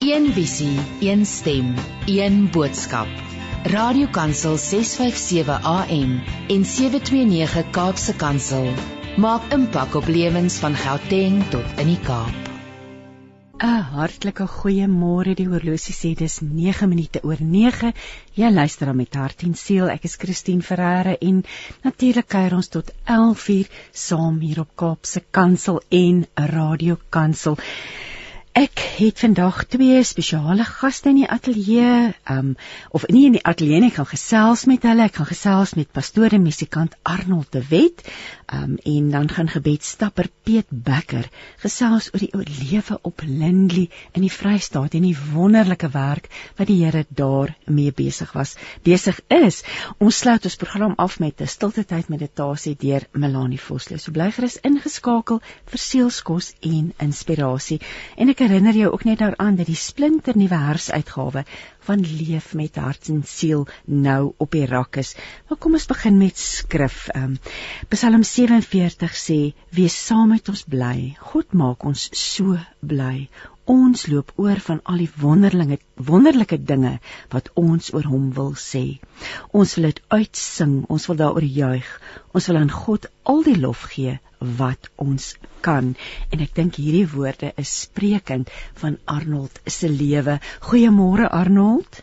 [0.00, 1.74] Een visie, een stem,
[2.06, 3.08] een boodskap.
[3.64, 8.70] Radiokansel 657 AM en 729 Kaapse Kansel
[9.16, 12.48] maak impak op lewens van Gauteng tot in die Kaap.
[13.60, 15.34] 'n Hartlike goeiemôre.
[15.36, 17.92] Die horlosie sê dis 9 minute oor 9.
[18.32, 19.88] Jy luister dan met hart en siel.
[19.88, 21.44] Ek is Christine Ferreira en
[21.82, 27.58] natuurlik kuier ons tot 11:00 saam hier op Kaapse Kansel en Radio Kansel.
[28.50, 32.56] Ek het vandag twee spesiale gaste in die ateljee, um
[32.90, 35.06] of nie in die ateljee nie, ek gaan gesels met hulle.
[35.06, 38.02] Ek gaan gesels met pastoor en musikant Arnold de Wet,
[38.50, 41.28] um en dan gaan gebedstapper Piet Becker
[41.62, 43.86] gesels oor die lewe op Lindley
[44.18, 46.26] in die Vrystaat en die wonderlike werk
[46.58, 49.62] wat die Here daar mee besig was, besig is.
[50.02, 53.98] Ons sluit ons program af met 'n stilte tyd meditasie deur Melanie Vosloo.
[53.98, 57.80] So bly gerus ingeskakel vir seelsorg en inspirasie.
[58.16, 61.42] En ek herinner jou ook net daaraan dat die splinter nuwe hersuitgawe
[61.86, 65.14] van Leef met hart en siel nou op die rak is.
[65.48, 67.08] Maar kom ons begin met skrif.
[67.16, 67.36] Um,
[67.92, 69.38] Psalm 47 sê:
[69.76, 71.16] "Wees saam met ons bly.
[71.32, 73.28] God maak ons so bly.
[73.64, 76.98] Ons loop oor van al die wonderlinge wonderlike dinge
[77.34, 78.98] wat ons oor hom wil sê.
[79.52, 81.92] Ons wil dit uitsing, ons wil daaroor juig.
[82.32, 85.94] Ons wil aan God al die lof gee wat ons kan
[86.32, 90.38] en ek dink hierdie woorde is sprekend van Arnold se lewe.
[90.64, 92.00] Goeiemôre Arnold.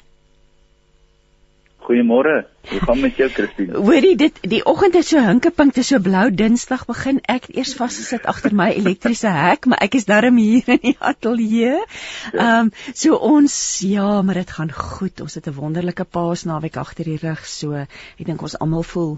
[1.88, 2.44] Goeiemôre.
[2.68, 3.80] Hoe gaan met jou Christine?
[3.88, 7.72] Hoorie dit die oggend is so hinkepink, dit is so blou Dinsdag begin ek eers
[7.80, 11.80] vasgesit agter my elektriese hek, maar ek is darm hier in die ateljee.
[11.80, 12.60] Ehm ja.
[12.60, 13.56] um, so ons
[13.88, 15.24] ja, maar dit gaan goed.
[15.24, 19.16] Ons het 'n wonderlike paasnaweek agter die rug, so ek dink ons almal voel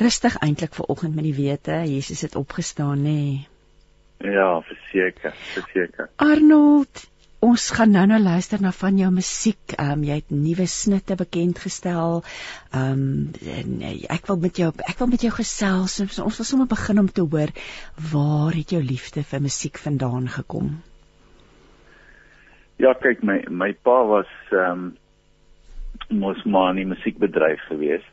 [0.00, 3.16] rustig eintlik ver oggend met die wete Jesus het opgestaan nê.
[3.16, 3.48] Nee.
[4.22, 6.06] Ja, verseker, verseker.
[6.22, 7.00] Arnold,
[7.42, 9.74] ons gaan nou nou luister na van jou musiek.
[9.74, 12.22] Ehm um, jy het nuwe snitte bekend gestel.
[12.70, 15.98] Ehm um, nee, ek wil met jou ek wil met jou gesels.
[16.22, 17.50] Ons wil sommer begin om te hoor
[18.12, 20.70] waar het jou liefde vir musiek vandaan gekom?
[22.78, 24.90] Ja, kyk my my pa was ehm um,
[26.22, 28.06] mos maar in die musiekbedryf gewees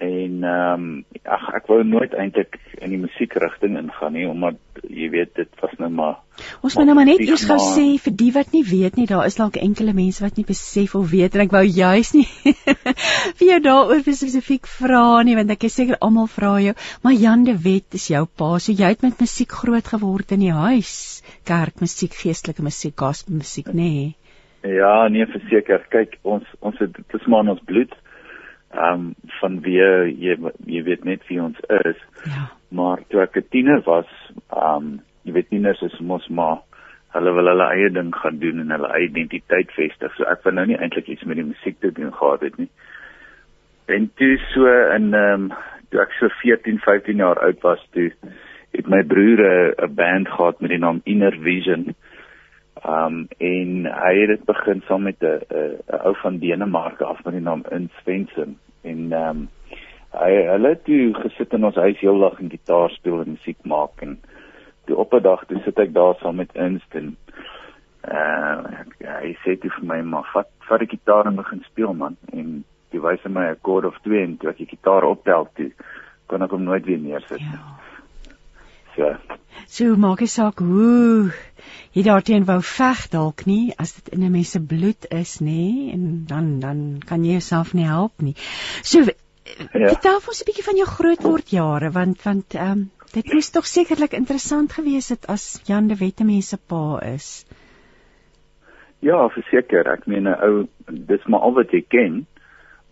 [0.00, 5.08] en ehm um, ag ek wou nooit eintlik in die musiekrigting ingaan nie omdat jy
[5.12, 6.16] weet dit was nou maar
[6.66, 9.26] Ons moet nou maar net eers gou sê vir die wat nie weet nie daar
[9.28, 12.26] is dalk enkele mense wat nie besef of weet en ek wou juis nie
[13.38, 16.74] vir jou daaroor spesifiek vra nie want ek is seker almal vra jou.
[17.02, 20.44] Maar Jan de Wet is jou pa so jy het met musiek groot geword in
[20.44, 21.22] die huis.
[21.48, 23.90] Kerkmusiek geestelike musiek gospel musiek nê?
[23.94, 24.74] Nee.
[24.78, 25.86] Ja nee verseker.
[25.92, 27.94] Kyk ons ons het dit is maar in ons bloed
[28.74, 30.36] ehm um, van wie jy
[30.66, 31.98] jy weet net wie ons is.
[32.24, 32.50] Ja.
[32.74, 34.10] Maar toe ek 'n tiener was,
[34.50, 36.58] ehm um, jy weet tieners is mos maar
[37.14, 40.14] hulle wil hulle eie ding gaan doen en hulle identiteit vestig.
[40.16, 42.70] So ek wou nou nie eintlik iets met die musiek te doen gehad het nie.
[43.86, 45.52] En toe so in ehm um,
[45.90, 48.10] toe ek so 14, 15 jaar oud was, toe
[48.74, 49.40] het my broer
[49.86, 51.94] 'n band gehad met die naam Inner Vision.
[52.82, 57.34] Um en hy het dit begin saam met 'n 'n ou van Denemarke af met
[57.34, 59.48] die naam In Svensson en ehm um,
[60.14, 64.02] hy hulle het toe gesit in ons huis heeldag en gitaar speel en musiek maak
[64.06, 64.18] en
[64.86, 67.16] toe op 'n dag toe sit ek daar saam met Instin.
[68.04, 68.62] Uh
[69.00, 72.64] hy sê toe vir my maar vat vat die gitaar en begin speel man en
[72.92, 75.70] hy wys my 'n akkoord of twee en toe ek die gitaar optel toe
[76.26, 77.58] kon ek hom nooit weer neersit nie.
[77.58, 77.60] Ja.
[78.96, 79.16] So.
[79.66, 81.32] So maak jy saak hoe
[81.94, 85.92] jy daarteen wou veg dalk nie as dit in 'n mens se bloed is nê
[85.94, 88.34] en dan dan kan jy jouself nie help nie.
[88.82, 89.88] So ja.
[89.88, 93.66] vertel ons 'n bietjie van jou grootword jare want want ehm um, dit moes tog
[93.66, 97.46] sekerlik interessant gewees het as Jan de Wette mense pa is.
[99.00, 102.26] Ja, verseker, ek meen 'n ou dis maar al wat jy ken.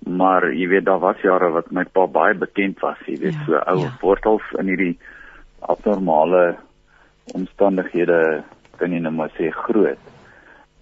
[0.06, 3.44] Maar jy weet daar was jare wat my pa baie bekend was, jy weet ja,
[3.46, 3.90] so ou ja.
[4.00, 4.98] wortels in hierdie
[5.70, 6.56] abnormale
[7.34, 8.42] omstandighede
[8.80, 10.10] kan jy nou maar sê groot.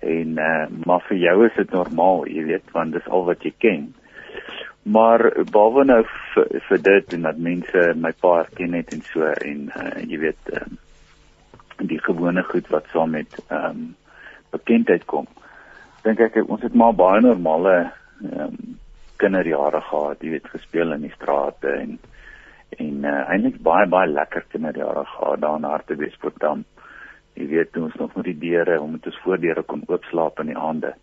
[0.01, 3.53] En uh, maar vir jou is dit normaal, jy weet, want dis al wat jy
[3.61, 3.89] ken.
[4.89, 6.01] Maar behalwe nou
[6.35, 10.21] vir, vir dit en dat mense my pa herken het en so en uh, jy
[10.23, 10.65] weet uh,
[11.91, 13.89] die gewone goed wat saam met ehm um,
[14.51, 15.29] bekendheid kom.
[16.03, 18.79] Dink ek ons het maar baie normale ehm um,
[19.21, 21.99] kinderjare gehad, jy weet, gespeel in die strate en
[22.79, 26.45] en uh, eintlik baie baie lekker kinderjare gehad daar in Hartbeespoort.
[27.35, 30.59] Jy weet ons nog met die deure, om met ons voordeure kon oopslaap in die
[30.59, 30.95] aande.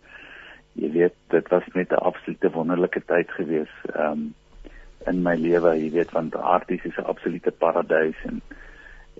[0.78, 4.34] Jy weet dit was net 'n absolute wonderlike tyd gewees um
[5.06, 8.42] in my lewe, jy weet want Harties is 'n absolute paradys en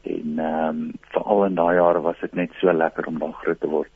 [0.05, 3.67] en um veral in daai jare was dit net so lekker om daar groot te
[3.67, 3.91] word.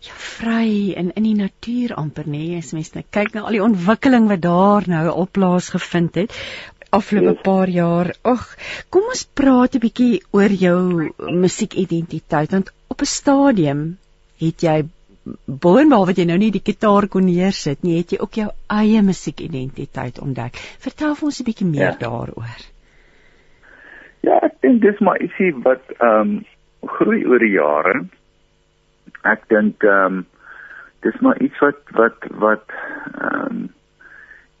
[0.00, 3.56] Ja, vry en in die natuur amper nê nee, as mens net kyk na al
[3.56, 6.32] die ontwikkeling wat daar nou op plaas gevind het
[6.92, 7.46] afgelope yes.
[7.46, 8.12] paar jaar.
[8.22, 8.44] Ag,
[8.90, 13.98] kom ons praat 'n bietjie oor jou musiekidentiteit want op 'n stadium
[14.38, 14.82] het jy
[15.46, 19.02] boonbehalwe wat jy nou nie die gitaar kon neersit nie, het jy ook jou eie
[19.02, 20.58] musiekidentiteit ontdek.
[20.82, 21.98] Vertel vir ons 'n bietjie meer ja.
[21.98, 22.60] daaroor.
[24.22, 26.44] Ja, ek dink dis maar ietsie wat ehm um,
[26.82, 28.06] groei oor die jare.
[29.22, 30.26] Ek dink ehm um,
[31.02, 32.66] dis maar iets wat wat wat
[33.20, 33.61] ehm um,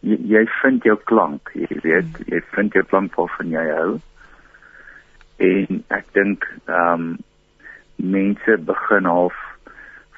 [0.02, 2.28] jy, jy vind jou klank, jy weet, hmm.
[2.32, 3.92] jy vind jou klank waarvan jy hou.
[5.42, 7.12] En ek dink ehm um,
[8.02, 9.36] mense begin half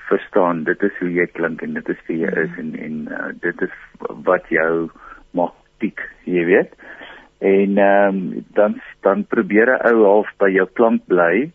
[0.08, 3.26] verstaan dit is hoe jy klink en dit is wie jy is en en uh,
[3.42, 3.74] dit is
[4.24, 4.88] wat jou
[5.36, 6.72] maak tik, jy weet.
[7.44, 11.50] En ehm um, dan dan probeer 'n ou half by jou klank bly.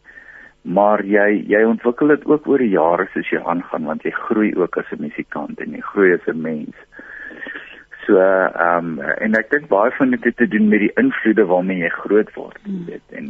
[0.62, 4.54] Maar jy jy ontwikkel dit ook oor die jare soos jy aangaan want jy groei
[4.56, 6.76] ook as 'n musikant en jy groei as 'n mens.
[8.10, 11.44] So ehm um, en ek dink baie van dit het te doen met die invloede
[11.46, 12.88] waarmee jy groot word, jy mm.
[12.88, 13.28] weet, en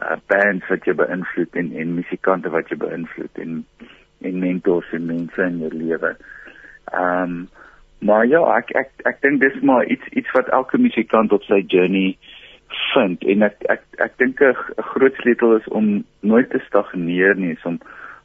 [0.00, 3.60] uh, bands wat jy beïnvloed en en musikante wat jy beïnvloed en
[4.26, 6.10] en mentors en mense in jou lewe.
[6.90, 7.38] Ehm um,
[8.10, 11.60] maar ja, ek ek ek dink dis maar iets iets wat elke musikant op sy
[11.68, 12.16] journey
[12.90, 14.54] vind en ek ek ek dink 'n
[14.90, 17.78] groot sleutel is om nooit te stagneer nie, om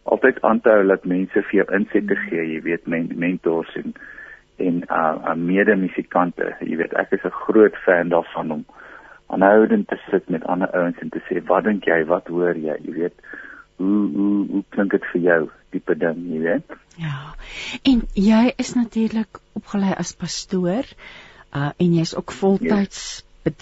[0.04, 3.94] altyd aan te hou dat mense vir jou insette gee, jy weet, men, mentors en
[4.58, 6.56] en uh, uh mede-musikante.
[6.60, 8.66] Jy weet, ek is 'n groot fan daarvan om
[9.28, 12.06] aanhoudend te sit met ander ouens en te sê, "Wat dink jy?
[12.06, 13.16] Wat hoor jy?" Jy weet,
[13.76, 15.50] hoe hoe hoe klink dit vir jou?
[15.70, 16.76] Tipe ding, jy weet.
[17.02, 17.36] Ja.
[17.84, 20.86] En jy is natuurlik opgelei as pastoor
[21.56, 23.62] uh en jy's ook voltyds yes.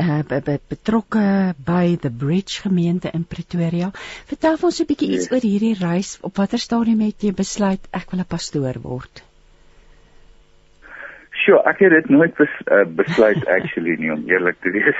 [0.00, 3.90] uh, betrokke by the Bridge gemeente in Pretoria.
[4.26, 5.24] Vertel ons 'n bietjie yes.
[5.24, 6.18] iets oor hierdie reis.
[6.22, 9.22] Op watter stadium het jy besluit ek wil 'n pastoor word?
[11.50, 14.98] Sjoe, ek het dit nooit bes, uh, besluit actually nie om eerlik te wees.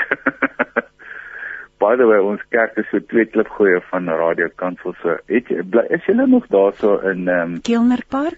[1.80, 5.14] By the way, ons kerk is so twee klip goeie van Radio Kansel so.
[5.30, 7.54] Het jy bly is jy nog daarso in ehm um?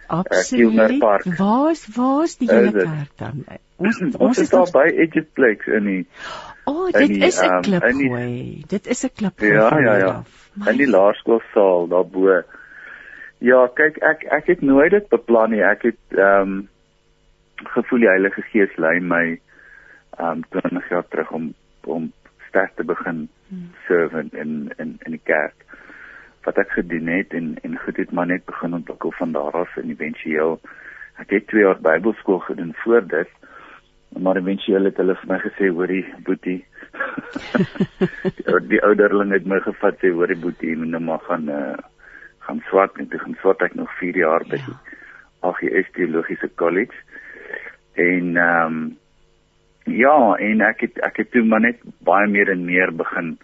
[0.05, 0.93] Eh, Absoluut.
[1.01, 3.41] Uh, waar's waar's die hele kerk dan?
[3.81, 6.03] Ons ons, ons is daar by Edgeplex in die
[6.63, 8.63] O, oh, dit die, is 'n um, klip goeie.
[8.69, 9.57] Dit is 'n klip goeie.
[9.57, 10.13] Ja, ja, ja.
[10.69, 12.43] In die laerskoolsaal daarbo.
[13.41, 15.65] Ja, kyk ek ek het nooit dit beplan nie.
[15.65, 16.69] Ek het ehm um,
[17.65, 19.41] gevoel die Heilige Gees lei my
[20.21, 21.55] um 20 jaar terug om
[21.85, 22.13] om
[22.49, 23.71] sterk te begin hmm.
[23.87, 25.65] serve in in in die kerk
[26.45, 29.77] wat ek gedoen het en en goed het maar net begin ontwikkel van daar af
[29.77, 30.61] en éventueel
[31.23, 33.31] ek het 2 jaar Bybelskool gedoen voor dit
[34.19, 36.67] maar éventueel het hulle vir my gesê hoorie boetie die,
[38.73, 41.79] die ouderling het my gevat sê hoorie boetie moet nou maar gaan uh,
[42.47, 44.77] gaan swat en toe gaan swat ek nog 4 jaar by ja.
[45.43, 46.95] AGS Teologiese College
[47.93, 48.99] En ehm um,
[49.85, 53.39] ja, en ek het ek het toe maar net baie meer en meer begin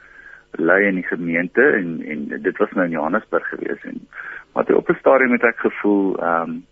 [0.51, 4.09] lei in die gemeente en en dit was nou in Johannesburg gewees en
[4.55, 6.65] maar toe op 'n stadium het ek gevoel ehm um,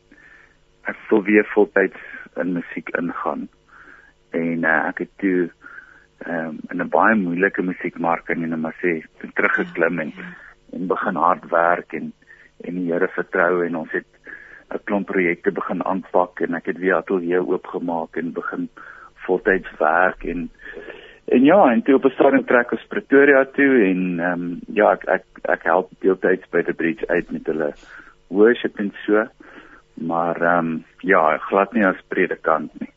[0.85, 2.01] ek wil weer voltyds
[2.37, 3.49] in musiek ingaan.
[4.31, 5.51] En uh, ek het toe
[6.19, 9.03] ehm um, in 'n baie moeilike musiekmark in en maar sê
[9.35, 10.13] teruggeklim en
[10.73, 12.13] en begin hard werk en
[12.65, 14.16] en die Here vertrou en ons het
[14.75, 18.69] 'n klomp projekte begin aanpak en ek het weer ateljee oopgemaak en begin
[19.27, 20.51] voltyds werk en
[21.27, 24.93] en ja, en toe op 'n stadium trek ons Pretoria toe en ehm um, ja,
[24.93, 27.73] ek ek ek help deeltyds by die bridge uit met hulle
[28.29, 29.27] worship en so.
[29.95, 32.96] Maar ehm um, ja, glad nie as predikant nie.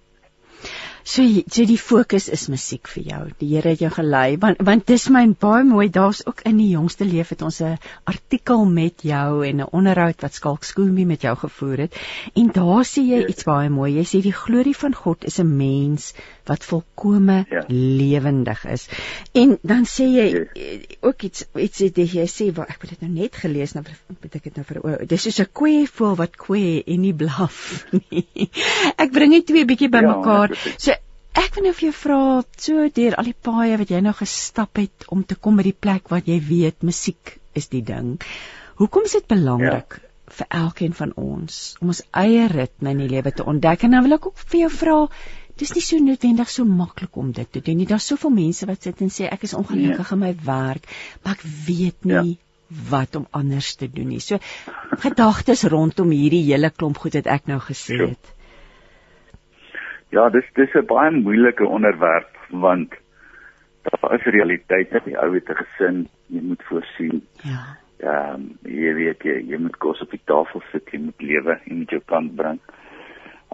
[1.03, 3.21] So so die fokus is musiek vir jou.
[3.39, 5.87] Die Here het jou gelei want want dis my baie mooi.
[5.89, 10.21] Daar's ook in die jongste lewe het ons 'n artikel met jou en 'n onderhoud
[10.21, 11.95] wat Skalk Skoombie met jou gevoer het.
[12.35, 13.93] En daar sê jy iets baie mooi.
[13.95, 16.13] Jy sê die glorie van God is 'n mens
[16.49, 17.63] wat volkome ja.
[17.69, 18.87] lewendig is.
[19.37, 20.45] En dan sê jy ja.
[21.05, 24.39] ook iets iets wat jy sê wat ek het dit nou net gelees nou moet
[24.39, 28.49] ek dit nou vir dis is 'n kweevoel wat kwee en nie blaf nie.
[28.97, 30.55] Ek bring dit twee bietjie bymekaar.
[30.55, 30.97] Ja, so
[31.39, 32.19] Ek wil nou vir jou vra,
[32.57, 35.77] so deur al die paaie wat jy nou gestap het om te kom by die
[35.85, 38.17] plek wat jy weet musiek is die ding.
[38.81, 40.09] Hoekom is dit belangrik ja.
[40.39, 43.85] vir elkeen van ons om ons eie ritme in die lewe te ontdek?
[43.85, 44.97] En dan wil ek ook vir jou vra,
[45.59, 47.87] dis nie so noodwendig so maklik om dit te doen nie.
[47.87, 50.15] Daar's soveel mense wat sit en sê ek is ongelukkig ja.
[50.15, 50.87] in my werk,
[51.23, 52.37] maar ek weet nie ja
[52.69, 54.21] wat om anders te doen nie.
[54.21, 54.37] So
[55.01, 58.33] gedagtes rondom hierdie hele klomp goed wat ek nou gesê het.
[60.13, 62.93] Ja, dis dis 'n baie moeilike onderwerp want
[63.83, 67.27] daar is realiteite, die ou het 'n gesin, jy moet voorsien.
[67.43, 67.77] Ja.
[67.99, 71.59] Ehm um, jy weet jy, jy moet kos op die tafel sit, jy moet lewe,
[71.65, 72.59] jy moet jou kant bring.
[72.59, 72.78] Ehm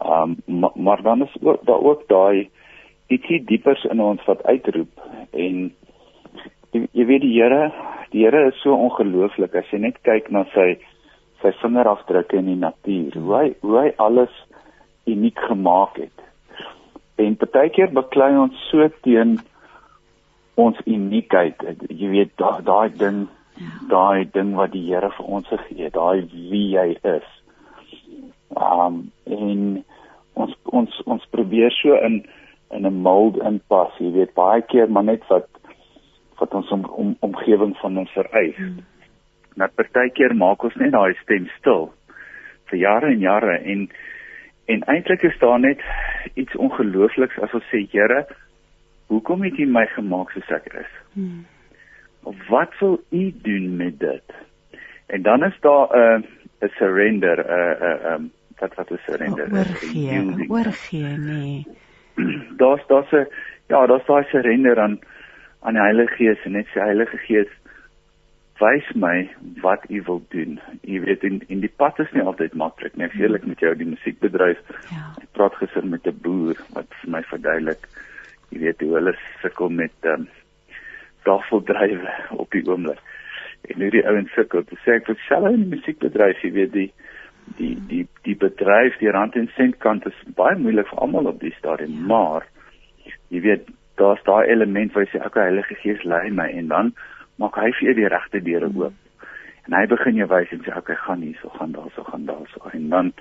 [0.02, 2.50] um, maar, maar dan is ook daar ook daai
[3.08, 5.72] ietsie diepers in ons wat uitroep en
[6.74, 7.72] jy, jy weet die Here,
[8.12, 10.76] die Here is so ongelooflik as jy net kyk na sy
[11.44, 14.34] sy vingerafdrukke in die natuur, hoe hy hoe hy alles
[15.06, 16.24] uniek gemaak het.
[17.22, 19.38] En partykeer beklei ons so teen
[20.60, 21.62] ons uniekheid.
[21.92, 23.26] Jy weet daai daai ding,
[23.60, 23.72] ja.
[23.92, 27.28] daai ding wat die Here vir ons gegee het, daai wie hy is.
[28.56, 29.84] Um en
[30.34, 32.26] ons ons ons probeer so in
[32.72, 35.48] in 'n mold inpas, jy weet baie keer maar net wat
[36.40, 38.56] wat ons om, om omgewing van ons vereis.
[38.56, 38.84] Hmm.
[39.56, 41.94] Maar partykeer maak ons net daai stem stil
[42.70, 43.90] vir jare en jare en
[44.66, 45.82] en eintlik is daar net
[46.34, 48.26] iets ongeloofliks as ons sê Here,
[49.08, 50.96] hoekom het U my gemaak soos ek is?
[51.14, 51.46] Hmm.
[52.50, 54.34] Wat wil U doen met dit?
[55.14, 58.92] En dan is daar 'n uh, 'n surrender, 'n uh, 'n uh, um, wat wat
[58.92, 59.52] is surrender?
[59.52, 61.66] Oorgee, oorgee, nee.
[62.58, 63.28] Daar's daar's 'n
[63.68, 65.00] ja, daar's daai surrender aan
[65.60, 67.52] aan die Heilige Gees en net sê Heilige Gees
[68.60, 69.30] wys my
[69.62, 70.60] wat u wil doen.
[70.84, 73.06] U weet in in die pad is nie altyd maklik nie.
[73.06, 74.62] Ek eerlik met jou die musiekbedryf.
[74.92, 75.12] Ja.
[75.22, 77.88] Ek praat gister met 'n boer wat vir my verduidelik
[78.50, 80.28] jy weet hoe hulle sukkel met ehm um,
[81.26, 83.00] tafeldrywe op die oomblik.
[83.62, 84.64] En hoe die ouens sukkel.
[84.70, 86.92] Dit sê ek vir selfe in die musiekbedryf, jy weet die
[87.58, 91.40] die die die bedryf, die rand en sent kant is baie moeilik vir almal op
[91.40, 92.06] die stadium, ja.
[92.12, 92.48] maar
[93.34, 93.68] jy weet
[94.02, 96.94] daar's daai element waar jy sê okay, Heilige Gees lei my en dan
[97.42, 98.96] maak hy vir jou die regte deure oop.
[99.66, 102.28] En hy begin jou wys en sê okay, gaan hier, so gaan daar, so gaan
[102.30, 103.14] daar, so en dan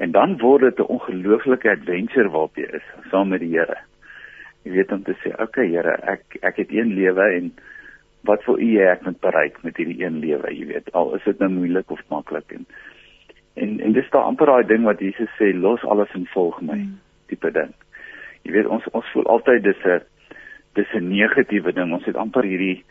[0.00, 3.78] en dan word dit 'n ongelooflike adventure waarop jy is saam met die Here.
[4.64, 7.52] Jy weet om te sê okay, Here, ek ek het een lewe en
[8.24, 11.24] wat wil U hê ek moet bereik met hierdie een lewe, jy weet, al is
[11.24, 12.66] dit nou moeilik of maklik en
[13.54, 16.78] en en dis daai amper daai ding wat Jesus sê, los alles en volg my,
[16.78, 16.98] mm.
[17.28, 17.72] tipe ding.
[18.42, 20.00] Jy weet ons ons voel altyd dis 'n
[20.74, 21.92] dis 'n negatiewe ding.
[21.92, 22.84] Ons het amper hierdie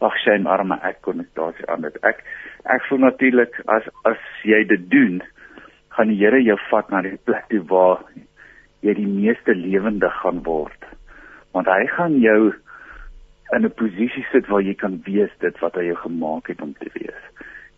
[0.00, 1.96] ag shame arme ek konnektasie aan dit.
[2.04, 2.24] Ek
[2.64, 5.22] ek voel natuurlik as as jy dit doen,
[5.88, 8.04] gaan die Here jou vat na die plek toe waar
[8.82, 10.84] jy die meeste lewende gaan word.
[11.52, 12.54] Want hy gaan jou
[13.52, 16.74] in 'n posisie sit waar jy kan wees dit wat hy jou gemaak het om
[16.74, 17.22] te wees.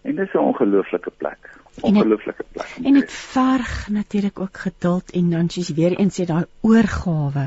[0.05, 1.62] En dis 'n ongelooflike plek.
[1.81, 2.77] Ongelooflike plek.
[2.85, 7.47] En dit verg natuurlik ook geduld en dan sies weer eens sê daai oorgawe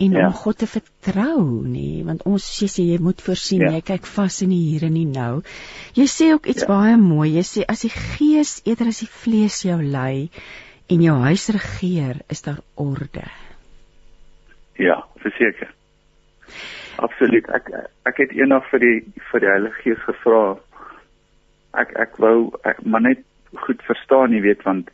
[0.00, 0.26] en ja.
[0.26, 3.72] om God te vertrou nê want ons sê jy, jy moet voorsien ja.
[3.76, 5.42] jy kyk vas in die hier en die nou
[5.98, 6.70] jy sê ook iets ja.
[6.70, 10.30] baie mooi jy sê as die gees eerder as die vlees jou lei
[10.90, 13.26] en jou huis regeer is daar orde
[14.80, 15.68] ja verseker
[17.04, 17.70] absoluut ek
[18.08, 18.96] ek het eendag vir die
[19.30, 20.44] vir die Heilige Gees gevra
[21.78, 23.22] ek ek wou ek maar net
[23.66, 24.90] goed verstaan jy weet want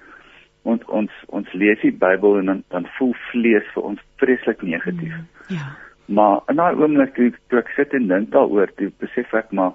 [0.67, 5.15] ons ons ons lees die Bybel en dan dan voel vlees vir ons vreeslik negatief.
[5.15, 5.67] Mm, ja.
[6.07, 9.75] Maar in daai oomblik toe, toe ek sit en dink daaroor, toe besef ek maar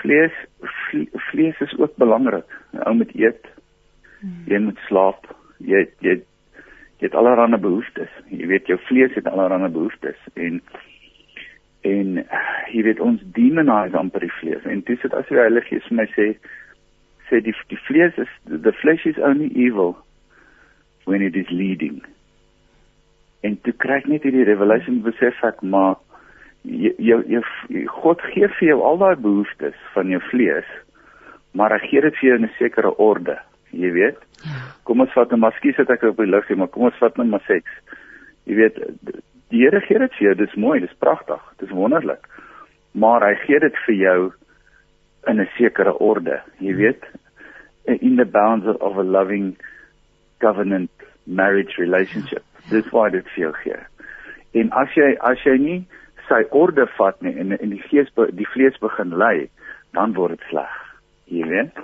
[0.00, 0.36] vlees
[1.30, 2.48] vlees is ook belangrik.
[2.86, 3.46] Ou moet eet.
[4.20, 4.42] Mm.
[4.52, 5.28] Jy moet slaap.
[5.58, 6.20] Jy jy
[7.00, 8.12] jy het allerlei behoeftes.
[8.28, 10.60] Jy weet jou vlees het allerlei behoeftes en
[11.86, 12.20] en
[12.72, 14.64] jy weet ons demonize amper die vlees.
[14.68, 16.28] En dis dit as die Heilige Gees vir my sê
[17.30, 19.96] sê die die vlees is the flesh is only evil
[21.06, 22.00] when it is leading.
[23.46, 25.96] En toe kry ek net hierdie revelation besef ek maar
[26.64, 27.42] jou jou
[28.02, 30.68] God gee vir jou al daai behoeftes van jou vlees,
[31.56, 33.38] maar hy gee dit vir jou in 'n sekere orde,
[33.72, 34.18] jy weet.
[34.44, 34.60] Ja.
[34.84, 37.26] Kom ons vat 'n maskies wat ek op die sê, maar kom ons vat net
[37.26, 37.70] maar seks.
[38.44, 38.76] Jy weet,
[39.50, 42.26] die Here gee dit vir jou, dis mooi, dis pragtig, dis wonderlik.
[42.92, 44.32] Maar hy gee dit vir jou
[45.28, 47.04] in 'n sekere orde, jy weet,
[47.86, 49.56] in the bounds of a loving
[50.40, 50.90] covenant
[51.26, 52.44] marriage relationship.
[52.70, 53.78] Dis why dit veel gee.
[54.52, 55.80] En as jy as jy nie
[56.28, 59.50] sy orde vat nie en in die gees die vlees begin lei,
[59.92, 60.76] dan word dit sleg.
[61.30, 61.80] Jy weet?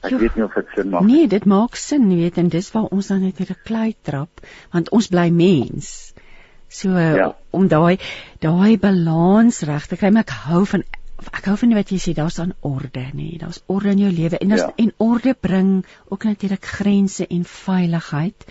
[0.00, 1.04] Ek jo, weet nie of dit sin maak.
[1.04, 4.40] Nee, dit maak sin, jy weet, en dis waar ons dan net hierdie klei trap,
[4.72, 6.14] want ons bly mens.
[6.70, 7.34] So ja.
[7.50, 7.98] om daai
[8.38, 10.84] daai balans reg te kry, ek hou van
[11.20, 14.12] ek hou van wat jy sê daar's aan orde nê nee, daar's orde in jou
[14.14, 14.70] lewe en ja.
[14.84, 15.72] en orde bring
[16.08, 18.46] ook natuurlik grense en veiligheid.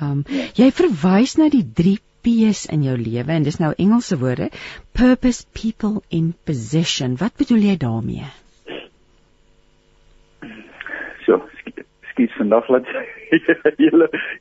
[0.00, 0.48] Um ja.
[0.64, 4.50] jy verwys na die 3 P's in jou lewe en dis nou Engelse woorde
[4.92, 7.16] purpose people in position.
[7.20, 8.26] Wat bedoel jy daarmee?
[12.18, 12.88] Skiet vandag laat
[13.82, 13.90] jy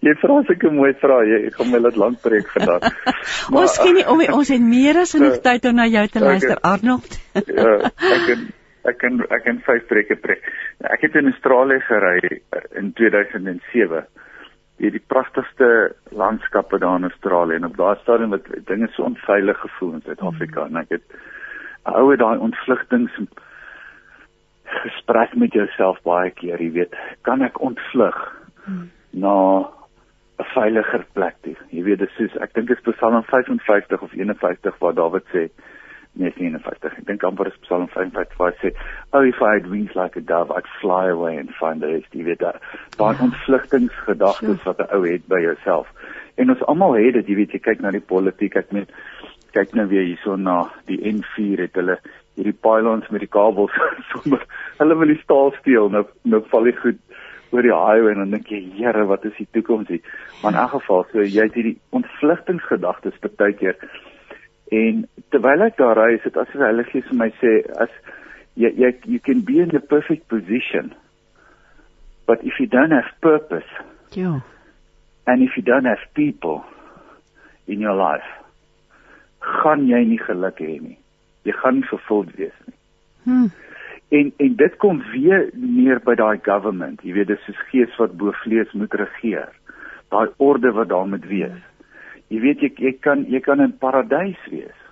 [0.01, 2.87] jy vra sulke mooi vrae jy gaan my laat lank preek vandag.
[3.51, 6.05] Maar, ons sien nie om ons het meer as genoeg uh, tyd om na jou
[6.11, 7.19] te luister Arnold.
[7.37, 8.45] ja, ek het
[8.87, 10.45] ek kan ek kan vyf brekke preek.
[10.87, 12.41] Ek het in Australië gery
[12.79, 14.05] in 2007.
[14.77, 15.69] Dit die pragtigste
[16.15, 20.63] landskappe daar in Australië en op daardie stadium wat dinge so onveilig gevoel in Suid-Afrika
[20.63, 20.69] mm.
[20.71, 23.15] en ek het oue daai ontvlugtings
[24.83, 28.17] gesprek met jouself baie keer, jy weet, kan ek ontvlug
[28.65, 28.89] mm.
[29.23, 29.33] na
[30.37, 31.55] 'n veiliger plek toe.
[31.73, 35.47] Jy weet dis soos ek dink dit is Psalm 55 of 51 waar Dawid sê
[36.17, 36.97] nee 51.
[36.97, 38.73] Ek dink amper is Psalm 55 waar hy sê,
[39.13, 42.13] "Oh if I had wings like a dove, I'd fly away and find the rest."
[42.13, 42.59] Jy weet daai
[42.97, 43.23] daai ja.
[43.23, 45.87] ontvlugtingsgedagtes wat 'n ou het by jouself.
[46.37, 48.89] En ons almal het dit, jy weet jy kyk na die politiek, ek met
[49.53, 51.97] kyk nou weer hierso na die N4 het hulle
[52.37, 53.73] hierdie pylons met die kabels
[54.13, 54.45] sommer
[54.77, 57.01] hulle wil die staal steel nou nou val dit goed
[57.51, 60.03] oor die highway en dan dink jy, Here, wat is die toekoms hier?
[60.41, 63.77] Maar in elk geval, so jy het hierdie ontvlugtingsgedagtes baie keer.
[64.75, 67.53] En terwyl ek daar ry, is dit asof hulle gee vir my sê
[67.83, 67.93] as
[68.59, 70.91] jy jy you can be in the perfect position.
[72.27, 73.69] But if you don't have purpose.
[74.11, 74.41] Ja.
[75.27, 76.63] And if you don't have people
[77.67, 78.27] in your life,
[79.63, 80.97] gaan jy nie geluk hê nie.
[81.47, 82.75] Jy gaan vervuld wees nie.
[83.27, 83.47] Hm.
[84.17, 87.01] En en dit kom weer neer by daai government.
[87.03, 89.51] Jy weet dis soos gees wat bo vlees moet regeer.
[90.11, 91.63] Daai orde wat daar moet wees.
[92.31, 94.83] Jy weet jy, jy kan jy kan in paradys wees.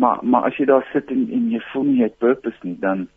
[0.00, 2.78] Maar maar as jy daar sit en en jy voel nie jy het purpose nie,
[2.82, 3.08] dan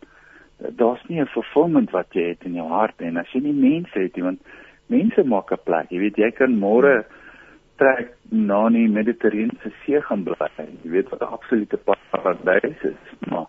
[0.78, 3.98] daar's nie 'n fulfillment wat jy het in jou hart en as jy nie mense
[3.98, 4.40] het nie, want
[4.86, 5.90] mense maak 'n plek.
[5.90, 7.04] Jy weet jy kan môre
[7.80, 10.50] trek na die Mediterrane See gaan bly.
[10.58, 13.02] Jy weet wat 'n absolute paradys is.
[13.28, 13.46] Maar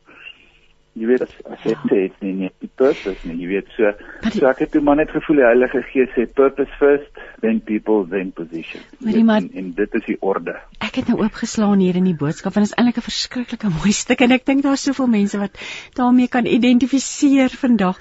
[0.95, 3.91] jy weet as as jy sê dit nie nie die purpose nie jy weet so
[4.31, 8.05] so ek het toe maar net gevoel die Heilige Gees sê purpose first then people
[8.13, 10.55] then position en, en dit is die orde
[10.87, 13.91] ek het nou oopgeslaan hier in die boodskap en dit is eintlik 'n verskriklike mooi
[13.91, 15.59] stuk en ek dink daar's soveel mense wat
[15.99, 17.99] daarmee kan identifiseer vandag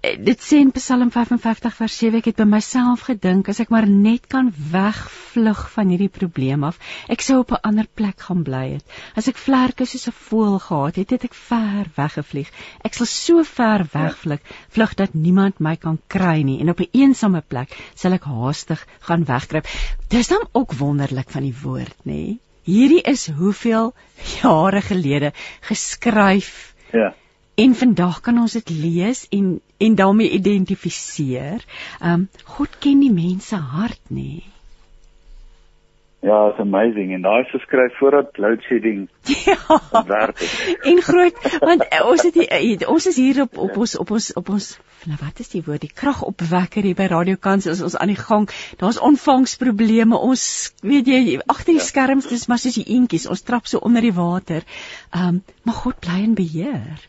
[0.00, 3.84] dit sê in Psalm 55 vers 7 ek het by myself gedink as ek maar
[3.88, 6.78] net kan wegvlug van hierdie probleem af
[7.12, 8.84] ek sou op 'n ander plek gaan bly het.
[9.14, 12.48] As ek vlerke soos 'n voël gehad het het ek ver weggevlieg.
[12.84, 16.60] Ek sal so ver wegvlug vlug dat niemand my kan kry nie.
[16.60, 19.66] En op 'n een eensame plek sal ek haastig gaan wegkruip.
[20.08, 22.38] Dis dan ook wonderlik van die woord nê?
[22.64, 23.92] Hierdie is hoeveel
[24.40, 27.14] jare gelede geskryf ja
[27.60, 31.64] En vandag kan ons dit lees en en daarmee identifiseer.
[32.12, 34.42] Um God ken die mens se hart, nê?
[36.20, 39.06] Ja, it's amazing en daai is geskryf voordat load shedding
[39.48, 39.80] ja.
[40.06, 40.76] werk het.
[40.84, 44.12] En groot want uh, ons het hier, uh, ons is hier op op ons op
[44.16, 44.66] ons op ons
[45.08, 48.20] nou wat is die woord die kragopwekker hier by Radio Kans is ons aan die
[48.20, 48.50] gang.
[48.76, 50.16] Daar's ontvangsprobleme.
[50.16, 50.44] Ons
[50.84, 51.88] weet jy agter die ja.
[51.88, 53.24] skerms dis maar soos die eentjies.
[53.24, 54.68] Ons trap so onder die water.
[55.16, 57.00] Um maar God bly in beheer.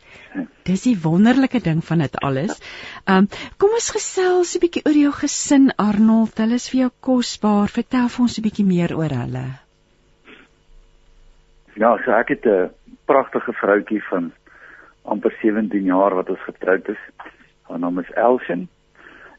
[0.63, 2.59] Dis die wonderlike ding van dit alles.
[3.05, 6.37] Um kom ons gesels 'n bietjie oor jou gesin Arnold.
[6.37, 7.67] Hulle is vir jou kosbaar.
[7.67, 9.45] Vertel vir ons 'n bietjie meer oor hulle.
[11.75, 12.69] Ja, so ek het 'n
[13.05, 14.31] pragtige vroutjie van
[15.03, 17.01] amper 17 jaar wat ons getroud is.
[17.67, 18.67] Haar naam is Elsien.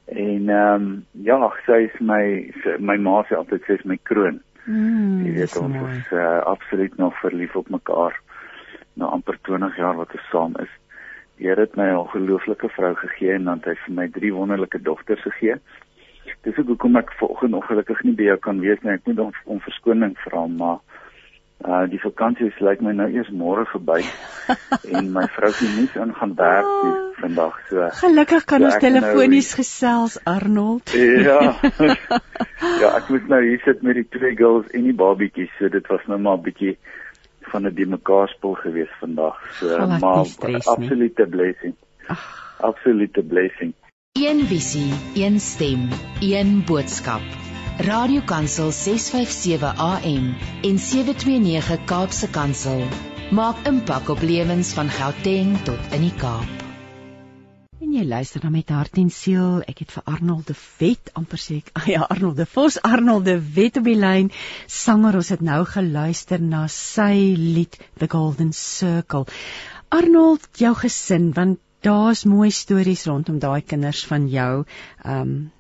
[0.07, 3.99] En ehm um, ja, sy is my sy, my ma sê altyd sy is my
[4.03, 4.41] kroon.
[4.65, 5.97] Mm, Jy weet ons mooi.
[5.97, 8.21] is uh, absoluut nog verlief op mekaar.
[8.95, 10.69] Nou amper 20 jaar wat ons saam is.
[11.43, 14.79] Here het my 'n ongelooflike vrou gegee en dan het hy vir my drie wonderlike
[14.83, 15.57] dogters gegee.
[16.43, 18.93] Dis ook hoekom ek vanoggend ongelukkig nie by jou kan wees nie.
[18.93, 20.79] Ek moet om, om verskoning vra, maar
[21.67, 24.01] uh die vakansie lyk my nou eers môre verby
[24.99, 27.91] en my vrou sien nie aan gaan werk nie vandag so.
[28.01, 30.95] Gelukkig kan so ons telefonies nou, gesels Arnold.
[30.95, 31.55] Ja.
[32.83, 35.87] ja, ek moet nou hier sit met die twee girls en die babietjies, so dit
[35.87, 36.77] was nou maar 'n bietjie
[37.51, 39.37] van 'n dimekaarspel gewees vandag.
[39.53, 40.27] So Gal, maar
[40.65, 41.75] absolute blessing.
[42.07, 43.73] Ag, absolute blessing.
[44.13, 45.89] Een visie, een stem,
[46.21, 47.23] een boodskap.
[47.79, 52.83] Radiokansel 657 AM en 729 Kaapse Kansel
[53.31, 56.62] maak impak op lewens van Gauteng tot in die Kaap
[57.93, 59.63] jy luister na met hart en siel.
[59.69, 63.37] Ek het vir Arnold de Wet amper sê ek, ja, Arnold de Vos, Arnold de
[63.57, 64.31] Wet op die lyn.
[64.67, 69.27] Sanger, ons het nou geluister na sy lied The Golden Circle.
[69.93, 74.65] Arnold, jou gesin, want daar's mooi stories rondom daai kinders van jou.
[75.05, 75.51] Um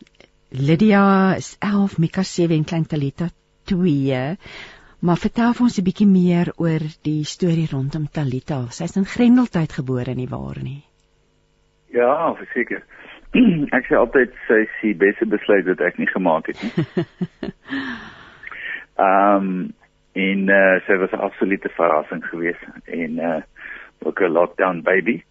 [0.53, 3.31] Lydia is 11, Mika 7 en klein Talita
[3.73, 4.37] 2.
[5.01, 8.66] Maar vertel ons 'n bietjie meer oor die storie rondom Talita.
[8.71, 10.83] Sy's in Grendeltyd gebore nie waar nie?
[11.92, 12.83] Ja, verseker.
[13.76, 17.52] ek sê altyd sy is die beste besluit wat ek nie gemaak het nie.
[19.02, 19.55] Ehm um,
[20.12, 23.40] en uh, sy was 'n absolute verrassing geweest en uh
[24.05, 25.22] ook 'n lockdown baby.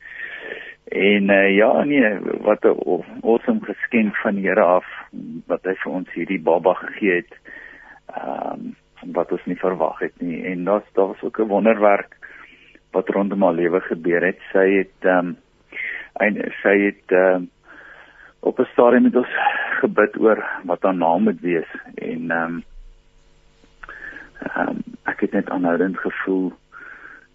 [0.89, 4.85] En uh, ja, nee, wat 'n awesome geskenk van die Here af
[5.45, 7.33] wat hy vir ons hierdie baba gegee het.
[8.17, 8.75] Ehm um,
[9.13, 10.45] wat ons nie verwag het nie.
[10.45, 12.17] En daar's daar was ook 'n wonderwerk
[12.91, 14.39] wat rondom haar lewe gebeur het.
[14.51, 15.37] Sy het ehm um,
[16.19, 17.49] en sy het ehm um,
[18.41, 19.33] op 'n stadium met ons
[19.79, 22.63] gebid oor wat haar naam moet wees en ehm um,
[24.57, 26.51] um, ek het net aanhoudend gevoel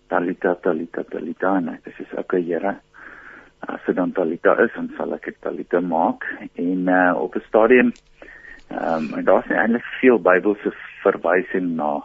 [0.07, 2.77] Talita Talita Talita en ek sê okay Here
[3.61, 7.47] as dit dan Talita is dan sal ek dit Talita maak en uh, op 'n
[7.49, 7.93] stadium
[8.69, 12.03] ehm um, daar's eintlik veel Bybelse verwysing na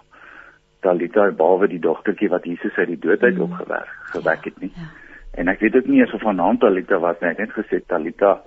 [0.81, 3.41] Talita behalwe die dogtertjie wat Jesus uit die dood uit mm.
[3.41, 4.73] opgewek gewek het nie.
[4.75, 5.00] Ja.
[5.31, 7.29] En ek weet ook nie eens of haar naam Talita was nie.
[7.29, 8.41] Ek het net gesê Talita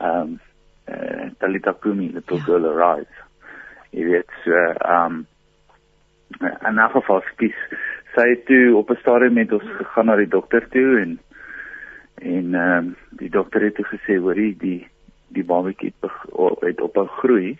[0.00, 0.40] ehm um,
[0.88, 2.44] uh, Talita Kumi little ja.
[2.44, 3.26] girl arise.
[3.90, 5.26] Jy weet so ehm um,
[6.40, 7.58] en na geval skies
[8.14, 11.18] sy het toe op 'n stadium met ons gegaan na die dokter toe en
[12.22, 14.88] en ehm um, die dokter het toe gesê hoorie die
[15.28, 16.10] die babatjie het,
[16.60, 17.58] het op 'n groei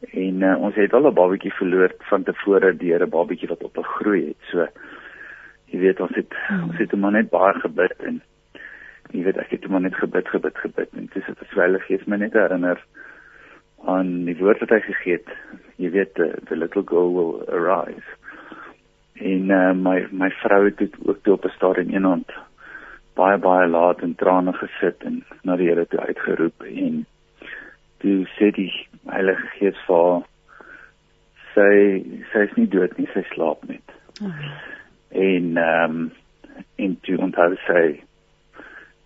[0.00, 3.78] en uh, ons het al 'n babatjie verloor van tevore deur 'n babatjie wat op
[3.78, 4.40] 'n groei het.
[4.50, 4.66] So
[5.70, 6.70] jy weet ons het hmm.
[6.70, 8.22] ons het maar net baie gebid en
[9.10, 12.06] jy weet ek het maar net gebid gebid gebid en dis dit is wel gees
[12.06, 12.82] my net herinner
[13.88, 15.30] aan die woord wat hy gegee het.
[15.80, 18.16] Jy weet the, the little girl will arise.
[19.20, 22.36] En uh, my my vrou het ook toe op 'n stadium eendag
[23.14, 27.06] baie baie laat in trane gesit en na die Here toe uitgeroep en
[27.98, 28.72] toe sê die
[29.06, 30.22] Heilige Gees vir
[31.54, 31.72] sy
[32.32, 33.96] sy is nie dood nie, sy slaap net.
[34.20, 34.52] Okay.
[35.10, 36.12] En ehm um,
[36.76, 38.02] en toe onthou sy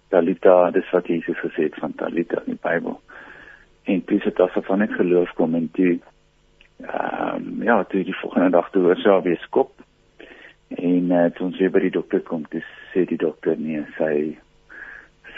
[0.09, 3.01] Talita, dis wat Jesus gesê het van Talita in die Bybel.
[3.85, 5.99] En toe sit daar van net geloof kom en toe
[6.83, 9.73] ehm um, ja, toe die volgende dag toe hoor sy al weer skop.
[10.69, 14.39] En uh, toe ons weer by die dokter kom, dis sê die dokter nee, sy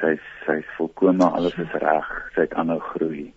[0.01, 3.33] sy sy is volkome alles is reg, sy het aanhou groei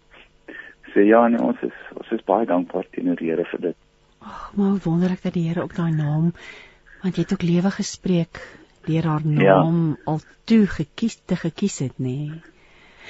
[0.94, 3.78] sê ja nee ons is ons is baie dankbaar teenoor die Here vir dit.
[4.20, 6.32] Ag, maar wonderlik dat die Here ook daai naam
[7.02, 8.42] want jy het ook lewe gespreek
[8.86, 9.44] deur haar ja.
[9.44, 10.04] naam ja.
[10.06, 12.18] al toe gekies te gekies het nê.
[12.30, 12.42] Nee.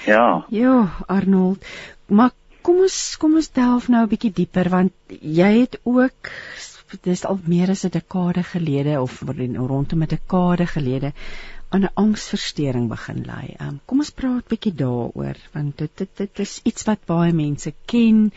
[0.05, 0.45] Ja.
[0.49, 1.65] Ja, Arnold.
[2.07, 6.31] Maar kom ons kom ons delf nou 'n bietjie dieper want jy het ook
[7.05, 11.13] dis al meer as 'n dekade gelede of rondom 'n dekade gelede
[11.69, 13.55] aan 'n angsversteuring begin ly.
[13.61, 17.73] Um, kom ons praat bietjie daaroor want dit dit dit is iets wat baie mense
[17.85, 18.31] ken.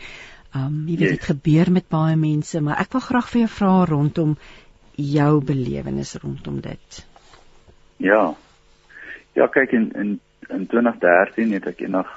[0.55, 1.31] Um jy weet dit yes.
[1.31, 4.37] gebeur met baie mense, maar ek wil graag vir jou vra rondom
[4.95, 7.07] jou belewenis rondom dit.
[7.97, 8.33] Ja.
[9.33, 12.09] Ja, kyk in in in 2013 het ek eendag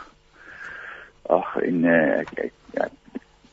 [1.22, 2.88] ag en uh, ek, ek ja,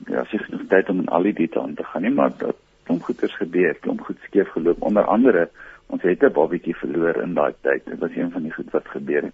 [0.07, 3.03] ja, het nog tyd om in al die detail te gaan nie, maar dat klomp
[3.03, 5.49] goeders gebeur, klomp goed skeef geloop onder andere
[5.88, 7.86] ons het 'n babatjie verloor in daai tyd.
[7.86, 9.33] Dit was een van die goed wat gebeur het.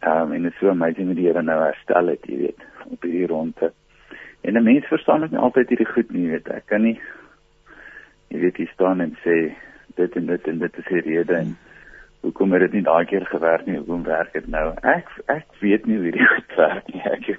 [0.00, 2.60] Ehm um, en dit is so amazing hoe die Here nou herstel het, jy weet,
[2.88, 3.72] op hierdie ronde.
[4.40, 6.66] En 'n mens verstaan dit nie altyd hierdie goed nie, weet ek.
[6.66, 7.00] Kan nie
[8.28, 9.38] jy weet jy staan en sê
[9.96, 11.56] dit en dit en dit is die rede en
[12.26, 13.78] hoekom het dit nie daai keer gewerk nie?
[13.78, 14.66] Hoekom werk dit nou?
[14.82, 17.02] Ek ek weet nie hoe dit werk nie.
[17.04, 17.30] Ek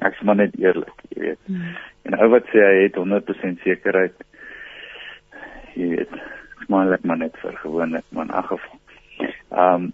[0.00, 1.40] ek is maar net eerlik, jy weet.
[1.46, 1.76] Hmm.
[2.08, 4.26] En ou wat sê hy het 100% sekerheid
[5.76, 6.20] jy weet
[6.64, 8.78] smaak maar net vir gewoonlik maar in geval.
[9.50, 9.92] Ehm um,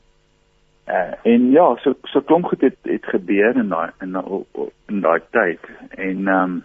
[0.87, 5.61] uh, en ja, so so klomp goed het het gebeur in daai in daai tyd
[5.91, 6.65] en ehm um,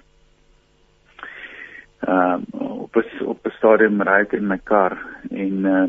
[2.07, 4.97] ehm um, op 'n op 'n stadium ry ek in my kar
[5.29, 5.87] en uh,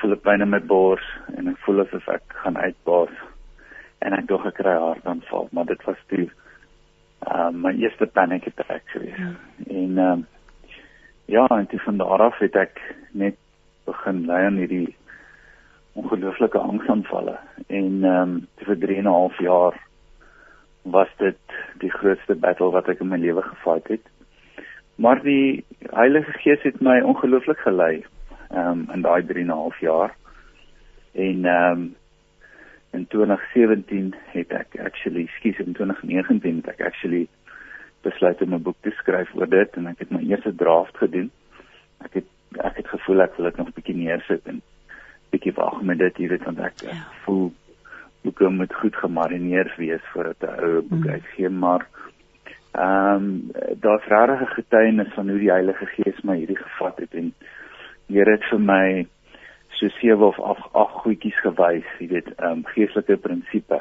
[0.00, 3.16] voel ek in my bors en ek voel asof ek gaan uitbars
[3.98, 6.28] en ek dog ek kry hartaanval, maar dit was toe
[7.28, 9.16] uh, my eerste panic attack gewees.
[9.16, 9.32] Ja.
[9.66, 10.26] En ehm um,
[11.26, 13.36] Ja, en toe van daar af het ek net
[13.84, 14.96] begin ly aan hierdie
[15.96, 18.34] ongelooflike angsaanvalle en ehm um,
[18.66, 19.78] vir 3 en 'n half jaar
[20.82, 24.04] was dit die grootste battle wat ek in my lewe gefight het.
[24.94, 28.04] Maar die Heilige Gees het my ongelooflik gelei
[28.50, 30.16] um, in daai 3 en 'n half jaar.
[31.12, 31.94] En ehm um,
[32.90, 37.26] in 2017 het ek actually, skus in 2019 het ek actually
[38.02, 41.30] besluit om 'n boek te skryf oor dit en ek het my eerste draft gedoen.
[42.04, 42.28] Ek het
[42.62, 44.62] ek het gevoel ek wil dit nog 'n bietjie neersit en
[45.30, 46.94] bietjie wag met dit, jy weet, want ek ja.
[47.24, 47.52] voel
[48.22, 51.10] boeke moet goed gemarineer wees voordat 'n ou boek mm.
[51.10, 51.86] uitgee, maar
[52.74, 57.14] ehm um, daar's regtig 'n getuienis van hoe die Heilige Gees my hierdie gevat het
[57.14, 57.34] en
[58.08, 59.06] Here het vir my
[59.78, 63.80] so sewe of ag ag goedjies gewys, jy weet, ehm um, geestelike prinsipe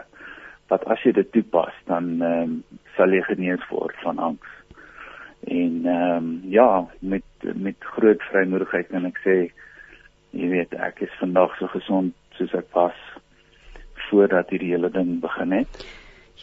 [0.72, 2.54] wat as jy dit toepas dan ehm um,
[2.96, 4.54] sal jy genees word van angs.
[5.44, 9.38] En ehm um, ja, met met groot vrymoedigheid kan ek sê
[10.32, 12.98] jy weet ek is vandag so gesond soos ek was
[14.08, 15.84] voordat hierdie hele ding begin het.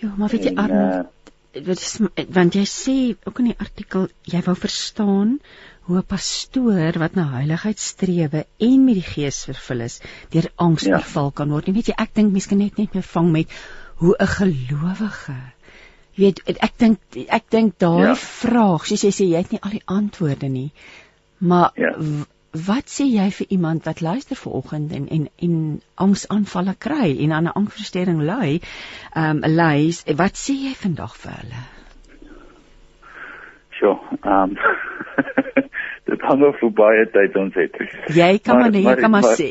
[0.00, 1.19] Ja, maar weet jy Arnold, uh, wat is
[2.36, 5.38] want jy sê ook in die artikel jy wou verstaan
[5.88, 10.84] hoe 'n pastoor wat na heiligheid strewe en met die gees vervul is, deur angs
[10.86, 10.98] ja.
[11.00, 11.66] verval kan word.
[11.66, 13.48] Jy weet jy ek dink mense kan net net bevang met
[13.96, 15.40] hoe 'n gelowige
[16.20, 18.14] jy weet ek dink ek dink daai ja.
[18.14, 20.70] vraag, soos jy sê jy het nie al die antwoorde nie.
[21.38, 21.94] Maar ja.
[22.50, 27.44] Wat sê jy vir iemand wat luister vanoggend en en en angsaanvalle kry en aan
[27.44, 28.60] 'n angsversteuring ly?
[29.14, 31.62] Ehm um, ly, wat sê jy vandag vir hulle?
[33.70, 34.56] Sjoe, ehm
[36.10, 37.76] dit hang oor vir baie tyd ons het.
[38.14, 39.50] Jy kan maar, maar jy kan maar, maar sê.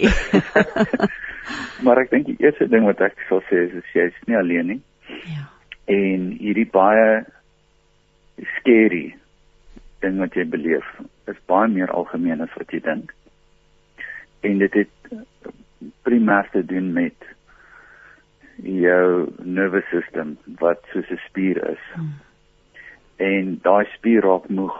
[1.83, 4.37] maar ek dink die eerste ding wat ek sal sê is, is jy is nie
[4.37, 4.81] alleen nie.
[5.07, 5.47] Ja.
[5.87, 7.23] En hierdie baie
[8.57, 9.15] scary
[10.03, 10.85] ding wat jy beleef
[11.31, 13.13] is baie meer algemeen as wat jy dink.
[14.41, 15.13] En dit het
[16.07, 17.27] primêr te doen met
[18.63, 21.83] jou nervous system wat soos 'n spier is.
[21.93, 22.13] Hmm.
[23.17, 24.77] En daai spier raak moeg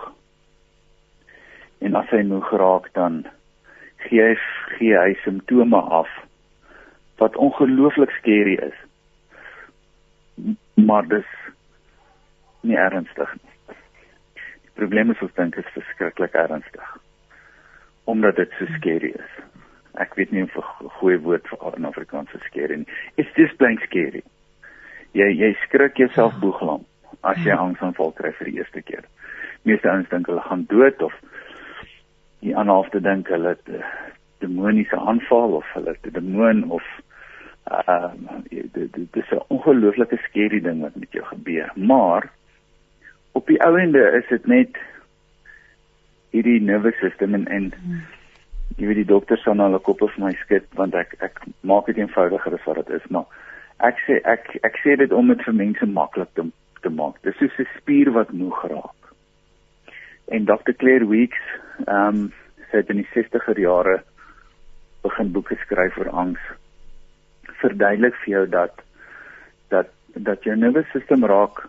[1.79, 3.25] en as hy moeg raak dan
[4.07, 4.35] gee hy
[4.77, 6.09] gee hy simptome af
[7.19, 8.77] wat ongelooflik skerry is.
[10.75, 11.31] Maar dis
[12.61, 13.48] nie ernstig nie.
[14.79, 16.97] Probleem is ons dink dit is verskriklik ernstig
[18.09, 19.33] omdat dit so skerry is.
[20.01, 22.87] Ek weet nie of 'n goeie woord vir in Afrikaans vir skerry nie.
[23.17, 24.23] It's just plain scary.
[25.13, 26.85] Jy jy skrik jouself boeglam
[27.23, 27.59] as jy ja.
[27.59, 29.03] angsaanval kry vir die eerste keer.
[29.63, 31.13] Meeste ouens dink hulle gaan dood of
[32.39, 33.83] die ander halfte dink hulle het uh,
[34.39, 36.83] demoniese aanval of hulle het 'n demoon of
[37.67, 41.71] ehm uh, dit is 'n ongelooflike skerry ding wat met jou gebeur.
[41.75, 42.31] Maar
[43.33, 44.77] op die ou ende is dit net
[46.31, 47.71] hierdie nervous system en en
[48.77, 51.89] jy weet die dokters sal nou hulle koppe vir my skud want ek ek maak
[51.89, 53.25] dit eenvoudiger as wat dit is, maar
[53.89, 56.45] ek sê ek ek sê dit om dit vir mense maklik te
[56.79, 57.17] te maak.
[57.23, 58.99] Dis soos 'n spier wat moeg raak
[60.29, 61.41] en Dr Claire Weeks
[61.87, 62.31] ehm um,
[62.69, 63.95] sy het in die 60er jare
[65.01, 66.41] begin boeke skryf oor angs
[67.61, 68.83] verduidelik vir jou dat
[69.73, 71.63] dat dat jou nervous system raak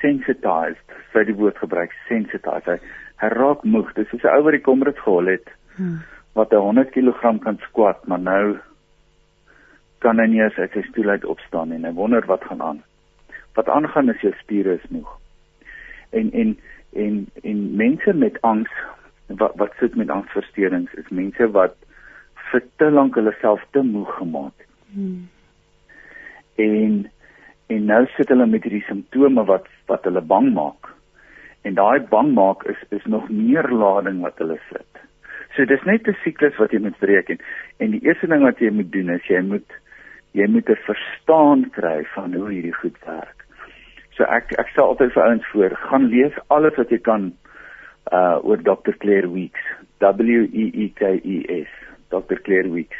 [0.00, 2.78] sensitized sy die woord gebruik sensitized hy,
[3.22, 6.00] hy raak moeg dis soos 'n ou wat die komrad gehol het hmm.
[6.34, 8.58] wat 100 kg kan squat maar nou
[10.04, 12.82] kan hy nie eens uit sy stoel uit opstaan en hy wonder wat gaan aan
[13.56, 15.08] wat aangaan is jou spiere is moeg
[16.10, 16.58] en en
[16.92, 18.70] en en mense met angs
[19.26, 21.74] wat wat sit met angsversteurings is mense wat
[22.50, 24.72] vir te lank hulle self te moeg gemaak het.
[24.94, 25.28] Hmm.
[26.62, 26.92] En
[27.66, 30.92] en nou sit hulle met hierdie simptome wat wat hulle bang maak.
[31.66, 35.02] En daai bang maak is is nog meer lading wat hulle sit.
[35.56, 37.40] So dis net 'n siklus wat jy moet breek en
[37.78, 39.78] en die eerste ding wat jy moet doen is jy moet
[40.32, 43.46] jy moet 'n verstaan kry van hoe hierdie goed werk.
[44.16, 47.32] So ek ek stel altyd vir ouens voor, gaan lees alles wat jy kan
[48.12, 49.64] uh oor Dr Claire Weeks.
[49.98, 51.72] W E E K E S.
[52.10, 52.96] Dr Claire Weeks.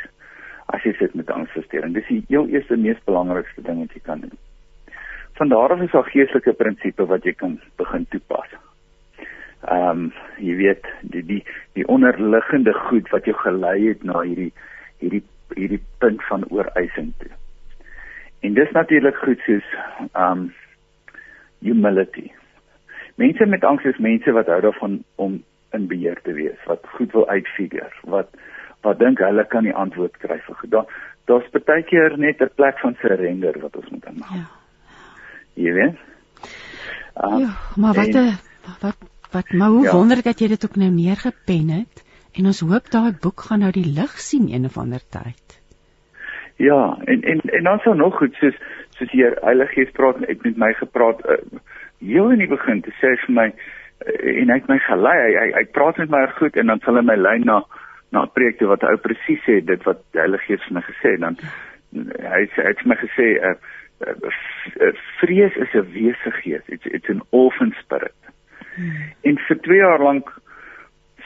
[0.66, 4.20] As jy sit met angsversteuring, dis die heel eerste mees belangrikste ding wat jy kan
[4.20, 4.34] doen.
[5.36, 8.52] Van daar af is daar geestelike prinsipe wat jy kan begin toepas.
[9.66, 11.42] Ehm um, jy weet die die
[11.74, 14.52] die onderliggende goed wat jou gelei het na hierdie
[14.98, 15.22] hierdie
[15.54, 17.32] hierdie punt van ooreising toe.
[18.40, 19.68] En dis natuurlik goed soos
[20.12, 20.48] ehm um,
[21.60, 22.30] humility.
[23.14, 27.12] Mense met angs is mense wat hou daarvan om in beheer te wees, wat goed
[27.12, 28.28] wil uitfigure, wat
[28.80, 30.70] wat dink hulle kan die antwoord kry vir goed.
[30.70, 34.30] Daar daar's baie keer net 'n plek van surrender wat ons moet inmaak.
[34.30, 34.46] Ja.
[35.56, 36.00] Jy weet?
[37.16, 38.32] Um, ja, maar wat en,
[38.80, 38.96] wat
[39.32, 39.92] wat maar hoe ja.
[39.92, 42.02] wonderlik dat jy dit ook nou neergepen het
[42.36, 45.56] en ons hoop daai boek gaan nou die lig sien een of ander tyd.
[46.60, 48.56] Ja, en en en dan sou nog goed soos
[48.98, 51.40] soos hier Heilige Gees praat en ek met my gepraat uh,
[52.00, 55.32] heel in die begin te sê vir my uh, en hy het my gelei hy,
[55.40, 57.62] hy hy praat met my goed en dan sal hy my lei na
[58.12, 61.24] na 'n preek wat hy presies sê dit wat Heilige Gees vir my gesê het
[61.24, 61.40] dan
[62.36, 63.56] hy sê hy het my gesê uh,
[65.20, 68.16] vrees is 'n wese gees it's it's an orphan spirit
[68.74, 69.12] hmm.
[69.22, 70.30] en vir 2 jaar lank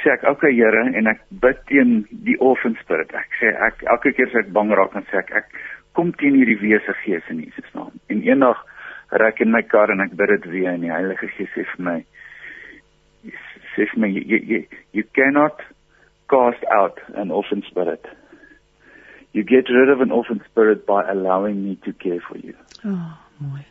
[0.03, 4.13] sê ek okay Here en ek bid teen die orphan spirit ek sê ek elke
[4.13, 5.53] keer as ek bang raak dan sê ek ek
[5.93, 7.93] kom teen hierdie wese gees in Jesus naam.
[8.13, 8.61] En eendag
[9.21, 11.67] ry ek in my kar en ek bid dit weer en die Heilige Gees sê
[11.75, 11.99] vir my
[13.75, 14.61] sê vir my you, you,
[14.97, 15.63] you cannot
[16.31, 18.07] cast out an orphan spirit.
[19.33, 22.55] You get rid of an orphan spirit by allowing me to care for you.
[22.85, 23.65] Oh, mooi.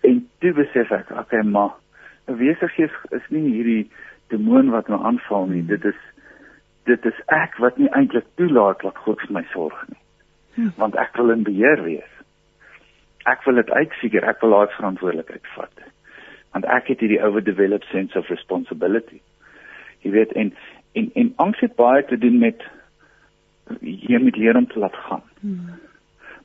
[0.00, 1.74] En toe besef ek, okay, maar
[2.28, 3.90] 'n wese gees is nie hierdie
[4.28, 5.62] demoon wat my aanval nie.
[5.66, 5.98] Dit is
[6.84, 10.00] dit is ek wat nie eintlik toelaat dat God vir my sorg nie.
[10.54, 10.70] Hm.
[10.76, 12.12] Want ek wil in beheer wees.
[13.30, 15.84] Ek wil dit uitfigure, ek wil daai verantwoordelikheid vat.
[16.52, 19.20] Want ek het hierdie overdeveloped sense of responsibility.
[20.02, 20.54] Jy weet en
[20.92, 22.64] en en angs het baie te doen met
[23.80, 25.24] jy moet leer om te laat gaan.
[25.40, 25.74] Hmm.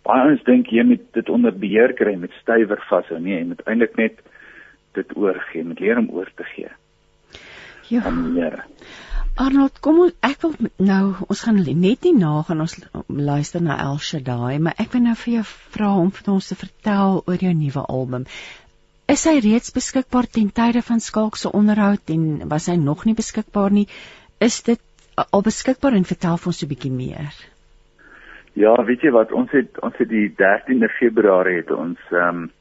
[0.07, 3.19] Baie ons dink jy moet dit onder beheer kry met stywer vashou.
[3.19, 4.21] Nee, jy moet eintlik net
[4.97, 6.69] dit oorgee, met leer om oor te gee.
[7.87, 8.03] Ja.
[9.37, 12.73] Arnold, kom ons ek wil nou ons gaan net nie na gaan ons
[13.07, 15.43] luister na El Shaddai, maar ek wil nou vir jou
[15.75, 18.25] vra om vir ons te vertel oor jou nuwe album.
[19.07, 23.15] Is hy reeds beskikbaar ten tye van Skalk se onderhoud en was hy nog nie
[23.15, 23.85] beskikbaar nie?
[24.41, 24.81] Is dit
[25.17, 27.33] al beskikbaar en vertel vir ons 'n bietjie meer?
[28.53, 32.51] Ja, weet jy wat, ons het ons het die 13de Februarie het ons ehm um,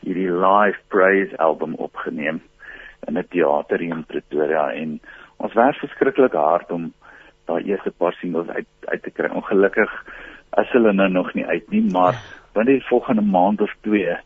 [0.00, 2.40] hierdie live praise album opgeneem
[3.08, 5.00] in 'n teater in Pretoria en
[5.36, 6.92] ons werk verskriklik hard om
[7.46, 9.28] daai eerste paar singles uit uit te kry.
[9.28, 9.90] Ongelukkig
[10.56, 12.14] is hulle nou nog nie uit nie, maar
[12.54, 14.16] binne die volgende maand of twee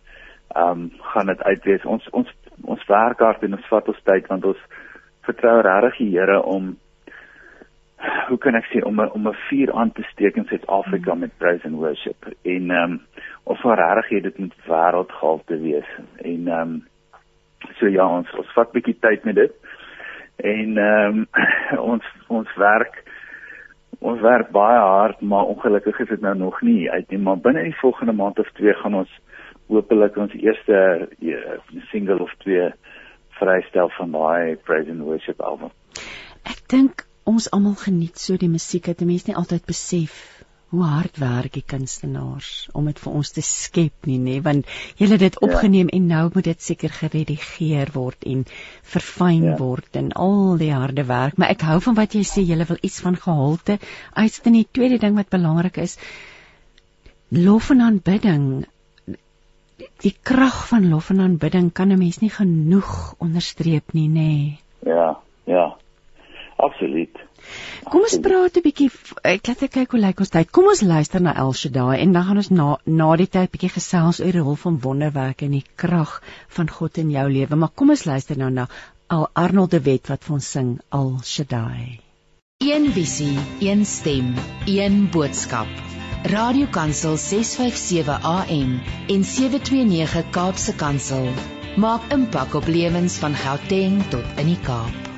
[0.55, 1.85] ehm um, gaan dit uitwees.
[1.85, 2.29] Ons ons
[2.63, 4.59] ons werk hard en ons vat ons tyd want ons
[5.23, 6.77] vertrou regtig die Here om
[8.29, 11.21] hoe kan ek sê om om 'n vuur aan te steek in Suid-Afrika mm.
[11.21, 12.27] met praise and worship.
[12.43, 13.01] En ehm um,
[13.45, 15.89] of vir regtig dit moet wêreldgehalte wees.
[16.17, 16.85] En ehm um,
[17.79, 19.53] so ja ons ons vat bietjie tyd met dit.
[20.37, 21.27] En ehm um,
[21.93, 23.03] ons ons werk
[23.99, 27.19] ons werk baie hard maar ongelukkig is dit nou nog nie uit nie.
[27.19, 29.21] Maar binne die volgende maand of twee gaan ons
[29.67, 31.59] hopelik ons eerste uh,
[31.91, 32.69] single of twee
[33.39, 35.71] vrystel van daai praise and worship album.
[36.45, 40.17] Ek dink ons almal geniet so die musiek dat 'n mens nie altyd besef
[40.75, 44.67] hoe hard werk die kunstenaars om dit vir ons te skep nie nê want
[44.99, 45.47] jy het dit ja.
[45.47, 45.97] opgeneem ja.
[45.99, 48.45] en nou moet dit seker geredigeer word en
[48.95, 49.57] verfyn ja.
[49.61, 52.81] word en al die harde werk maar ek hou van wat jy sê jy wil
[52.83, 53.79] iets van gehalte
[54.13, 55.99] uitsit en die tweede ding wat belangrik is
[57.31, 58.49] lof en aanbidding
[60.03, 64.33] die krag van lof en aanbidding kan 'n mens nie genoeg onderstreep nie nê
[64.91, 65.24] ja ja
[66.65, 67.19] Absoluut.
[67.93, 68.91] Kom ons praat 'n bietjie
[69.31, 70.53] ek laat ek kyk hoe lyk ons tyd.
[70.59, 72.69] Kom ons luister na El Shaddai en dan gaan ons na
[73.01, 76.15] na die tyd bietjie gesels oor die rol van wonderwerke en die krag
[76.57, 77.57] van God in jou lewe.
[77.57, 78.67] Maar kom ons luister nou na
[79.17, 82.01] Al Arnold de Wet wat vir ons sing El Shaddai.
[82.65, 84.35] Een visie, een stem,
[84.67, 85.69] een boodskap.
[86.33, 91.29] Radiokansel 657 AM en 729 Kaapse Kansel
[91.77, 95.14] maak impak op lewens van Gauteng tot in die Kaap.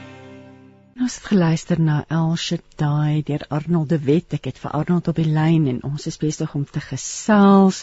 [0.97, 4.33] Ons het geluister na El Shaddai deur Arnold de Wet.
[4.33, 7.83] Ek het vir Arnold op die lyn en ons is besig om te gesels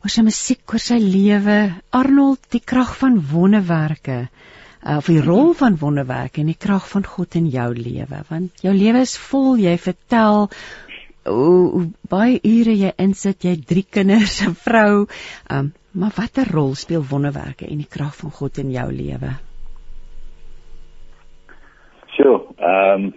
[0.00, 1.56] oor sy musiek, oor sy lewe.
[1.92, 7.04] Arnold, die krag van wonderwerke uh, of die rol van wonderwerke en die krag van
[7.04, 9.60] God in jou lewe, want jou lewe is vol.
[9.60, 10.48] Jy vertel
[11.28, 15.04] hoe baie ure jy insit, jy het drie kinders, 'n vrou.
[15.52, 19.36] Um, maar watter rol speel wonderwerke en die krag van God in jou lewe?
[22.20, 23.12] So, ehm um,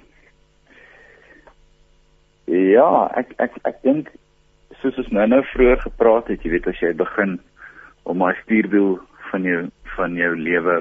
[2.45, 4.09] Ja, ek ek ek dink
[4.81, 7.37] soos ons nou nou vroeër gepraat het, jy weet as jy begin
[8.03, 8.97] om my stuurwiel
[9.31, 9.61] van jou
[9.95, 10.75] van jou lewe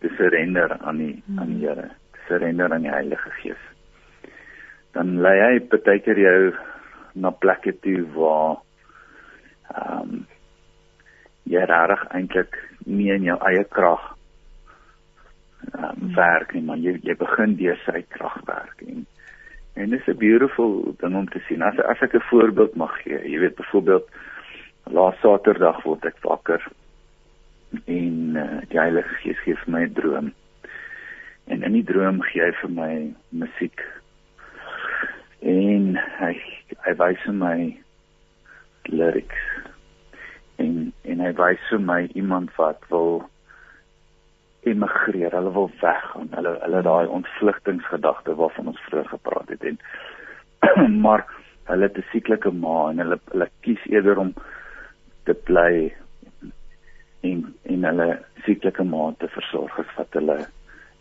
[0.00, 1.38] te surrender aan die hmm.
[1.38, 1.90] aan die Here,
[2.28, 3.64] surrender aan die Heilige Gees.
[4.96, 6.40] Dan lei hy baie keer jou
[7.14, 8.58] na plekke toe waar
[9.76, 10.26] ehm um,
[11.48, 14.17] jy regtig eintlik nie in jou eie krag
[15.74, 19.06] um, werk nie, maar jy jy begin deur sy krag werk en
[19.78, 21.62] en dit is 'n beautiful ding om te sien.
[21.62, 24.06] As as ek 'n voorbeeld mag gee, jy weet byvoorbeeld
[24.90, 26.62] laas Saterdag word ek wakker
[27.84, 30.32] en uh, die Heilige Gees gee vir my 'n droom.
[31.44, 33.84] En in die droom gee hy vir my musiek.
[35.40, 36.32] En hy
[36.84, 37.56] hy wys vir my
[38.82, 39.42] lyrics.
[40.56, 43.28] En en hy wys vir my iemand wat wil
[44.68, 46.30] emigreer, hulle wil weggaan.
[46.36, 49.78] Hulle hulle daai ontvlugtingsgedagte waarvan ons vroeër gepraat het en
[51.04, 51.26] maar
[51.70, 54.34] hulle het 'n sieklike ma en hulle hulle kies eerder om
[55.24, 55.92] te bly
[57.20, 58.08] en en hulle
[58.46, 60.38] sieklike ma te versorg as wat hulle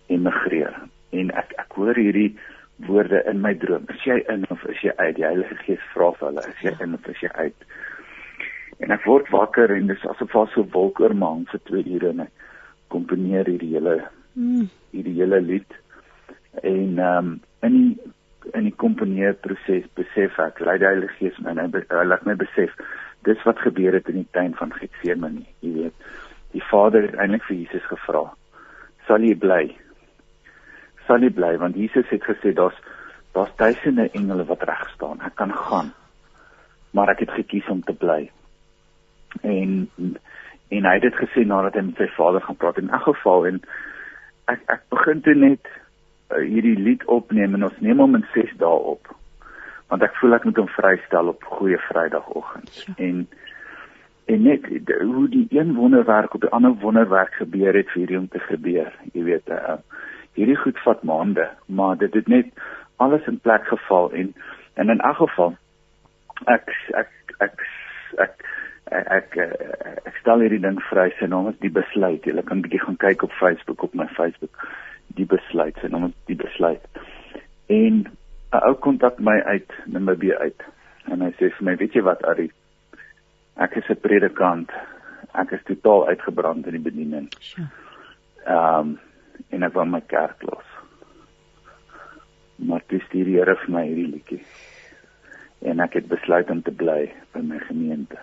[0.08, 0.76] emigreer.
[1.12, 2.32] En ek ek hoor hierdie
[2.88, 3.86] woorde in my droom.
[3.90, 5.16] Is jy in of is jy uit?
[5.16, 7.64] Die Heilige Gees vra vir hulle, is jy in of is jy uit?
[8.80, 11.86] En ek word wakker en dis asof daar so wolk oor my hang vir 2
[11.96, 12.47] ure en ek
[12.94, 13.98] komponeer hierdie hele
[14.34, 14.68] mm.
[14.96, 15.80] hierdie hele lied
[16.64, 17.34] en ehm um,
[17.66, 18.14] in die
[18.56, 22.76] in die komponeerproses besef ek lei die Heilige Gees my en hy laat my besef
[23.28, 26.06] dis wat gebeur het in die tuin van Getsemane jy weet
[26.54, 28.24] die Vader het eintlik vir Jesus gevra
[29.08, 29.66] sal jy bly
[31.08, 32.80] sal nie bly want Jesus het gesê daar's
[33.38, 35.22] daar's duisende engele wat reg staan.
[35.22, 35.94] Ek kan gaan.
[36.92, 38.32] Maar ek het gekies om te bly.
[39.42, 39.90] En
[40.70, 43.48] en hy het dit gesê nadat hy met sy vader gaan praat in 'n geval
[43.48, 43.62] en
[44.48, 45.68] ek ek begin toe net
[46.32, 49.08] uh, hierdie lied opneem en ons neem hom in 6 dae op.
[49.88, 52.72] Want ek voel ek moet hom vrystel op goeie Vrydagoggend.
[52.88, 52.94] Ja.
[52.98, 53.28] En
[54.28, 58.18] en net de, hoe die een wonderwerk op die ander wonderwerk gebeur het vir hierdie
[58.18, 58.92] om te gebeur.
[59.14, 59.80] Jy weet, uh,
[60.36, 62.52] hierdie goed vat maande, maar dit het net
[62.98, 64.36] alles in plek geval en
[64.74, 65.56] en in elk geval
[66.46, 67.64] ek ek ek
[68.18, 68.46] ek ek
[68.92, 69.38] ek,
[70.08, 72.26] ek stel hierdie ding vry sy naam is die besluit.
[72.26, 74.68] Jy kan bietjie gaan kyk op Facebook op my Facebook
[75.18, 76.84] die besluit sy naam is die besluit.
[77.68, 80.64] En 'n ou kontak my uit Namibië uit
[81.12, 82.52] en hy sê vir my weet jy wat Ari
[83.58, 84.72] ek is 'n predikant.
[85.34, 87.30] Ek is totaal uitgebrand in die bediening.
[88.46, 89.00] Ehm um,
[89.52, 90.78] en ek wou my kerk los
[92.58, 94.42] maar toe stuur die Here vir my hierdie liedjie.
[95.70, 98.18] En ek het besluit om te bly by my gemeente.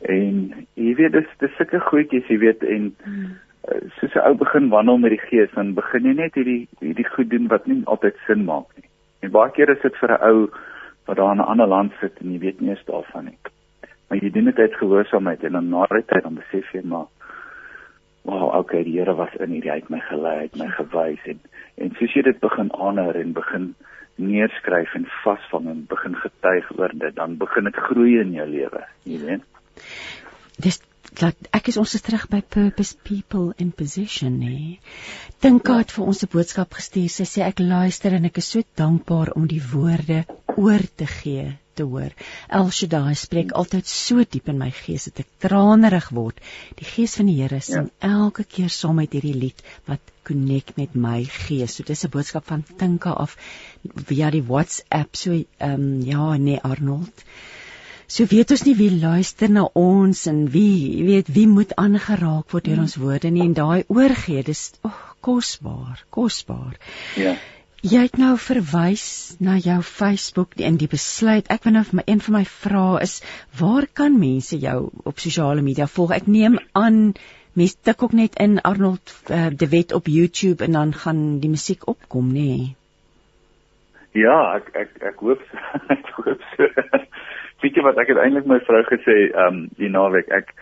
[0.00, 4.68] En jy weet dis dis sulke goedjies, jy weet en uh, soos 'n ou begin
[4.68, 8.16] wandel met die Gees, dan begin jy net hierdie hierdie goed doen wat nie altyd
[8.26, 8.88] sin maak nie.
[9.20, 10.50] En baie keer is dit vir 'n ou
[11.06, 13.38] wat daar in 'n ander land sit en jy weet nie eens daarvan nie.
[14.08, 17.06] Maar jy doen dit uit gehoorsaamheid en dan na 'n tyd dan besef jy maar
[18.24, 21.40] Wow, okay, die Here was in hierdie uit my gelei, het my gewys en
[21.76, 23.74] en soos jy dit begin aanhoor en begin
[24.16, 28.84] neerskryf en vasvang en begin getuig oor dit, dan begin dit groei in jou lewe,
[29.02, 29.42] jy weet.
[30.66, 30.80] Dis
[31.18, 34.78] dat ek is ons is terug by purpose people in position nê.
[35.44, 37.10] Dink God vir ons 'n boodskap gestuur.
[37.10, 40.24] Sy sê ek luister en ek is so dankbaar om die woorde
[40.56, 42.10] oor te gee te hoor.
[42.48, 46.38] El Shaddai spreek altyd so diep in my gees dat ek tranerig word.
[46.78, 48.10] Die gees van die Here sing ja.
[48.10, 51.74] elke keer saam met hierdie lied wat connect met my gees.
[51.76, 53.36] So dis 'n boodskap van Tinka af
[54.10, 55.16] via die WhatsApp.
[55.16, 57.24] So ehm um, ja, nee Arnold.
[58.06, 62.68] So weet ons nie wie luister na ons en wie weet wie moet aangeraak word
[62.68, 66.76] deur ons woorde nie en daai oorgee dis oh, kosbaar, kosbaar.
[67.16, 67.34] Ja.
[67.84, 69.06] Jy het nou verwys
[69.44, 71.48] na jou Facebook in die besluit.
[71.52, 73.18] Ek wil nou vir my een van my vrae is,
[73.60, 76.14] waar kan mense jou op sosiale media volg?
[76.16, 77.02] Ek neem aan
[77.56, 81.52] mense tik ook net in Arnold uh, de Wet op YouTube en dan gaan die
[81.52, 82.48] musiek opkom, nê?
[82.52, 82.72] Nee?
[84.14, 85.40] Ja, ek ek ek hoop
[85.96, 86.68] ek hoop so.
[87.64, 90.52] Weet jy wat ek het eintlik my vrou gesê, um, die naweek ek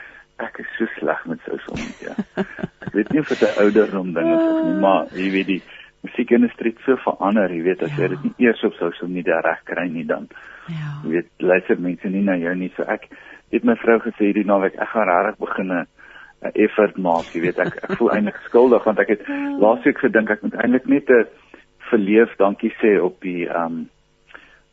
[0.42, 2.14] ek is so sleg met sosiale media.
[2.86, 5.62] ek weet nie of dit 'n ouderdom ding is of nie, maar jy weet die
[6.06, 8.02] musiekindustrie so verander, jy weet as ja.
[8.02, 10.28] jy dit nie eers op sosiale media reg kry nie dan.
[10.70, 10.90] Ja.
[11.04, 12.70] Jy weet luister mense nie na jou nie.
[12.76, 13.08] So ek
[13.52, 15.86] het my vrou gesê hierdie naweek ek gaan regtig begin 'n
[16.54, 19.58] effort maak, jy weet ek ek voel eintlik skuldig want ek het ja.
[19.58, 21.26] laasweek gedink ek moet eintlik net 'n
[21.90, 23.88] verleef dankie sê op die um,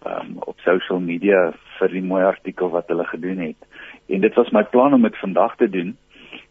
[0.05, 3.67] um, op sosiale media vir die mooi artikel wat hulle gedoen het.
[4.09, 5.95] En dit was my plan om dit vandag te doen.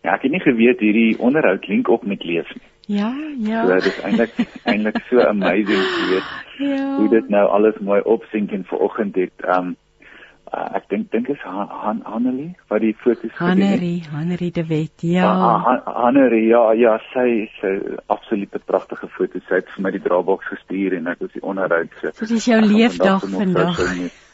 [0.03, 2.67] Ja, ek het nie geweet hierdie onderhoud link op met leef nie.
[2.99, 3.67] Ja, ja.
[3.67, 4.35] So, dit is eintlik
[4.65, 6.29] eintlik so amazing te weet
[6.71, 6.97] ja.
[6.97, 9.77] hoe dit nou alles mooi opsink en vanoggend het um
[10.53, 13.75] uh, ek dink dink is Han, Han Hanelie wat die foto's gedoen het.
[13.75, 15.05] Hanelie, Hanelie de Wet.
[15.07, 15.33] Ja.
[15.33, 17.75] Uh, Han, Hanelie, ja, ja, sy sy
[18.07, 19.45] absolute pragtige foto's.
[19.49, 22.15] Sy het vir my die draaiboks gestuur en ek was die onderhoud so.
[22.21, 23.77] Dit is jou leefdag vandag.
[23.77, 24.25] vandag.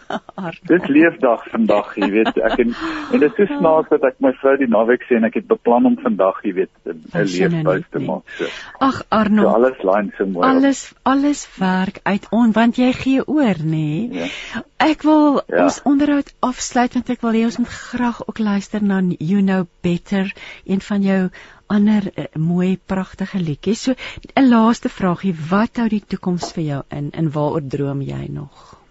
[0.68, 2.74] Dit leefdag vandag, jy weet, ek en
[3.14, 5.88] en dit is snaaks dat ek my vrou die naweek sê en ek het beplan
[5.90, 8.28] om vandag, jy weet, 'n leefbuis te maak.
[8.38, 8.50] So.
[8.80, 9.42] Ag Arno.
[9.42, 10.46] So alles lyn so mooi.
[10.48, 10.98] Alles op.
[11.14, 13.72] alles werk uit on want jy gee oor, nê?
[13.72, 14.24] Nee?
[14.24, 14.62] Ja.
[14.84, 15.64] Ek wil ja.
[15.64, 19.66] ons onderhoud afsluit want ek wil hê ons moet graag ook luister na You Know
[19.80, 20.32] Better,
[20.64, 21.30] een van jou
[21.66, 23.82] ander uh, mooi pragtige liedjies.
[23.82, 23.94] So
[24.34, 28.83] 'n laaste vraagie, wat hou die toekoms vir jou in en waaroor droom jy nog?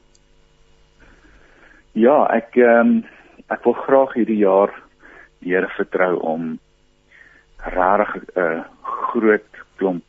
[1.94, 3.04] Ja, ek ehm um,
[3.54, 4.72] ek wil graag hierdie jaar
[5.44, 6.56] die Here vertrou om
[7.64, 10.04] regtig 'n uh, groot klomp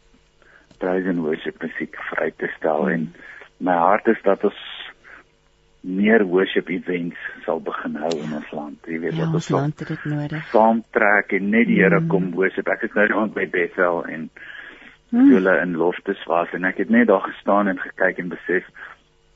[0.78, 3.12] praise and worship musiek vry te stel en
[3.58, 4.62] my hart is dat ons
[5.84, 8.78] meer worship events sal begin hou in ons land.
[8.88, 10.46] Jy weet ja, wat ons land het dit nodig.
[10.52, 12.08] Saamtrek en net die Here mm.
[12.08, 12.68] kom worship.
[12.72, 14.30] Ek is nou rond by Bethel en
[15.10, 15.28] mm.
[15.34, 18.64] hulle in Loftus was en ek het net daar gestaan en gekyk en besef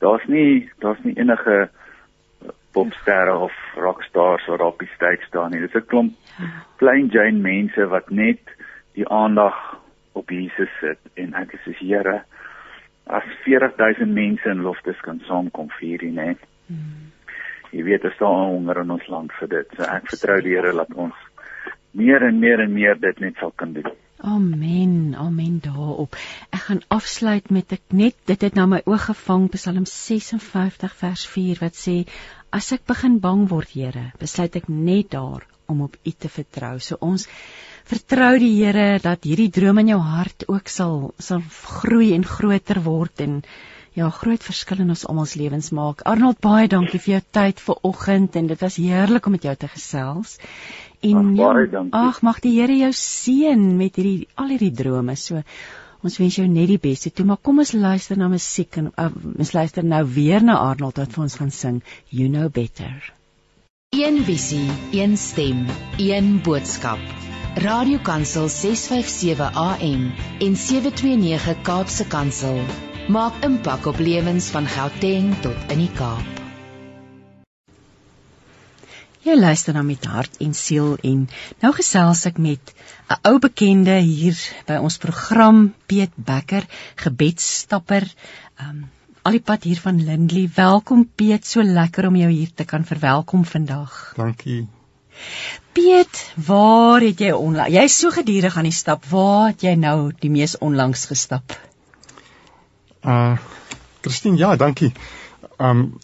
[0.01, 1.67] daar's nie daar's nie enige
[2.79, 5.59] popsterre of rockstars wat op die stage staan nie.
[5.67, 6.15] Dit is 'n klomp
[6.79, 8.55] klein Jane mense wat net
[8.95, 9.55] die aandag
[10.19, 12.21] op Jesus sit en ek is soos Here
[13.09, 16.43] as 40000 mense in loftes kan saamkom vir hierdie net.
[16.67, 17.09] Hmm.
[17.73, 19.73] Jy weet daar staan honger in ons land vir dit.
[19.77, 21.17] So ek vertrou die Here dat ons
[21.91, 23.89] meer en meer en meer dit net sal kan doen.
[24.19, 25.15] Amen.
[25.15, 26.17] Amen daarop.
[26.51, 31.23] Ek gaan afsluit met ek net dit het nou my oog gevang Psalm 56 vers
[31.33, 32.01] 4 wat sê
[32.55, 36.77] as ek begin bang word Here, besluit ek net daar om op U te vertrou.
[36.81, 37.27] So ons
[37.89, 41.43] vertrou die Here dat hierdie droom in jou hart ook sal sal
[41.81, 43.41] groei en groter word en
[43.97, 46.03] ja, groot verskil in ons almal se lewens maak.
[46.07, 49.69] Arnold, baie dankie vir jou tyd vanoggend en dit was heerlik om met jou te
[49.71, 50.37] gesels.
[51.05, 55.15] En ag, ja, ag mag die Here jou seën met hierdie al hierdie drome.
[55.19, 55.43] So
[56.03, 59.09] ons wens jou net die beste toe, maar kom ons luister na musiek en uh,
[59.35, 63.11] ons luister nou weer na Arnold wat vir ons gaan sing You Know Better.
[63.95, 65.65] Een visie, een stem,
[65.97, 67.01] een boodskap.
[67.59, 72.61] Radiokansel 657 AM en 729 Kaapse Kansel
[73.09, 76.38] maak impak op lewens van Gauteng tot in die Kaap.
[79.19, 81.25] Jy luister na met hart en siel en
[81.59, 82.71] nou gesels ek met
[83.11, 86.63] 'n ou bekende hier by ons program Piet Becker,
[86.95, 88.07] gebedsstapper.
[88.63, 88.87] Um
[89.27, 90.47] al die pad hier van Lindley.
[90.55, 94.13] Welkom Piet, so lekker om jou hier te kan verwelkom vandag.
[94.15, 94.67] Dankie.
[95.73, 97.75] Piet, waar het jy onlangs?
[97.75, 99.03] Jy's so gedurig aan die stap.
[99.05, 101.59] Waar het jy nou die mees onlangs gestap?
[103.03, 103.35] Uh
[104.01, 104.93] Christine, ja, dankie.
[105.59, 105.99] Um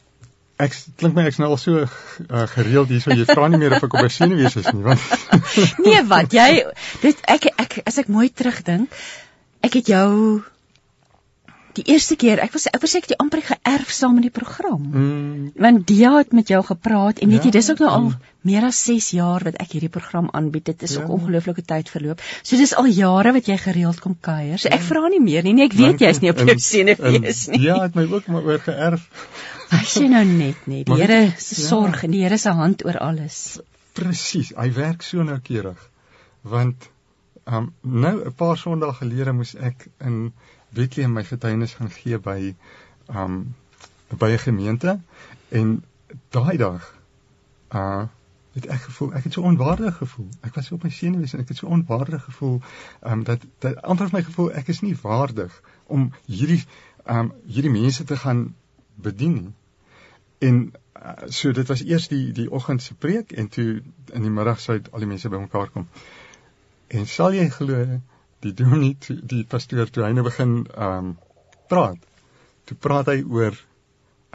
[0.56, 3.76] Ek klink my ek's nou al so uh, gereeld hier so jy vra nie meer
[3.76, 5.02] of ek op 'n senuwees is nie want
[5.86, 6.32] Nee wat?
[6.32, 6.64] Jy
[7.02, 8.94] dit ek ek as ek mooi terugdink
[9.68, 10.44] ek het jou
[11.80, 14.84] die eerste keer ek was ek was ek het amper geërf saam in die program
[14.92, 15.52] mm.
[15.66, 18.32] want Dia het met jou gepraat en weet ja, jy dis ook nou al mm.
[18.50, 21.04] meer as 6 jaar wat ek hierdie program aanbied dit is ja.
[21.04, 24.82] ook ongelooflike tyd verloop so dis al jare wat jy gereeld kom kuier so ek
[24.82, 24.88] ja.
[24.92, 27.96] vra nie meer nie nee ek weet jy's nie op jou senuwees nie Ja het
[27.98, 29.10] my ook maar oor geërf
[29.66, 31.68] Hy sê nou net net, die Here se ja.
[31.68, 33.38] sorg en die Here se hand oor alles.
[33.98, 35.80] Presies, hy werk so noukeurig.
[36.56, 36.90] Want
[37.46, 40.34] um nou 'n paar sondae gelede moes ek in
[40.76, 42.56] Bethlehem my getuienis gaan gee by
[43.08, 43.56] um
[44.22, 45.00] by 'n gemeente
[45.50, 45.84] en
[46.30, 46.92] daai dag
[47.72, 48.06] uh
[48.56, 50.28] het ek gevoel ek het so onwaardig gevoel.
[50.48, 52.62] Ek was so op my senuwees en ek het so onwaardig gevoel
[53.04, 56.64] um dat dat amper my gevoel ek is nie waardig om hierdie
[57.18, 58.56] um hierdie mense te gaan
[58.96, 59.54] bedien nie.
[60.38, 60.62] En
[61.06, 63.82] uh, so dit was eers die die oggend se preek en toe
[64.14, 65.88] in die middag sou al die mense bymekaar kom.
[66.88, 68.00] En sal jy glo
[68.46, 71.14] die dominee die, die pastoor toe hy nou begin ehm um,
[71.72, 72.02] praat.
[72.70, 73.58] Toe praat hy oor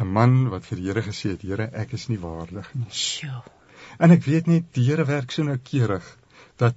[0.03, 3.43] 'n man wat vir die Here gesê het: "Here, ek is nie waardig nie." Sjoe.
[3.99, 6.07] En ek weet net die Here werk so noukeurig
[6.57, 6.75] dat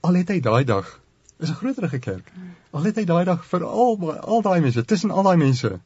[0.00, 0.88] al het hy daai dag
[1.38, 2.32] is 'n groterige kerk.
[2.70, 5.80] Al het hy daai dag vir al al daai mense, tussen al daai mense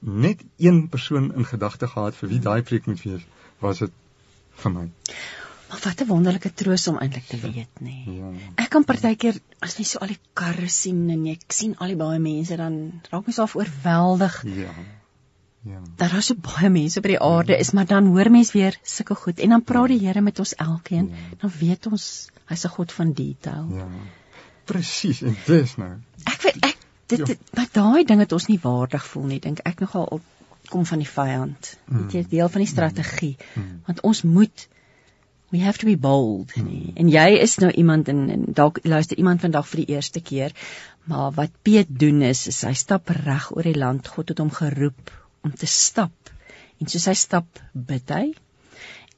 [0.00, 3.26] net een persoon in gedagte gehad vir wie daai preek moet wees,
[3.60, 3.92] was dit
[4.62, 4.90] vir my.
[5.70, 8.02] Maar wat 'n wonderlike troos om eintlik te weet, nê.
[8.06, 8.16] Nee.
[8.16, 8.30] Ja.
[8.54, 12.00] Ek kan partykeer as jy so al die karre sien en jy sien al die
[12.00, 14.42] baie mense dan raak mens af oorweldig.
[14.44, 14.74] Ja.
[15.62, 15.80] Ja.
[15.96, 17.58] Daar is so baie mense op die aarde ja.
[17.58, 20.54] is, maar dan hoor mens weer sulke goed en dan praat die Here met ons
[20.54, 21.08] elkeen.
[21.08, 21.36] Ja.
[21.38, 23.66] Dan weet ons hy's 'n God van detail.
[23.70, 23.88] Ja.
[24.64, 25.94] Presies, en dis nou.
[26.24, 29.62] Ek weet ek dit, dit maar daai ding het ons nie waardig voel nie dink
[29.70, 30.22] ek nogal op
[30.70, 32.02] kom van die vyand mm.
[32.02, 33.62] weet jy deel van die strategie mm.
[33.62, 33.80] mm.
[33.88, 34.66] want ons moet
[35.50, 36.52] we have to be bold.
[36.54, 36.64] Mm.
[36.64, 36.92] nee.
[36.94, 40.54] en jy is nou iemand en, en dalk luister iemand vandag vir die eerste keer
[41.10, 44.08] maar wat Piet doen is, is hy stap reg oor die land.
[44.08, 45.10] God het hom geroep
[45.46, 46.32] om te stap.
[46.80, 48.26] En soos hy stap bid hy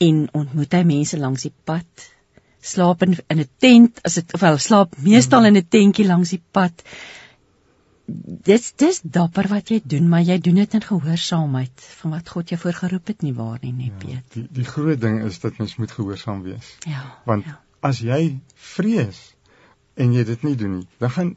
[0.03, 2.07] en ontmoet hy mense langs die pad.
[2.63, 6.43] Slaap in 'n tent as dit of wel slaap meestal in 'n tentjie langs die
[6.53, 6.83] pad
[8.07, 12.53] dis dis dapper wat jy doen, maar jy doen dit in gehoorsaamheid van wat God
[12.53, 14.11] jou voorgeroep het nie waar nie, nee, Piet.
[14.15, 16.75] Ja, die die groot ding is dat mens moet gehoorsaam wees.
[16.89, 17.05] Ja.
[17.29, 17.59] Want ja.
[17.81, 19.21] as jy vrees
[19.95, 21.37] en jy dit nie doen nie, dan gaan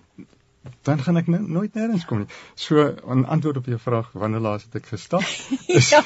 [0.86, 2.28] dan gaan ek nooit nêrens kom nie.
[2.56, 2.82] So
[3.16, 5.26] 'n antwoord op jou vraag, wanneer laas het ek gestap?
[5.68, 6.02] Is, ja.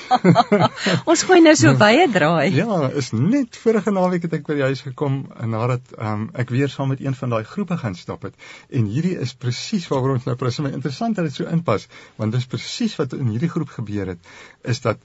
[1.05, 2.51] Ons gooi nou so baie draai.
[2.55, 6.49] Ja, is net vorige naweek het ek by die huis gekom en nadat um, ek
[6.55, 8.35] weer saam met een van daai groepe gaan stap het.
[8.69, 10.55] En hierdie is presies waaroor ons nou praat.
[10.55, 13.69] Dit is interessant dat dit so inpas, want dit is presies wat in hierdie groep
[13.69, 14.19] gebeur het,
[14.63, 14.99] is dat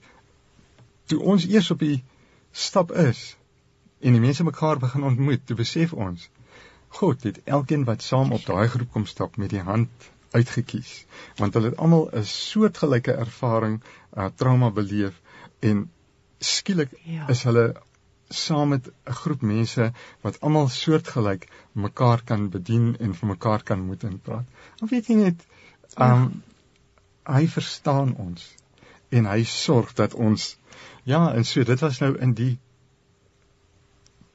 [1.07, 2.03] toe ons eers op die
[2.53, 3.37] stap is
[4.01, 6.29] en die mense mekaar begin ontmoet, toe besef ons
[6.95, 10.93] God het elkeen wat saam op daai groep kom stap met die hand uitgekies
[11.41, 15.21] want hulle het almal 'n soortgelyke ervaring uh, trauma beleef
[15.61, 15.91] en
[16.39, 17.29] skielik ja.
[17.29, 17.67] is hulle
[18.29, 23.81] saam met 'n groep mense wat almal soortgelyk mekaar kan bedien en vir mekaar kan
[23.81, 24.47] moet inpraat.
[24.83, 25.47] Of weet jy net
[25.99, 26.43] um
[27.25, 27.37] ja.
[27.37, 28.55] hy verstaan ons
[29.09, 30.59] en hy sorg dat ons
[31.03, 32.59] ja en so dit was nou in die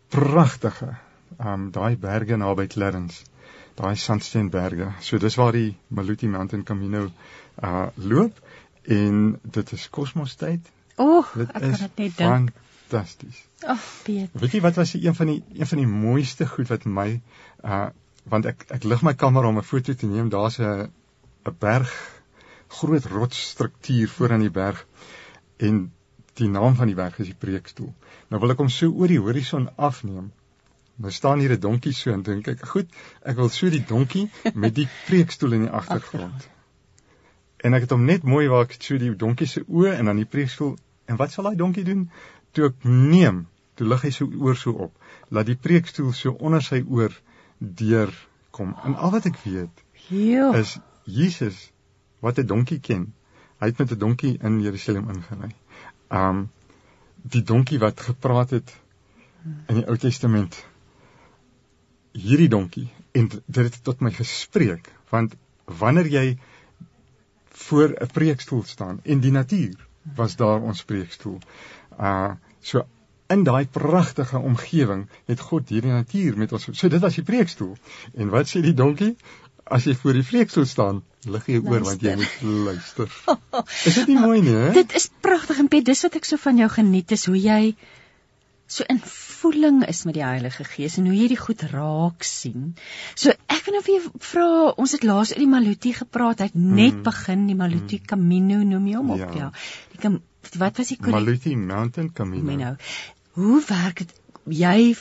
[0.10, 0.96] pragtige
[1.40, 3.24] um daai berge naby Clarence.
[3.80, 4.92] daai Sandsteinberge.
[5.00, 7.06] So dis waar die Maluti Mountain Camino
[7.64, 8.40] uh loop
[8.84, 10.68] en dit is kosmostyd.
[11.00, 12.52] O, dit ek kan dit net dink.
[12.90, 13.40] Fantasties.
[13.62, 14.36] Ag, oh, Piet.
[14.42, 17.10] Weet jy wat was een van die een van die mooiste goed wat my
[17.64, 17.88] uh
[18.30, 20.30] want ek ek lig my kamera om 'n foto te neem.
[20.30, 20.90] Daar's 'n
[21.48, 21.94] 'n berg
[22.80, 24.86] groot rotsstruktuur voor aan die berg
[25.58, 25.92] en
[26.34, 27.94] die naam van die berg is die preekstoel.
[28.30, 30.32] Nou wil ek hom so oor die horison afneem.
[31.00, 32.90] Nou staan hier 'n donkie so en dink ek, goed,
[33.24, 36.48] ek wil so die donkie met die preekstoel in die agtergrond.
[37.64, 40.20] En ek het hom net mooi waar ek so die donkie se oë en dan
[40.20, 40.76] die preekstoel
[41.06, 42.10] en wat sal daai donkie doen?
[42.52, 44.94] Toe ek neem, toe lig hy so oor so op,
[45.30, 47.16] laat die preekstoel so onder sy oor
[47.60, 48.12] deur
[48.52, 48.76] kom.
[48.84, 50.52] En al wat ek weet, Jo.
[50.54, 51.72] is Jesus
[52.20, 53.14] wat 'n donkie ken.
[53.60, 55.56] Hy het met 'n donkie in Jerusalem ingery.
[56.12, 56.50] Um
[57.22, 58.76] die donkie wat gepraat het
[59.68, 60.66] in die Ou Testament.
[62.14, 65.36] Hierdie donkie en dit het tot my gespreek want
[65.82, 66.26] wanneer jy
[67.66, 71.40] voor 'n preekstoel staan en die natuur was daar ons preekstoel.
[72.00, 72.32] Uh
[72.62, 72.86] so
[73.28, 76.68] in daai pragtige omgewing het God hierdie natuur met ons.
[76.72, 77.76] So dit was die preekstoel.
[78.14, 79.16] En wat sê die donkie?
[79.64, 83.12] As jy voor die preekstoel staan, lig jy oor want jy moet luister.
[83.86, 84.72] Is dit nie mooi nie, hè?
[84.74, 87.76] Dit is pragtig en Piet, dis wat ek so van jou geniet is hoe jy
[88.66, 89.02] so in
[89.42, 92.76] voeling is met die Heilige Gees en hoe jy die goed raak sien.
[93.16, 96.50] So ek wil nou vir jou vra, ons het laas oor die Maluti gepraat, hy
[96.52, 97.04] het net Mm.
[97.04, 99.32] begin die Maluti Camino noem jy hom op, Ja.
[99.36, 99.52] ja.
[99.92, 100.22] Die kam,
[100.58, 102.46] wat was die Maluti Mountain Camino.
[102.46, 102.76] Camino.
[103.34, 104.14] Hoe werk dit?
[104.46, 104.96] Jy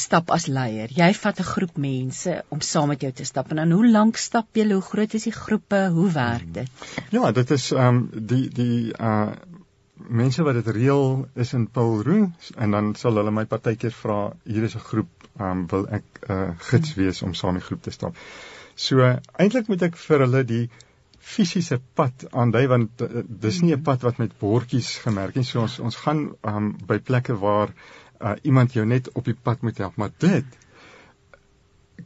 [0.00, 0.88] stap as leier.
[0.96, 3.50] Jy vat 'n groep mense om saam met jou te stap.
[3.50, 4.72] En dan hoe lank stap julle?
[4.74, 5.88] Hoe groot is die groepe?
[5.92, 6.68] Hoe werk dit?
[7.10, 9.32] Ja, dit is ehm um, die die uh
[10.08, 14.64] mense wat dit reël is in Paulroo en dan sal hulle my partykeer vra hier
[14.68, 17.90] is 'n groep um, wil ek 'n uh, gids wees om saam die groep te
[17.90, 18.16] stap.
[18.74, 20.68] So uh, eintlik moet ek vir hulle die
[21.22, 25.48] fisiese pad aandui want uh, dis nie 'n pad wat met bordjies gemerk is.
[25.48, 27.74] So ons ons gaan um, by plekke waar
[28.20, 30.44] uh, iemand jou net op die pad moet help, maar dit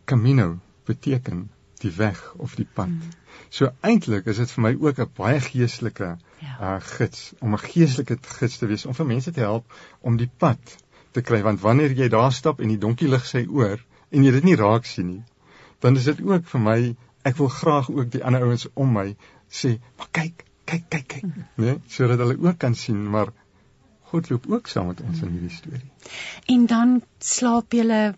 [0.05, 2.89] Camino beteken die weg of die pad.
[2.89, 3.26] Mm.
[3.51, 6.57] So eintlik is dit vir my ook 'n baie geestelike Ja.
[6.61, 10.31] uh gids om 'n geestelike gids te wees om vir mense te help om die
[10.39, 10.77] pad
[11.13, 11.43] te kry.
[11.43, 13.81] Want wanneer jy daar stap en die donkie lig sy oor
[14.11, 15.25] en jy dit nie raak sien nie
[15.79, 16.79] dan is dit ook vir my
[17.29, 19.09] ek wil graag ook die ander ouens om my
[19.61, 21.27] sê maar kyk kyk kyk kyk
[21.63, 23.33] nee sodat hulle ook kan sien maar
[24.11, 25.89] God loop ook saam met ons in hierdie storie.
[26.55, 28.15] En dan slaap julle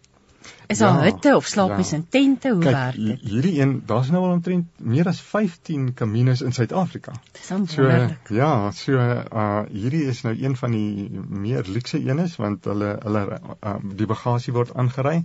[0.67, 1.75] is daar Ja, hutte of slaap ja.
[1.81, 2.49] mens in tente?
[2.53, 3.21] Hoe werk dit?
[3.21, 7.83] hierdie een daar's nou al omtrent meer as 15 caminos in Suid-Afrika Dis dan So
[7.83, 8.29] wonderlik.
[8.29, 13.23] ja, so uh hierdie is nou een van die meer luukse eenes want hulle hulle
[13.63, 15.23] uh, die bagasie word aangery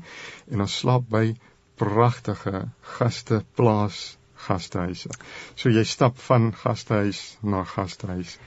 [0.51, 1.33] en ons slaap by
[1.75, 2.67] pragtige
[2.97, 4.17] gasteplaas
[4.47, 5.09] gastehuise.
[5.55, 8.37] So jy stap van gastehuis na gastehuis.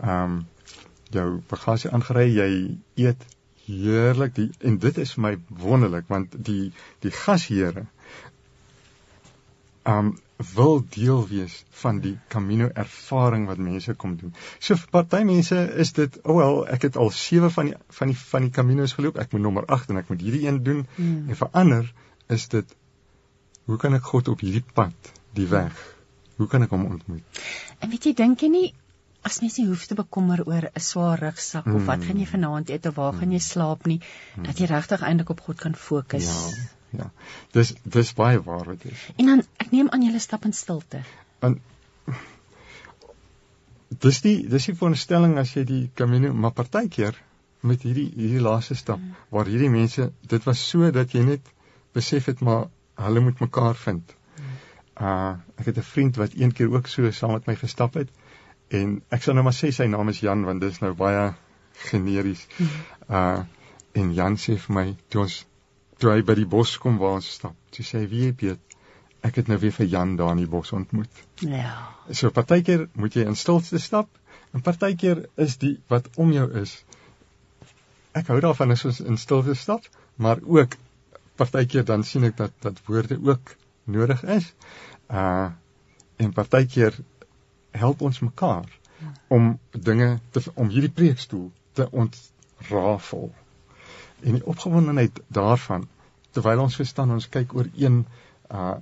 [0.00, 0.46] Um
[1.10, 2.50] jou bagasie aangery, jy
[3.08, 3.24] eet
[3.66, 6.72] heerlik die en dit is vir my wonderlik want die
[7.04, 7.86] die gasheere
[9.90, 10.14] um
[10.56, 14.32] wil deel wees van die Camino ervaring wat mense kom doen.
[14.58, 18.12] So vir party mense is dit, oh wel, ek het al 7 van die van
[18.12, 20.86] die van die Caminos geloop, ek moet nommer 8 en ek moet hierdie een doen.
[20.96, 21.28] Hmm.
[21.28, 21.92] En vir ander
[22.28, 22.76] is dit
[23.68, 25.84] hoe kan ek God op hierdie pad, die weg,
[26.40, 27.42] hoe kan ek hom ontmoet?
[27.78, 28.68] En weet jy, dink jy nie
[29.22, 32.06] as mens nie hoef te bekommer oor 'n swaar rugsak of wat Mm.
[32.06, 34.00] gaan jy vanaand eet of waar gaan jy slaap nie,
[34.42, 36.24] dat jy regtig eintlik op God kan fokus.
[36.24, 37.10] Ja, ja.
[37.52, 39.08] Dis dis baie waar wat is.
[39.16, 41.02] En dan ek neem aan julle stap in stilte.
[41.40, 41.58] Want
[43.98, 47.16] dis die dis die veronderstelling as jy die Camino maar partykeer
[47.60, 49.14] met hierdie hierdie laaste stap mm.
[49.28, 51.40] waar hierdie mense dit was so dat jy net
[51.92, 54.14] besef het maar hulle moet mekaar vind.
[54.36, 54.56] Mm.
[55.06, 58.08] Uh ek het 'n vriend wat een keer ook so saam met my gestap het
[58.70, 61.30] en ek sal nou maar sê sy naam is Jan want dit is nou baie
[61.90, 62.46] generies.
[62.58, 62.82] Mm.
[63.08, 63.40] Uh
[63.98, 65.36] en Jan sê vir my toe ons
[65.98, 68.76] toe hy by die bos kom waar ons stap, toe sê hy wie jy weet
[69.26, 71.22] ek het nou weer vir Jan daar in die bos ontmoet.
[71.42, 71.74] Ja.
[72.12, 74.08] So partykeer moet jy in stilte stap
[74.54, 76.76] en partykeer is die wat om jou is.
[78.16, 79.84] Ek hou daarvan as ons in stilte stap,
[80.16, 80.78] maar ook
[81.40, 83.54] partykeer dan sien ek dat dat woorde ook
[83.84, 84.52] nodig is.
[85.10, 85.50] Uh
[86.20, 86.98] en partykeer
[87.70, 88.68] help ons mekaar
[89.28, 93.30] om dinge te om hierdie preekstoel te ontrafel.
[94.20, 95.88] En die opgewondenheid daarvan
[96.36, 98.04] terwyl ons verstaan ons kyk oor een
[98.50, 98.76] uh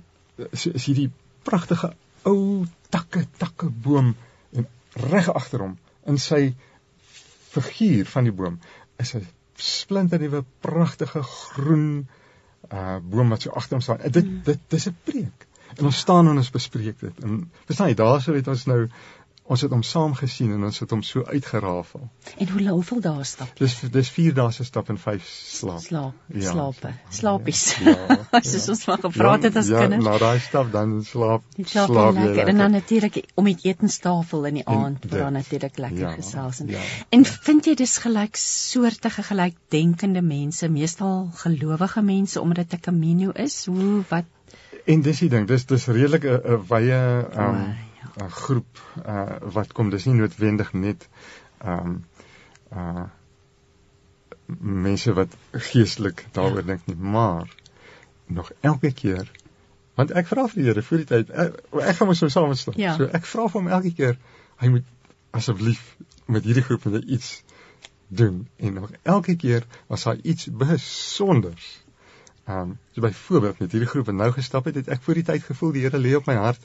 [0.51, 1.09] is, is hierdie
[1.43, 1.91] pragtige
[2.29, 4.13] ou takke takke boom
[4.55, 4.67] en
[5.11, 5.73] reg agter hom
[6.07, 6.53] in sy
[7.51, 8.59] figuur van die boom
[9.03, 12.07] is 'n splinternuwe pragtige groen
[12.71, 14.11] uh boom wat so agter hom staan.
[14.11, 15.48] Dit dit dis 'n preek.
[15.77, 17.23] En ons staan en ons bespreek dit.
[17.23, 18.87] En verstaan jy, daarso het ons nou
[19.49, 22.03] ons het hom saam gesien en ons het hom so uitgerafel.
[22.37, 23.49] En hoe hoeveel dae stap?
[23.57, 25.81] Dis dis 4 dae se stap en 5 slaap.
[25.81, 26.19] Slaap.
[26.35, 26.51] Ja.
[26.51, 26.91] Slaape.
[27.19, 27.63] Slaapies.
[27.81, 28.19] Ja.
[28.51, 30.05] Soos ons maar gevra het as ja, kinders.
[30.05, 31.47] Ja, na daai stap dan slaap.
[31.57, 32.29] Slaap, slaap lekker.
[32.35, 32.53] lekker.
[32.53, 36.73] En dan natuurlik om die etenstafel in die aand waar natuurlik lekker ja, gesels en.
[36.77, 36.85] Ja.
[37.17, 43.33] En vind jy dis gelyk soortige gelykdenkende mense, meestal gelowige mense omdat dit 'n camino
[43.33, 43.65] is?
[43.65, 44.29] Hoe wat
[44.85, 47.75] En dis die ding, dis dis redelik 'n wye ehm um,
[48.23, 51.07] 'n groep uh wat kom dis nie noodwendig net
[51.57, 52.03] ehm um,
[52.73, 53.07] uh
[54.59, 57.51] mense wat geestelik daaroor dink nie maar
[58.25, 59.31] nog elke keer
[59.99, 61.59] want ek vra vir die Here voor die tyd ek,
[61.91, 62.79] ek gaan mos so saam staan.
[62.79, 62.95] Ja.
[62.97, 64.17] so ek vra vir hom elke keer
[64.63, 64.87] hy moet
[65.37, 65.83] asseblief
[66.25, 67.43] met hierdie groep net iets
[68.07, 68.47] doen.
[68.57, 71.67] En nog elke keer was daar iets besonders
[72.49, 75.23] Ehm um, so byvoorbeeld met hierdie groep wat nou gestap het, het ek voor die
[75.23, 76.63] tyd gevoel die Here lê op my hart.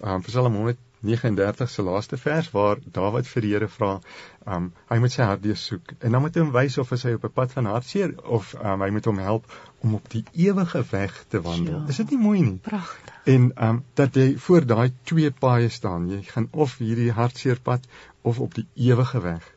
[0.00, 3.90] Ehm um, Psalm 139 se laaste vers waar Dawid vir die Here vra,
[4.46, 7.12] ehm um, hy moet sy hart deursoek en dan moet hy hom wys of hy
[7.18, 9.52] op 'n pad van hartseer of ehm um, hy moet hom help
[9.84, 11.82] om op die ewige weg te wandel.
[11.82, 12.56] Ja, Is dit nie mooi nie?
[12.70, 13.18] Pragtig.
[13.34, 16.06] En ehm um, dat jy voor daai twee paaie staan.
[16.14, 17.84] Jy gaan of hierdie hartseer pad
[18.22, 19.52] of op die ewige weg.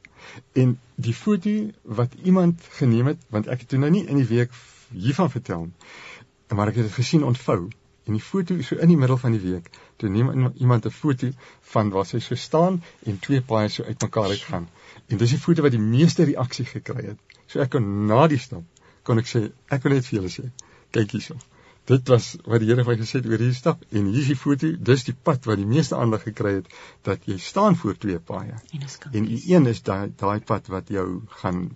[0.54, 4.28] En die foto wat iemand geneem het, want ek het toe nou nie in die
[4.28, 4.52] week
[4.92, 5.68] hiervan vertel.
[6.56, 7.68] Maar ek het dit gesien ontvou
[8.10, 9.70] en die foto so in die middel van die week,
[10.02, 11.30] toe neem iemand 'n foto
[11.74, 14.70] van waar sy so staan en twee paaie so uitmekaar uitgaan.
[15.08, 17.20] En dis die foto wat die meeste reaksie gekry het.
[17.46, 18.64] So ek kon na die stap
[19.10, 20.50] kon ek sê, ek wil net vir julle sê,
[20.96, 21.38] kyk hierso.
[21.90, 24.30] Dit was wat die Here vir my gesê het oor hierdie stap en hier is
[24.30, 26.68] die foto, dis die pad wat die meeste aandag gekry het
[27.08, 28.60] dat jy staan voor twee paaie.
[28.78, 31.08] En, en die een is daai daai pad wat jou
[31.42, 31.70] gaan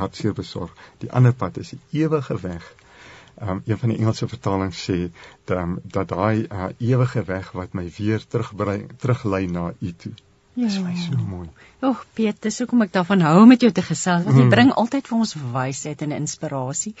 [0.00, 0.72] hartseer besorg.
[1.02, 2.66] Die ander pad is die ewige weg.
[3.40, 4.98] Um een van die Engelse vertalings sê
[5.50, 10.12] um, dat daai uh, ewige weg wat my weer terugbring teruglei na U toe.
[10.54, 10.68] Ja.
[10.68, 11.48] Dis my so mooi.
[11.82, 14.52] Ag Piet, dis hoekom ek daarvan hou met jou te gesels want jy mm.
[14.54, 16.94] bring altyd vir ons wysheid en inspirasie.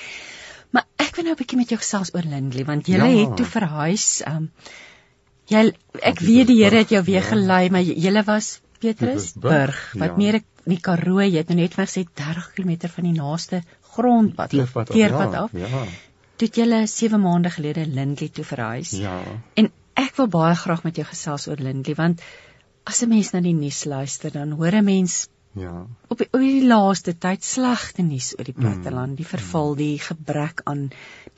[0.74, 3.12] Maar ek wil nou 'n bietjie met jou gesels oor Lindley want jy ja.
[3.20, 4.08] het toe verhuis.
[4.26, 4.50] Um
[5.46, 5.70] jy
[6.02, 7.28] ek weet die Here het jou weer ja.
[7.30, 10.16] gelei, maar jy was Petrusburg wat ja.
[10.16, 13.62] meer die Karoo, jy het nou net gesê 30 km van die naaste
[13.94, 15.52] grondpad, teerpad, teerpad af.
[15.52, 15.68] Ja.
[15.68, 15.84] ja.
[16.40, 18.96] Toe jy 7 maande gelede Lindley toe verhuis.
[18.98, 19.20] Ja.
[19.54, 22.24] En ek wil baie graag met jou gesels oor Lindley want
[22.84, 25.86] as 'n mens na die nuus luister, dan hoor 'n mens Ja.
[26.08, 29.18] Op die, op die laaste tyd slegte nuus oor die platteland, mm.
[29.20, 30.88] die verval, die gebrek aan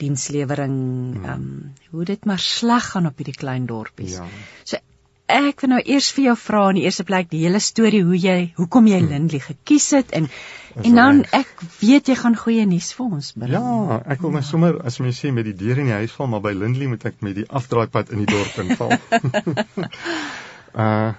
[0.00, 0.76] dienslewering,
[1.16, 1.24] mm.
[1.24, 1.56] ehm mm.
[1.56, 4.16] um, hoe dit maar sleg gaan op hierdie klein dorpies.
[4.16, 4.24] Ja.
[4.64, 4.80] So
[5.26, 8.18] ek wil nou eers vir jou vra in die eerste plek die hele storie hoe
[8.18, 9.10] jy hoekom jy hmm.
[9.10, 10.28] Lindley gekies het en
[10.76, 11.48] en dan ek
[11.80, 13.54] weet jy gaan goeie nuus vir ons bring.
[13.54, 14.48] Ja, ek wil my ja.
[14.50, 17.06] sommer as jy sê met die deur in die huis val, maar by Lindley moet
[17.08, 18.92] ek met die afdraaipad in die dorp inval.
[20.86, 21.14] uh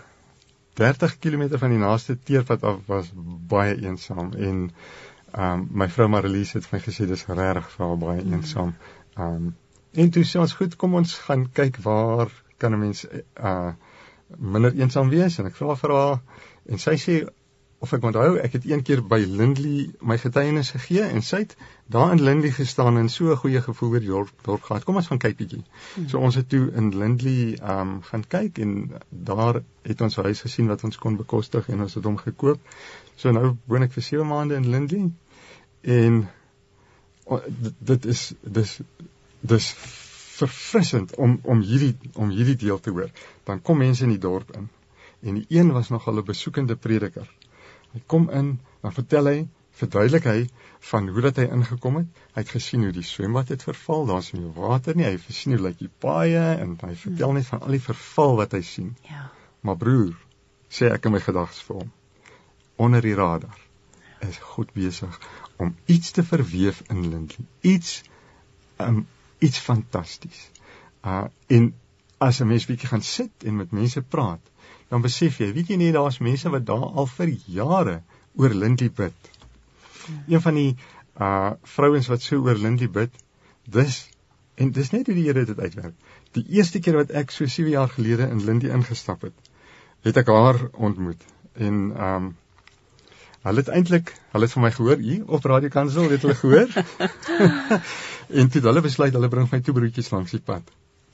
[0.78, 3.08] 30 km van die naaste teerpad af was
[3.49, 4.60] baie eensaam en
[5.34, 8.38] um my vrou Marlies het vir my gesê dis regtig vir haar baie hmm.
[8.38, 8.76] eensaam.
[9.18, 9.55] Um
[9.97, 12.30] en toe sê ons goed, kom ons gaan kyk waar
[12.62, 13.74] kan 'n mens uh
[14.36, 16.17] minder eensaam wees en ek vra vir haar
[16.67, 17.21] en sy sê
[17.80, 21.53] of ek onthou ek het een keer by Lindley my getuienis gegee en sy het
[21.93, 24.84] daar in Lindley gestaan en so 'n goeie gevoel oor die dorp, dorp gehad.
[24.84, 25.63] Kom ons gaan kyk bietjie.
[25.95, 26.07] Hmm.
[26.09, 30.41] So ons het toe in Lindley um gaan kyk en daar het ons 'n huis
[30.41, 32.59] gesien wat ons kon bekostig en ons het hom gekoop.
[33.15, 35.11] So nou woon ek vir 7 maande in Lindley
[35.82, 36.28] en
[37.80, 38.80] dit is dis
[39.41, 39.75] dis
[40.38, 43.12] verfrissend om om hierdie om hierdie deel te hoor.
[43.50, 44.70] Dan kom mense in die dorp in
[45.26, 47.30] en die een was nogal 'n besoekende prediker.
[47.94, 49.38] Hy kom in, dan vertel hy,
[49.72, 50.50] verduidelik hy
[50.90, 52.22] van hoe dat hy ingekom het.
[52.36, 55.06] Hy het gesien hoe die swembad het verval, daar's nie water nie.
[55.06, 58.36] Hy het gesien hoe lyk die paaie en hy vertel net van al die verval
[58.42, 58.96] wat hy sien.
[59.10, 59.30] Ja.
[59.62, 60.16] Maar broer,
[60.70, 61.92] sê ek in my gedagtes vir hom,
[62.78, 63.58] onder die radar
[64.26, 65.20] is God besig
[65.62, 67.46] om iets te verweef in Lindley.
[67.62, 68.02] Iets
[68.82, 69.06] um,
[69.40, 70.50] iets fantasties.
[71.06, 71.74] Uh en
[72.18, 74.42] as 'n mens bietjie gaan sit en met mense praat,
[74.90, 78.02] dan besef jy, weet jy nie daar's mense wat daar al vir jare
[78.36, 79.32] oor Lindley bid.
[80.28, 80.76] Een van die
[81.20, 83.14] uh vrouens wat so oor Lindley bid,
[83.64, 84.10] dis
[84.56, 85.94] en dis net hoe die Here dit uitwerk.
[86.32, 89.34] Die eerste keer wat ek so 7 jaar gelede in Lindley ingestap het,
[90.02, 91.24] het ek haar ontmoet
[91.54, 92.36] en um
[93.48, 96.68] Hulle het eintlik, hulle het van my gehoor hier op Radio Kansel, het hulle gehoor.
[98.30, 100.63] en toe hulle besluit hulle bring my toe broodjies langs die pad.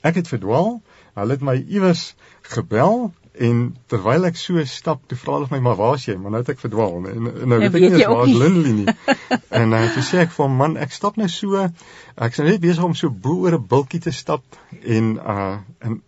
[0.02, 0.80] Ek het verdwaal.
[1.14, 5.76] Hulle het my iewers gebel En terwyl ek so stap, toe vra hulle my, "Maar
[5.76, 7.14] waar's jy?" Maar nou het ek verdwaal, nee.
[7.14, 8.94] En nou weet ek nie waar's Lindley nie.
[9.60, 11.68] en uh, toe sê ek vir hom, "Man, ek stap nou so,
[12.14, 14.44] ek's nou net besig om so bo oor 'n bultjie te stap
[14.82, 16.02] en uh en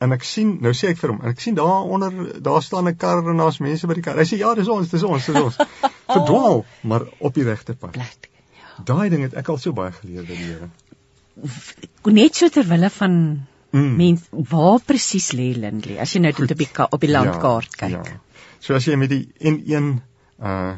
[0.00, 2.96] en ek sien, nou sê ek vir hom, ek sien daar onder daar staan 'n
[2.96, 4.16] kar en daar's mense by die kar.
[4.16, 5.56] Hy sê, "Ja, dis ons, dis ons, dis ons."
[6.16, 7.92] Verdwaal, maar op die regte pad.
[7.92, 8.35] Plek.
[8.76, 8.86] Ja.
[8.92, 10.70] Daai ding het ek al so baie geleer by die Here.
[12.16, 13.46] Net so ter wille van
[13.76, 13.96] Mm.
[13.96, 17.78] Mens waar presies lê Lindley as jy nou dit op die op die landkaart ja,
[17.82, 18.10] kyk.
[18.12, 18.44] Ja.
[18.62, 19.96] So as jy met die N1
[20.40, 20.76] uh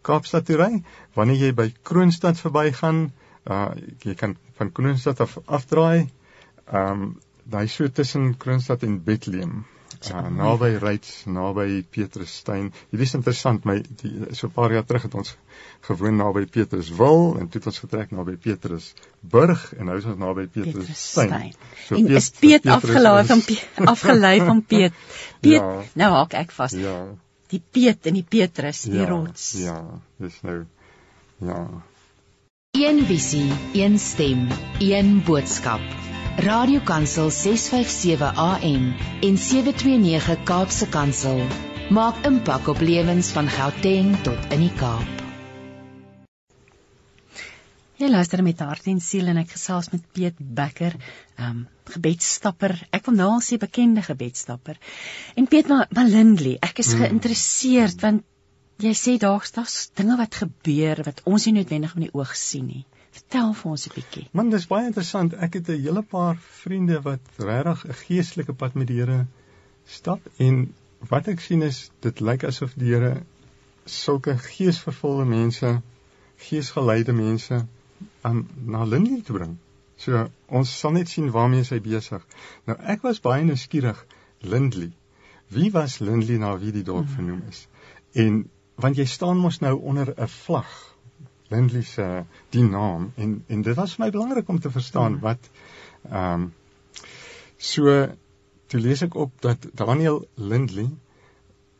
[0.00, 0.78] Kaapstad toe ry,
[1.12, 3.10] wanneer jy by Kroonstad verbygaan,
[3.44, 3.74] uh
[4.06, 6.08] jy kan van Kroonstad af afdraai.
[6.72, 9.66] Um daai so tussen Kroonstad en Bethlehem.
[10.08, 12.70] Uh, naby Ryds, naby Petrusstein.
[12.88, 15.34] Hierdie is interessant, my die, so 'n paar jaar terug het ons
[15.84, 20.46] gewoon naby Petruswil en toe het ons getrek naby Petrusburg en nou is ons naby
[20.46, 21.52] Petrusstein.
[21.86, 23.44] So en Piet, is Piet afgelaai van
[23.92, 24.96] afgelei van Piet.
[25.40, 26.72] Piet, ja, nou haak ek vas.
[26.72, 26.96] Ja.
[27.52, 29.52] Die Piet en die Petrus, die ja, rots.
[29.60, 29.78] Ja,
[30.16, 30.64] dis nou
[31.44, 31.60] ja.
[32.72, 34.48] Een visie, een stem,
[34.78, 35.82] een boodskap.
[36.40, 38.84] Radiokansel 657 AM
[39.20, 41.42] en 729 Kaapse Kansel
[41.92, 45.18] maak impak op lewens van Gauteng tot in die Kaap.
[48.00, 50.96] Jy luister met hart en siel en ek gesels met Piet Becker,
[51.36, 52.72] um gebedsstapper.
[52.88, 54.80] Ek wil nou al sê bekende gebedsstapper.
[55.36, 57.04] En Piet Malindley, ek is hmm.
[57.04, 58.24] geïnteresseerd want
[58.80, 62.72] jy sê daar's daar's dinge wat gebeur wat ons nie noodwendig met die oog sien
[62.72, 62.86] nie.
[63.10, 64.28] Vertel vir ons 'n bietjie.
[64.32, 65.34] Man, dis baie interessant.
[65.34, 69.26] Ek het 'n hele paar vriende wat regtig 'n geestelike pad met die Here
[69.84, 70.74] stap en
[71.08, 73.22] wat ek sien is dit lyk asof die Here
[73.84, 75.82] sulke geesvervulde mense,
[76.36, 77.66] geesgeleide mense
[78.20, 79.58] aan na Lindley te bring.
[79.96, 82.26] So ons sal net sien waarmee hy besig.
[82.66, 84.06] Nou ek was baie nuuskierig
[84.40, 84.92] Lindley.
[85.48, 87.66] Wie was Lindley na wie die dorp vernoem is?
[88.12, 90.70] En want jy staan mos nou onder 'n vlag
[91.50, 92.06] Lindley se
[92.54, 95.20] die naam en en dit was vir my belangrik om te verstaan mm.
[95.26, 95.50] wat
[96.08, 96.48] ehm um,
[97.56, 97.94] so
[98.72, 100.88] toe lees ek op dat Daniel Lindley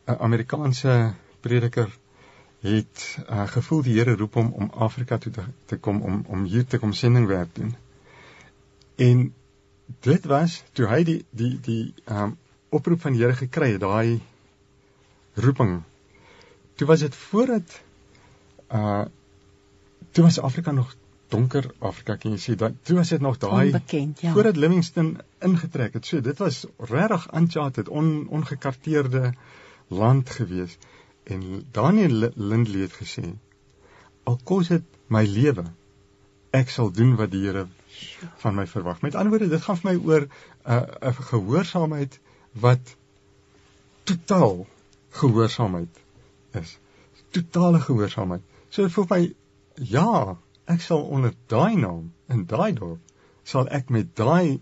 [0.05, 1.89] 'n Amerikaanse prediker
[2.61, 6.43] het uh, gevoel die Here roep hom om Afrika toe te, te kom om om
[6.43, 7.75] hier te kom sendingwerk doen.
[8.95, 9.33] En
[9.99, 12.37] dit was toe hy die die die ehm um,
[12.69, 14.21] oproep van die Here gekry het, daai
[15.33, 15.81] roeping.
[16.75, 17.81] Toe was dit voordat
[18.71, 19.05] uh
[20.11, 20.95] toe was Afrika nog
[21.31, 24.31] donker Afrika kan jy sê dat toe was dit nog daai ja.
[24.33, 26.05] voordat Livingstone ingetrek het.
[26.05, 29.33] So dit was regtig uncharted, on, ongekarteerde
[29.87, 30.77] land gewees.
[31.23, 33.33] En Daniel Lindley het gesê:
[34.23, 35.65] "Al kos dit my lewe,
[36.51, 37.67] ek sal doen wat die Here
[38.43, 40.29] van my verwag." Met ander woorde, dit gaan vir my oor 'n
[40.67, 42.19] uh, 'n gehoorsaamheid
[42.51, 42.95] wat
[44.03, 44.65] totaal
[45.09, 45.99] gehoorsaamheid
[46.51, 46.77] is.
[47.31, 48.41] Totale gehoorsaamheid.
[48.69, 49.33] So voel my
[49.81, 50.37] ja,
[50.69, 53.01] ek sal onder daai naam in daai dorp
[53.43, 54.61] sal ek met daai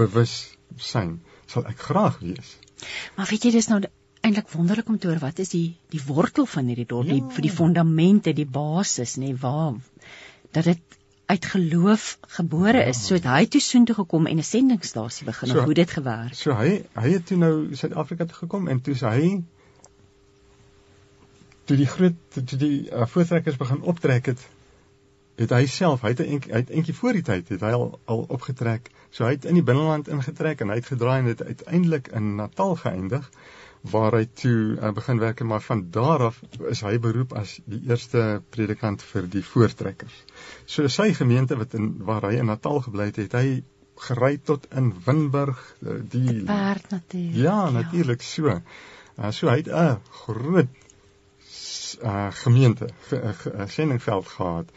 [0.00, 2.56] bewussyn sal ek graag wees.
[3.16, 3.80] Maar weet jy dis nou
[4.24, 7.18] eintlik wonderlik om te hoor wat is die die wortel van hierdie dorp, ja.
[7.18, 9.76] die vir die fondamente, die basis, nê, nee, waar
[10.56, 12.04] dat dit uit geloof
[12.38, 13.02] gebore is.
[13.02, 13.04] Ja.
[13.04, 15.48] So het hy toe soontoe gekom en 'n sendingstasie begin.
[15.52, 16.34] So, hoe dit gewerk?
[16.34, 19.28] So hy hy het toe nou Suid-Afrika toe gekom en toe sy hy
[21.68, 24.46] toe die groot toe die uh, voortrekkers begin optrek het
[25.38, 27.86] het hy self hy het eenk, hy het eentjie voor die tyd het hy al
[28.10, 28.90] al opgetrek.
[29.14, 32.34] So hy het in die binneland ingetrek en hy het gedraai en dit uiteindelik in
[32.40, 33.28] Natal geëindig
[33.92, 35.44] waar hy toe uh, begin werk.
[35.46, 36.40] Maar van daar af
[36.72, 40.16] is hy beroep as die eerste predikant vir die voortrekkers.
[40.66, 43.60] So sy gemeente wat in waar hy in Natal gebly het het hy
[44.08, 48.28] gery tot in Winburg eh, die paard natuurlik ja natuurlik ja.
[48.28, 48.58] so.
[49.18, 50.87] Uh, so hy het 'n groot
[52.02, 54.70] uh gemeente uh, sendingveld gehad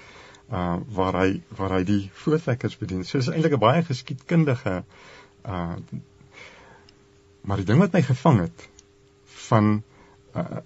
[0.51, 3.05] uh waar hy waar hy die voortrekkers bedien.
[3.05, 4.84] So is eintlik 'n baie geskiedkundige
[5.45, 5.76] uh
[7.41, 8.69] maar die ding wat my gevang het
[9.47, 9.84] van
[10.36, 10.61] uh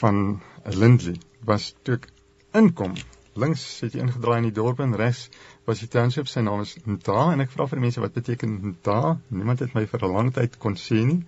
[0.00, 2.08] van Lindley was toe ek
[2.52, 2.94] inkom.
[3.38, 5.28] Links het jy ingedraai in die dorp en regs
[5.64, 8.58] was die township sy naam is Nta en ek vra vir die mense wat beteken
[8.72, 9.18] Nta?
[9.28, 11.22] Niemand het my vir 'n lang tyd kon sê nie.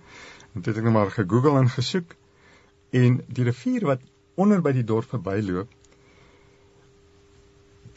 [0.53, 2.15] En toe het ek net maar gegoogel en gesoek
[2.91, 4.01] en die rivier wat
[4.35, 5.69] onder by die dorp verbyloop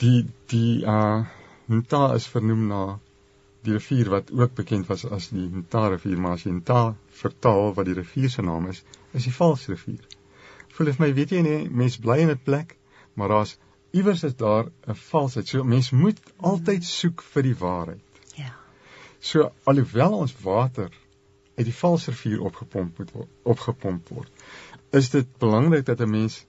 [0.03, 1.25] die die uh
[1.67, 2.81] Nta is vernoem na
[3.67, 6.83] die rivier wat ook bekend was as die Nta rivier maar as jy Nta
[7.23, 8.83] vertaal wat die rivier se naam is
[9.13, 10.05] is die vals rivier.
[10.77, 12.77] Voel dit my weet jy nie mens bly in 'n plek
[13.17, 13.57] maar daar's
[13.97, 15.49] iewers is daar 'n valsheid.
[15.49, 18.23] So mens moet altyd soek vir die waarheid.
[18.35, 18.53] Ja.
[19.19, 20.91] So alhoewel ons water
[21.57, 23.13] uit die valse vuur opgepomp moet
[23.43, 24.31] opgepomp word.
[24.91, 26.47] Is dit belangrik dat 'n mens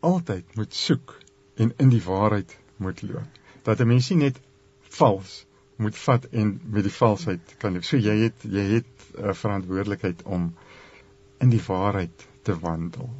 [0.00, 1.18] altyd moet soek
[1.54, 3.38] en in die waarheid moet loop.
[3.62, 4.40] Dat 'n mens nie net
[4.80, 5.46] vals
[5.76, 7.84] moet vat en met die valsheid kan leef.
[7.84, 10.54] So jy het jy het 'n uh, verantwoordelikheid om
[11.38, 13.10] in die waarheid te wandel.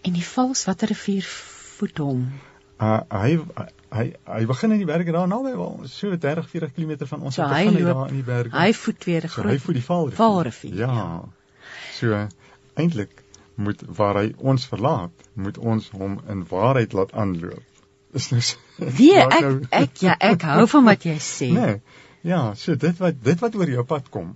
[0.00, 1.26] En die vals watter rivier
[1.78, 2.32] voed hom?
[2.78, 3.38] Uh hy
[3.90, 7.34] hy hy begin in die berge daar naby wel so 30 40 km van ons
[7.34, 8.56] so begin hy daar in die berge.
[8.56, 10.10] Hy voed weer 'n so groot hy voed die val.
[10.10, 10.74] Valrivier.
[10.74, 10.92] Ja.
[10.92, 11.24] ja.
[11.92, 12.26] So
[12.74, 13.22] eintlik
[13.58, 17.64] moet waar hy ons verlaat, moet ons hom in waarheid laat aanloop.
[18.16, 18.42] Is nou
[18.78, 19.54] Nee, ek nou...
[19.74, 21.50] ek ja, ek hou van wat jy sê.
[21.58, 21.80] Nee.
[22.26, 24.32] Ja, so dit wat dit wat oor jou pad kom,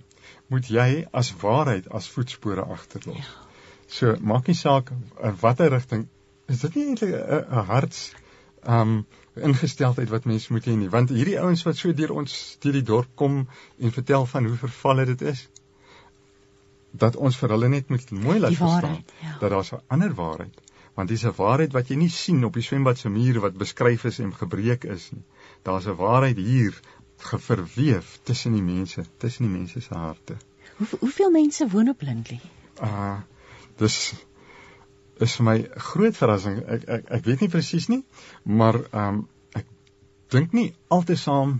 [0.51, 3.19] moet jy as waarheid as voetspore agterlos.
[3.19, 3.39] Ja.
[3.93, 6.07] So maak nie saak in watter rigting
[6.51, 8.11] is dit nie eintlik 'n harts
[8.77, 9.05] um
[9.35, 12.87] ingesteldheid wat mense moet hê nie want hierdie ouens wat so deur ons deur die
[12.89, 13.37] dorp kom
[13.79, 15.47] en vertel van hoe vervalle dit is
[16.93, 19.35] dat ons vir hulle net moet mooi laat verstaan ja.
[19.39, 20.61] dat daar 'n ander waarheid
[20.95, 24.05] want dis 'n waarheid wat jy nie sien op die swembad se muur wat beskryf
[24.05, 25.25] is en gebreek is nie
[25.63, 26.79] daar's 'n waarheid hier
[27.17, 30.37] geverweef tussen die mense tussen die mense se harte
[30.77, 32.41] Hoe, hoeveel mense woon op Lindley
[32.81, 33.17] uh
[33.77, 34.13] dis
[35.21, 35.57] is vir my
[35.89, 36.57] groot verrassing.
[36.75, 38.01] Ek ek ek weet nie presies nie,
[38.43, 39.21] maar ehm um,
[39.59, 39.69] ek
[40.33, 41.59] dink nie altesaam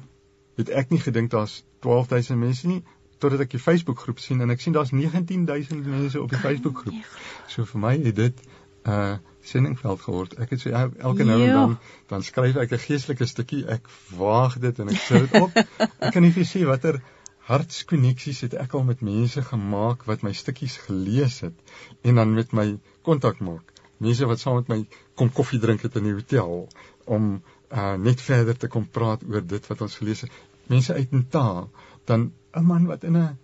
[0.58, 2.82] het ek nie gedink daar's 12000 mense nie
[3.24, 6.84] totdat ek die Facebook groep sien en ek sien daar's 19000 mense op die Facebook
[6.84, 7.08] groep.
[7.52, 8.44] So vir my het dit
[8.84, 10.38] 'n uh, sendingveld geword.
[10.40, 11.54] Ek het so elke nou en ja.
[11.54, 11.78] dan
[12.12, 13.66] dan skryf ek 'n geestelike stukkie.
[13.68, 15.56] Ek waag dit en ek sit dit op.
[16.04, 17.02] ek kan nie vir sê watter
[17.48, 21.76] hartskoneksies het ek al met mense gemaak wat my stukkies gelees het
[22.08, 22.68] en dan met my
[23.04, 23.74] kontak maak.
[24.04, 24.80] Mense wat saam met my
[25.16, 26.68] kom koffie drink het in die hotel
[27.06, 27.34] om
[27.72, 30.32] uh, net verder te kom praat oor dit wat ons gelees het.
[30.72, 31.70] Mense uit Natal,
[32.08, 33.38] dan 'n man wat in 'n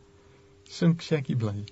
[0.70, 1.64] sinksjekkie bly.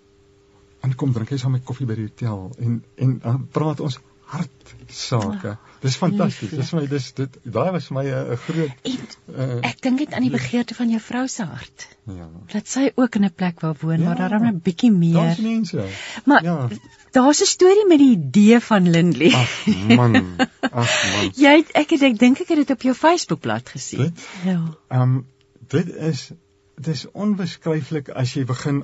[0.82, 4.00] En kom drink hy saam met koffie by die hotel en en dan praat ons
[4.28, 5.48] hartsake.
[5.48, 6.52] Ja, dis fantasties.
[6.52, 8.98] Dis my dis dit daai was vir my 'n groot en,
[9.36, 11.88] uh, Ek dink dit aan die begeerte van jou vrou se hart.
[12.04, 12.28] Ja.
[12.54, 15.14] Dat sy ook in 'n plek wil woon ja, waar daar 'n bietjie meer.
[15.14, 15.88] Daar's mense.
[16.26, 16.68] Maar ja.
[17.12, 19.32] daar's 'n storie met die idee van Lindley.
[19.34, 19.66] Ag
[19.96, 20.16] man.
[20.60, 21.32] Ag man.
[21.46, 24.00] Jy het, ek het ek dink ek het dit op jou Facebookblad gesien.
[24.00, 24.28] Dit?
[24.44, 24.62] Ja.
[24.88, 25.26] Ehm um,
[25.68, 26.32] dit is
[26.78, 28.84] dit is onbeskryflik as jy begin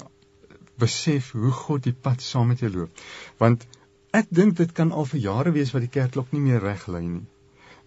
[0.82, 3.02] besef hoe God die pad saam met jou loop.
[3.38, 3.68] Want
[4.14, 7.00] Ek dink dit kan al vir jare wees wat die kerkklok nie meer reg lê
[7.02, 7.24] nie.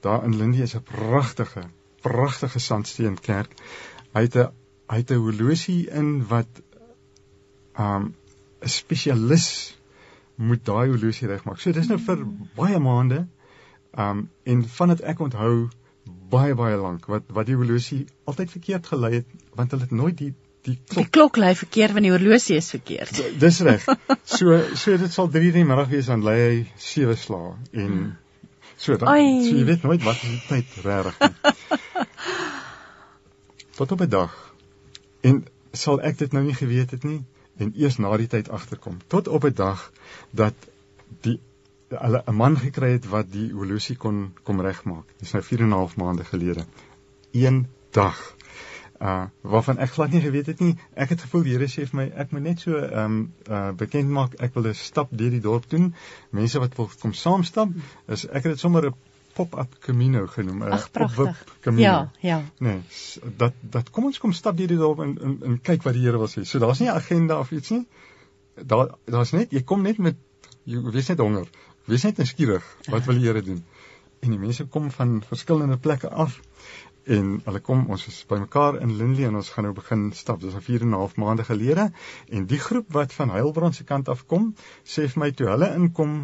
[0.03, 1.63] Daar in Lindie is 'n pragtige,
[2.03, 3.55] pragtige sandsteen kerk.
[4.15, 4.51] Hy het 'n
[4.91, 6.51] hy het 'n horlosie in wat
[7.79, 8.15] um
[8.63, 9.47] 'n spesialis
[10.35, 11.61] moet daai horlosie regmaak.
[11.61, 12.27] So dis nou vir
[12.57, 13.27] baie maande
[13.95, 15.71] um en vandat ek onthou
[16.31, 20.19] baie baie lank wat wat die horlosie altyd verkeerd gelei het want hulle het nooit
[20.19, 20.33] die
[20.67, 23.21] die klok, die klok lui verkeerd want die horlosie is verkeerd.
[23.41, 23.87] Dis reg.
[24.37, 27.53] So so dit sal 3 in die middag wees dan lê hy 7 slae
[27.85, 28.01] en
[28.77, 29.45] so dan Ai.
[29.47, 31.55] so jy weet nooit wat is die tyd regtig.
[33.79, 34.35] Tot op 'n dag
[35.31, 37.21] en sal ek dit nou nie geweet het nie
[37.63, 38.99] en eers na die tyd agterkom.
[39.07, 39.91] Tot op 'n dag
[40.31, 40.69] dat
[41.23, 41.39] die
[41.89, 45.07] hulle 'n man gekry het wat die horlosie kon kom regmaak.
[45.19, 46.67] Dis nou 4 en 'n half maande gelede.
[47.33, 48.37] Een dag
[49.01, 50.77] uh waarvan ek glad nie geweet het nie.
[50.95, 53.73] Ek het gevoel die Here sê vir my ek moet net so ehm um, uh
[53.73, 55.95] bekend maak ek wil 'n stap deur die dorp doen.
[56.31, 57.69] Mense wat wil kom saam stap,
[58.09, 58.95] is ek het dit sommer 'n
[59.35, 61.83] pop-up Camino genoem, 'n pop-up Camino.
[61.83, 62.43] Ja, ja.
[62.59, 62.81] Nee,
[63.37, 66.03] dat dat kom ons kom stap deur die dorp en en, en kyk wat die
[66.03, 66.45] Here wil sê.
[66.45, 67.87] So daar's nie 'n agenda of iets nie.
[68.55, 70.17] Daar daar's net jy kom net met
[70.65, 71.47] jy wees net honger.
[71.87, 72.65] Wees net nuuskierig.
[72.91, 73.61] Wat wil die Here doen?
[74.21, 76.41] En die mense kom van verskillende plekke af
[77.07, 80.57] en hulle kom ons is bymekaar in Lindley en ons gaan nou begin stap dis
[80.59, 81.85] al 4 en 'n half maande gelede
[82.39, 84.49] en die groep wat van Heilbron se kant af kom
[84.95, 86.17] sê vir my toe hulle inkom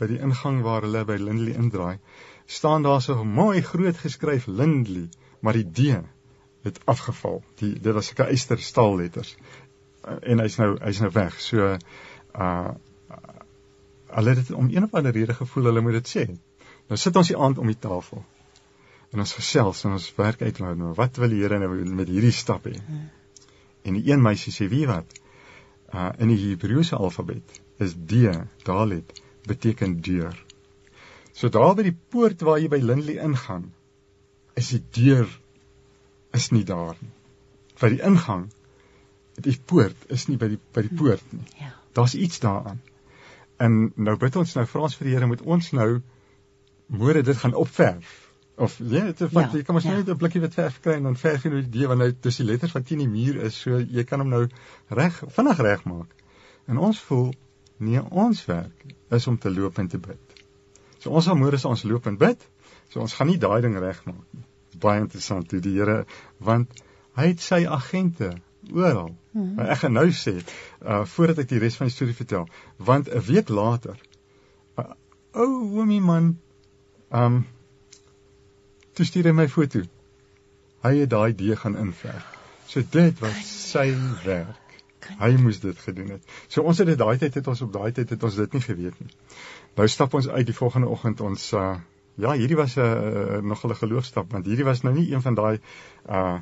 [0.00, 1.98] by die ingang waar hulle by Lindley indraai
[2.46, 5.08] staan daar so mooi groot geskryf Lindley
[5.40, 6.00] maar die D
[6.64, 9.36] het afgeval die dit was seker eyster staalletters
[10.22, 11.76] en hy's nou hy's nou weg so
[12.34, 12.70] uh
[14.16, 16.26] hulle het om een of ander rede gevoel hulle moet dit sê
[16.90, 18.24] nou sit ons die aand om die tafel
[19.10, 22.34] en ons gesels en ons werk uit nou wat wil die Here nou met hierdie
[22.34, 22.76] stap hê.
[22.78, 23.08] Hmm.
[23.82, 25.18] En die een meisie sê wie wat?
[25.94, 28.30] Uh in die Hebreëse alfabet is D,
[28.66, 30.36] Dalet, beteken deur.
[31.32, 33.70] So daar by die poort waar jy by Lindley ingaan,
[34.54, 35.28] is die deur
[36.36, 37.12] is nie daar nie.
[37.80, 38.50] Vir die ingang
[39.40, 41.46] die poort is nie by die by die poort nie.
[41.58, 41.72] Ja.
[41.96, 42.78] Daar's iets daaraan.
[43.60, 45.90] En nou bid ons nou vra ons vir die Here moet ons nou
[47.00, 48.30] môre dit gaan opverf
[48.60, 49.94] of ja, dit is wat ja, jy kan mos ja.
[49.96, 52.08] net 'n blikkie wit verf kry en dan verf jy nou die D want nou
[52.26, 54.42] dis die letters wat teen die muur is, so jy kan hom nou
[54.98, 56.12] reg vinnig regmaak.
[56.68, 57.30] En ons voel
[57.78, 58.84] nee, ons werk
[59.16, 60.36] is om te loop en te bid.
[61.00, 62.44] So ons almoere is ons loop en bid.
[62.92, 64.44] So ons gaan nie daai ding regmaak nie.
[64.80, 66.04] Baie interessant hoe die Here
[66.38, 66.84] want
[67.16, 68.34] hy het sy agente
[68.72, 69.14] oral.
[69.32, 69.58] Hmm.
[69.58, 70.36] Ek gaan nou sê,
[70.82, 73.96] uh voordat ek die res van die storie vertel, want 'n week later
[74.78, 74.92] 'n
[75.32, 76.38] ou oomie man
[77.10, 77.46] um
[78.94, 79.82] toe stuur hy my foto.
[80.82, 82.26] Hy het daai D gaan inverf.
[82.66, 83.90] So dit was sy
[84.24, 84.56] werk.
[85.18, 86.22] Hy moes dit gedoen het.
[86.48, 88.62] So ons het dit daai tyd het ons op daai tyd het ons dit nie
[88.62, 89.14] geweet nie.
[89.76, 91.78] Nou stap ons uit die volgende oggend ons uh
[92.14, 95.34] ja, hierdie was 'n uh, nog 'n geloofstap want hierdie was nou nie een van
[95.34, 95.60] daai
[96.08, 96.38] uh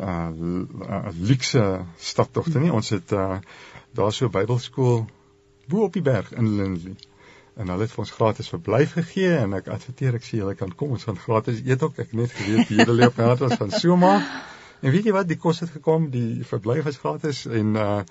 [0.00, 0.28] uh,
[0.88, 2.72] uh luxe staptogte nie.
[2.72, 3.38] Ons het uh
[3.92, 5.06] daar so Bybelskool
[5.66, 6.96] bo op die berg in Lindley.
[7.56, 10.74] En hulle het vir ons gratis verblyf gegee en ek adverteer ek sê julle kan
[10.74, 11.98] kom ons gaan gratis eet ook.
[11.98, 14.22] Ek net geweet die hele loop gehad was van so maak
[14.80, 18.02] en weet jy wat die kos het gekom die verblyf is gratis en uh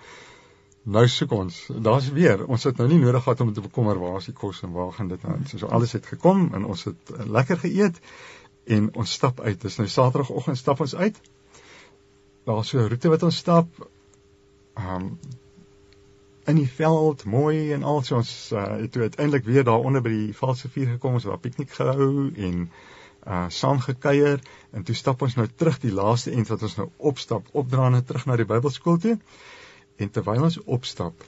[0.88, 4.22] nou soek ons daar's weer ons het nou nie nodig gehad om te bekommer waar
[4.22, 6.84] is die kos en waar gaan dit nou so, so alles het gekom en ons
[6.88, 8.00] het uh, lekker geëet
[8.68, 9.62] en ons stap uit.
[9.62, 11.20] Dis nou saterdagoggend stap ons uit.
[12.48, 13.68] Daar's so 'n roete wat ons stap
[14.76, 15.20] um
[16.48, 18.02] in die veld mooi en al.
[18.04, 21.24] So ons uh, het toe uiteindelik weer daar onder by die valse vuur gekom ons
[21.24, 22.72] het 'n piknik gehou en
[23.28, 24.40] uh saam gekuier.
[24.72, 28.26] En toe stap ons nou terug die laaste end wat ons nou opstap opdraande terug
[28.26, 29.18] na die Bybelskool toe
[29.98, 31.26] en terwyl ons opstap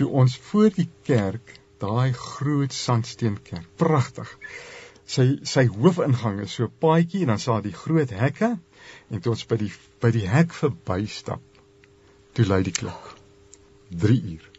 [0.00, 4.32] toe ons voor die kerk daai groot sandsteenkerk pragtig
[5.16, 8.56] sy sy hoofingang is so 'n paadjie en dan sal die groot hekke
[9.10, 11.62] en toe ons by die by die hek verbystap
[12.34, 13.18] toe lui die klok
[13.88, 14.50] 3 uur.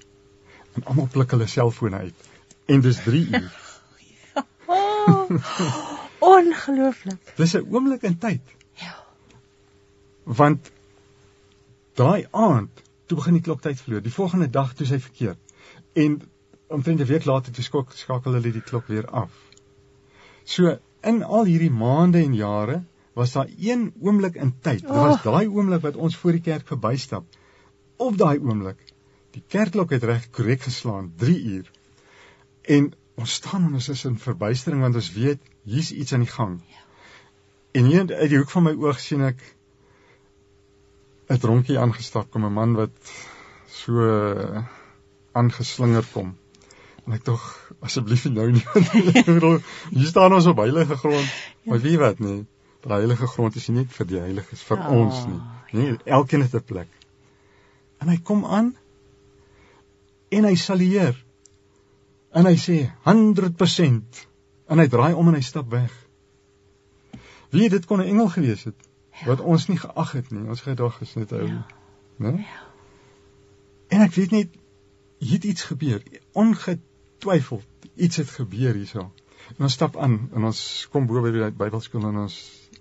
[0.74, 2.28] En almal pluk hulle selfone uit.
[2.66, 3.52] En dis 3 uur.
[6.34, 7.34] ongelooflik.
[7.36, 8.42] Dis 'n oomblik in tyd.
[8.74, 8.96] Ja.
[10.24, 10.72] Want
[11.94, 14.04] daai aand, toe begin die klok tyd verloor.
[14.06, 15.56] Die volgende dag toe sy verkeerd.
[15.98, 16.20] En
[16.70, 19.32] omtrent 'n week later toe skok skakel hulle die klok weer af.
[20.44, 22.84] So in al hierdie maande en jare
[23.14, 24.82] was daar een oomblik in tyd.
[24.82, 27.26] Dit was daai oomblik wat ons voor die kerk verbystap.
[27.98, 28.86] Op daai oomblik
[29.36, 31.72] Die kerkklok het reg korrek geslaan 3 uur.
[32.76, 32.92] En
[33.22, 36.56] ons staan en ons is in verbuistering want ons weet hier's iets aan die gang.
[36.66, 36.86] Ja.
[37.78, 39.44] En hier uit die hoek van my oog sien ek
[41.30, 43.14] 'n dronkie aangestap kom 'n man wat
[43.70, 44.06] so
[45.32, 46.34] aangeslinger kom.
[47.06, 47.44] En ek tog
[47.86, 48.66] asseblief nou nie.
[49.98, 51.30] hier staan ons op heilige grond.
[51.30, 51.72] Ja.
[51.72, 52.46] Maar wie weet nie.
[52.82, 55.40] Die heilige grond is nie net vir die heiliges vir oh, ons nie.
[55.72, 56.92] Nee, elkeen het 'n plek.
[58.00, 58.74] En hy kom aan
[60.30, 61.18] en hy salueer.
[62.34, 64.26] En hy sê 100%
[64.70, 65.94] en hy draai om en hy stap weg.
[67.50, 68.89] Wie dit kon 'n engel gewees het
[69.20, 69.28] ja.
[69.28, 70.48] wat ons nie geag het nie.
[70.48, 71.66] Ons gedag is net ou, ja.
[72.18, 72.36] né?
[72.44, 72.66] Ja.
[73.90, 74.60] En ek weet net
[75.20, 76.04] hier het iets gebeur.
[76.32, 77.66] Ongetwyfeld
[77.96, 79.10] iets het gebeur hierso.
[79.58, 80.62] En ons stap aan en ons
[80.94, 82.38] kom bo by die Bybelskool en ons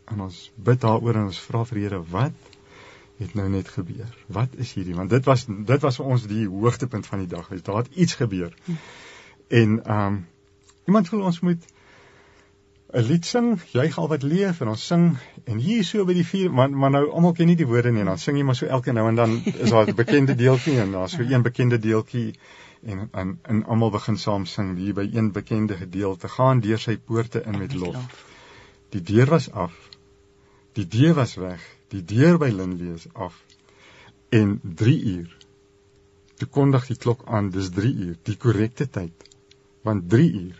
[0.08, 0.36] en ons
[0.68, 2.54] bid daaroor en ons vra vir Here wat
[3.18, 4.10] het nou net gebeur?
[4.32, 4.94] Wat is hierdie?
[4.96, 7.48] Want dit was dit was vir ons die hoogtepunt van die dag.
[7.66, 8.54] Daar het iets gebeur.
[9.48, 10.26] En ehm um,
[10.88, 11.64] iemand wil ons moet
[12.92, 16.26] 'n lied sing, jy gaan wat leef en ons sing en hier so by die
[16.26, 18.56] vuur, maar maar nou almal ken nie die woorde nie en dan sing jy maar
[18.56, 21.78] so elke nou en dan is daar 'n bekende deeltjie en daar's so een bekende
[21.78, 22.34] deeltjie
[22.82, 26.96] en en en almal begin saam sing hier by een bekende gedeelte gaan deur sy
[26.96, 28.24] poorte in met lof.
[28.88, 29.74] Die deur was af.
[30.72, 33.36] Die deur was weg die deur by Lindley is af
[34.28, 35.36] en 3 uur.
[36.38, 39.24] Toe kondig die klok aan, dis 3 uur, die korrekte tyd.
[39.86, 40.58] Want 3 uur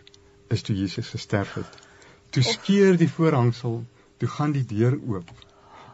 [0.55, 1.77] is toe Jesus gesterf het.
[2.29, 3.83] Toe skeur die voorhangsel,
[4.17, 5.31] toe gaan die deur oop.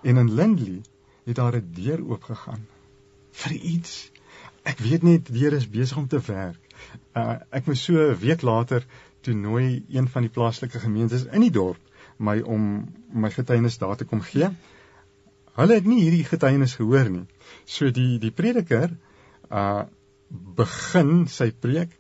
[0.04, 0.82] En in Lindley
[1.26, 2.68] het daar 'n deur oop gegaan
[3.32, 4.12] vir iets.
[4.64, 6.62] Ek weet net die Here is besig om te werk.
[7.16, 8.86] Uh, ek moes so 'n week later
[9.22, 11.82] toe nooi een van die plaaslike gemeentes in die dorp
[12.18, 14.50] my om my getuienis daar te kom gee.
[15.56, 17.26] Hulle het nie hierdie getuienis gehoor nie.
[17.66, 18.92] So die die prediker
[19.52, 19.84] uh
[20.58, 21.92] begin sy preek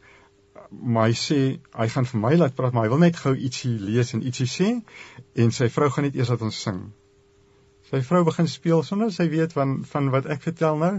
[0.72, 1.40] maar hy sê
[1.76, 4.48] hy gaan vir my laat praat maar hy wil net gou ietsie lees en ietsie
[4.52, 4.70] sê
[5.44, 6.80] en sy vrou gaan net eers laat ons sing.
[7.90, 10.96] Sy vrou begin speel sonder sy weet van van wat ek vertel nou.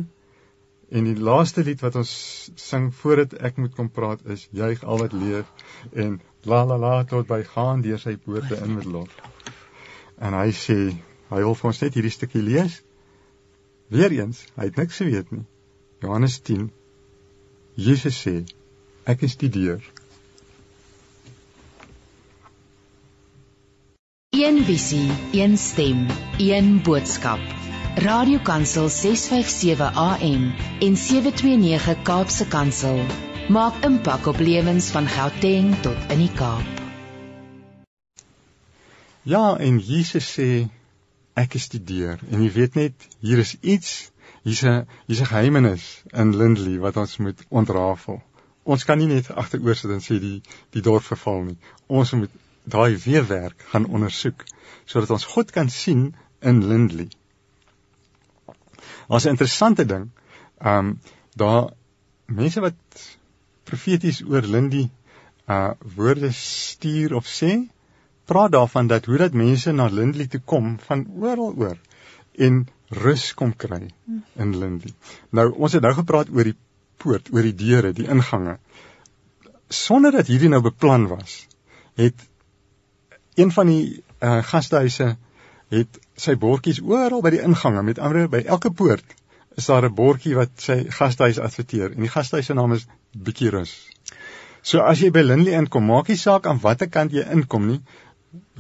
[0.95, 2.13] En die laaste lied wat ons
[2.63, 5.51] sing voordat ek moet kom praat is juig al wat leef
[5.93, 9.11] en la la la tot by gaan deur sy poorte in met lof.
[10.23, 10.79] En hy sê
[11.27, 12.75] Hy wil vir ons net hierdie stukkie lees.
[13.91, 15.43] Weereens, hy het niks geweet nie.
[16.05, 16.69] Johannes 10.
[17.87, 18.37] Jesus sê:
[19.07, 19.83] Ek is die deur.
[24.35, 26.01] Een visie, een stem,
[26.43, 27.45] een boodskap.
[28.03, 30.51] Radiokansel 657 AM
[30.89, 32.99] en 729 Kaapse Kansel
[33.49, 36.85] maak impak op lewens van Gauteng tot in die Kaap.
[39.23, 40.51] Ja, en Jesus sê
[41.39, 44.11] ek is die deur en jy weet net hier is iets,
[44.43, 48.19] hier's 'n hier's 'n geheimenis in Lindley wat ons moet ontrafel.
[48.67, 50.41] Ons kan nie net agteroor sit en sê die
[50.75, 51.59] die dorp verval nie.
[51.87, 52.33] Ons moet
[52.67, 54.43] daai weerwerk gaan ondersoek
[54.85, 56.09] sodat ons God kan sien
[56.51, 57.09] in Lindley.
[59.09, 60.11] Daar's 'n interessante ding.
[60.59, 61.01] Ehm um,
[61.37, 61.73] daar
[62.27, 63.07] mense wat
[63.65, 64.91] profeties oor Lindley
[65.49, 67.69] uh woorde stuur of sê,
[68.25, 71.79] praat daarvan dat hoe dat mense na Lindley toe kom van oral oor
[72.33, 73.87] en rus kom kry
[74.35, 74.95] in Lindley.
[75.31, 76.57] Nou ons het nou gepraat oor die
[77.03, 78.59] poort, oor die deure, die ingange.
[79.69, 81.47] Sonder dat hierdie nou beplan was,
[81.97, 82.27] het
[83.37, 83.85] een van die
[84.21, 85.17] uh, gastehuise
[85.75, 89.17] het sy bordjies oral by die ingange met ander by elke poort
[89.57, 93.51] is daar 'n bordjie wat sy gastehuis adverteer en die gastehuis se naam is bietjie
[93.51, 93.73] rus.
[94.63, 97.81] So as jy by Lindley inkom, maak nie saak aan watter kant jy inkom nie,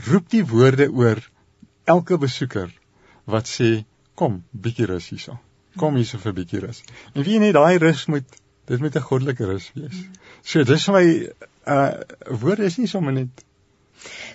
[0.08, 1.20] roep die woorde oor
[1.84, 2.72] elke besoeker
[3.24, 3.84] wat sê
[4.14, 5.38] kom bietjie rus hierso.
[5.76, 6.82] Kom hierso vir bietjie rus.
[7.14, 9.98] En wie net daai rus moet dit moet 'n goddelike rus wees.
[10.42, 11.04] So dis my
[11.66, 11.92] uh
[12.42, 13.44] woorde is nie sommer net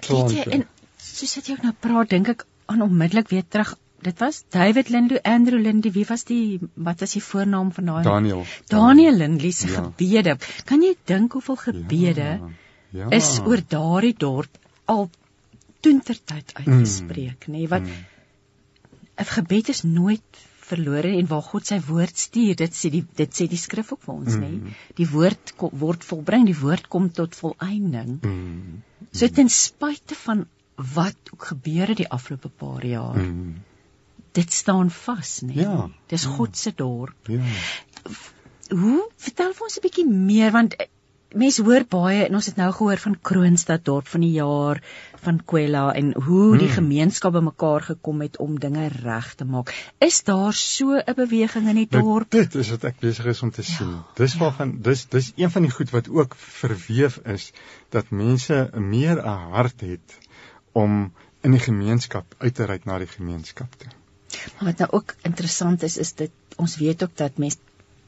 [0.09, 0.65] Weet jy en
[0.97, 3.75] soos jy ook nou praat, dink ek aan onmiddellik weer terug.
[4.01, 8.03] Dit was David Lindley, Andrew Lindley, wie was die wat was die voornaam van daai?
[8.03, 8.45] Daniel.
[8.71, 9.83] Daniel Lindley se ja.
[9.83, 10.37] gebede.
[10.65, 12.49] Kan jy dink hoeveel gebede ja,
[12.89, 13.09] ja.
[13.09, 15.09] is oor daardie dorp al
[15.81, 17.53] toentertyd uitgespreek, mm.
[17.53, 17.59] nê?
[17.59, 19.29] Nee, wat 'n mm.
[19.35, 20.41] gebed is nooit
[20.71, 24.03] verlore en waar God sy woord stuur, dit sê die dit sê die skrif ook
[24.05, 24.41] vir ons, mm.
[24.45, 24.77] nê?
[24.99, 28.17] Die woord kom, word volbring, die woord kom tot volëinding.
[28.21, 28.81] Mm.
[29.11, 30.45] So ten spyte van
[30.95, 33.19] wat ook gebeur het die afgelope paar jaar.
[33.19, 33.59] Mm.
[34.37, 35.41] Dit staan vas?
[35.45, 35.63] Nee?
[35.65, 35.89] Ja.
[36.07, 36.35] Dis ja.
[36.37, 37.27] God se dorp.
[37.27, 37.43] Ja.
[38.71, 40.77] Hoe vertel vir ons 'n bietjie meer want
[41.37, 44.81] mense hoor baie en ons het nou gehoor van Kroonstad dorp van die jaar
[45.21, 46.57] van Kwela en hoe mm.
[46.59, 49.71] die gemeenskap bymekaar gekom het om dinge reg te maak.
[50.01, 52.33] Is daar so 'n beweging in die nou, dorp?
[52.33, 53.95] Nou, dit is wat ek besig is om te ja, sien.
[54.15, 54.39] Dis ja.
[54.39, 57.51] waarvan dis dis een van die goed wat ook verweef is
[57.89, 60.17] dat mense meer 'n hart het
[60.71, 63.91] om in die gemeenskap uit te reik na die gemeenskap toe.
[64.55, 67.57] Maar wat nou ook interessant is is dit ons weet ook dat mense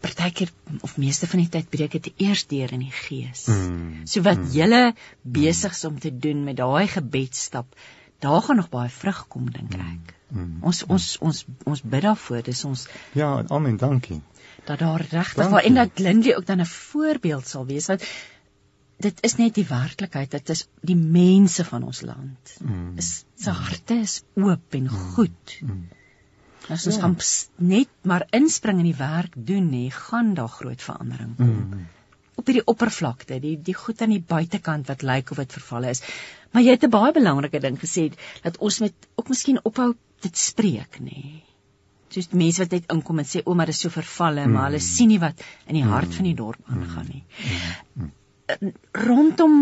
[0.03, 0.51] partykeer
[0.85, 3.45] of meeste van die tyd breek dit eers deur in die gees.
[3.51, 4.81] Mm, so wat mm, julle
[5.21, 7.79] besig is om te doen met daai gebedsstap,
[8.23, 10.13] daar gaan nog baie vrug kom dink mm, ek.
[10.27, 12.85] Mm, mm, ons ons ons ons bid daarvoor, dis ons
[13.15, 14.21] Ja, amen, dankie.
[14.67, 18.05] Dat daar regtig waar en dat Lindley ook dan 'n voorbeeld sal wees want
[19.03, 22.93] dit is net die werklikheid dit is die mense van ons land mm.
[23.01, 25.03] is se harte is oop en mm.
[25.15, 25.83] goed mm.
[26.69, 27.01] As ons ja.
[27.01, 27.17] gaan
[27.73, 31.85] net maar inspring in die werk doen nê gaan daar groot verandering kom mm.
[32.41, 36.03] op hierdie oppervlakte die die goed aan die buitekant wat lyk of dit vervalle is
[36.51, 38.11] maar jy het 'n baie belangrike ding gesê
[38.43, 41.43] dat ons met ook miskien ophou dit spreek nê
[42.09, 44.51] soos mense wat net inkom en sê o maar dit is so vervalle mm.
[44.53, 46.17] maar hulle sien nie wat in die hart mm.
[46.17, 48.03] van die dorp aangaan nie mm.
[48.03, 48.11] Mm
[48.91, 49.53] rondom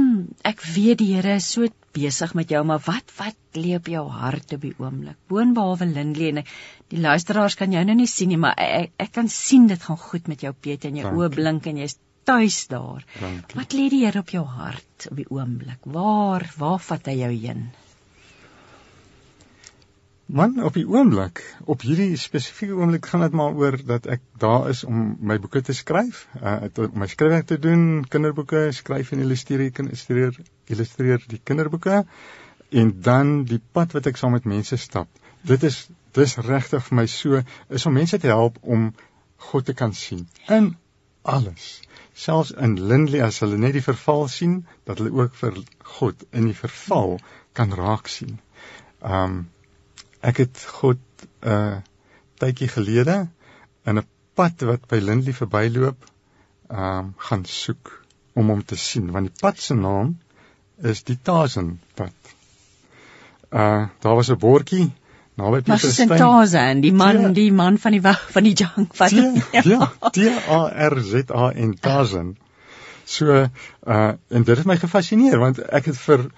[0.47, 4.03] ek weet die Here is so besig met jou, maar wat wat lê op jou
[4.09, 5.17] hart op die oomblik?
[5.31, 6.43] Boonbehalwe Lindley en
[6.93, 9.99] die luisteraars kan jou nou nie sien nie, maar ek ek kan sien dit gaan
[9.99, 11.97] goed met jou Piet en jou oë blink en jy's
[12.27, 13.05] tuis daar.
[13.19, 13.57] Dankie.
[13.59, 15.79] Wat lê die Here op jou hart op die oomblik?
[15.85, 17.69] Waar waar vat hy jou heen?
[20.31, 24.69] Man, op die oomblik, op hierdie spesifieke oomblik gaan dit maar oor dat ek daar
[24.71, 27.81] is om my boeke te skryf, uh om my skryfwerk te doen,
[28.13, 30.39] kinderboeke skryf en illustreer, illustreer,
[30.71, 32.05] illustreer die kinderboeke
[32.83, 35.11] en dan die pad wat ek saam met mense stap.
[35.43, 35.83] Dit is
[36.15, 38.93] dis regtig vir my so is om mense te help om
[39.51, 40.75] God te kan sien in
[41.27, 41.81] alles.
[42.15, 45.59] Selfs in Lindley as hulle net die verval sien, dat hulle ook vir
[45.99, 47.17] God in die verval
[47.51, 48.39] kan raak sien.
[49.03, 49.41] Um
[50.21, 51.01] Ek het God
[51.41, 51.77] 'n uh,
[52.37, 53.27] tydjie gelede
[53.85, 56.05] in 'n pad wat by Lindley verbyloop,
[56.69, 58.01] ehm um, gaan soek
[58.33, 60.15] om hom te sien want die pad se naam
[60.91, 62.33] is die Tarzan pad.
[63.51, 64.91] Uh daar was 'n bordjie
[65.33, 66.07] naby Pieterstein.
[66.07, 68.01] Maar Tarzan, die man, die, die man van die
[68.35, 69.11] van die junk pad.
[69.71, 70.17] Ja, T
[70.47, 72.37] A R Z A N Tarzan.
[73.05, 73.25] So
[73.87, 76.29] uh en dit het my gefassineer want ek het vir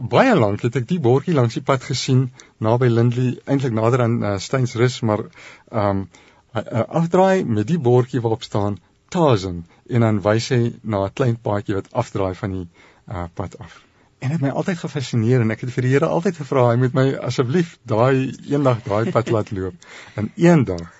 [0.00, 4.22] baie lank het ek die bordjie langs die pad gesien naby Lindley eintlik nader aan
[4.22, 6.08] uh, Steynsrus maar ehm um,
[6.54, 8.78] uh, afdraai met die bordjie waarop staan
[9.08, 12.66] Tarzan en dan wys hy na 'n klein paadjie wat afdraai van die
[13.08, 13.82] uh, pad af.
[14.20, 16.94] en het my altyd gefassineer en ek het vir die Here altyd gevra hy moet
[16.94, 19.74] my asseblief daai eendag daai pad laat loop.
[20.14, 20.90] En eendag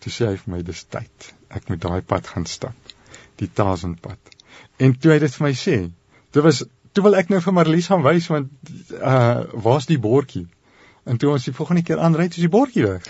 [0.00, 1.32] toe sê hy vir my dis tyd.
[1.48, 2.94] Ek moet daai pad gaan stap.
[3.36, 4.18] Die Tazenpad.
[4.78, 5.76] En toe hy dit vir my sê,
[6.32, 8.50] dit was toe wil ek nou vir Marlies gaan wys want
[8.98, 10.46] uh waar's die bordjie?
[11.04, 13.06] En toe ons die volgende keer aanry, is die bordjie weg.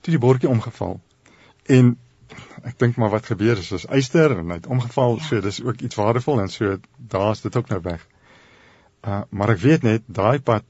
[0.00, 0.98] Toe die bordjie omgeval.
[1.70, 1.96] En
[2.68, 5.26] ek dink maar wat gebeur is is eyster en hy het omgeval, ja.
[5.28, 8.06] so dis ook iets waardevol en so daar's dit ook nou weg.
[9.02, 10.66] Uh maar ek weet net daai pad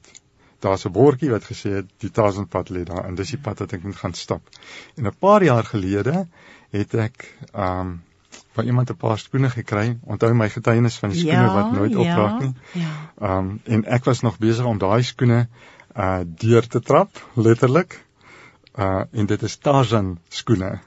[0.63, 3.73] daar's 'n bordjie wat gesê het die Tazenpad lê daar en dis die pad wat
[3.73, 4.41] ek moet gaan stap.
[4.95, 6.27] En 'n paar jaar gelede
[6.71, 8.01] het ek um
[8.53, 9.97] van iemand 'n paar skoene gekry.
[10.03, 12.53] Onthou my getuienis van die skoene ja, wat nooit ja, opraak nie.
[12.71, 12.91] Ja.
[13.37, 15.47] Um en ek was nog besig om daai skoene
[15.97, 18.05] uh deur te trap, letterlik.
[18.77, 20.79] Uh en dit is Tarzan skoene.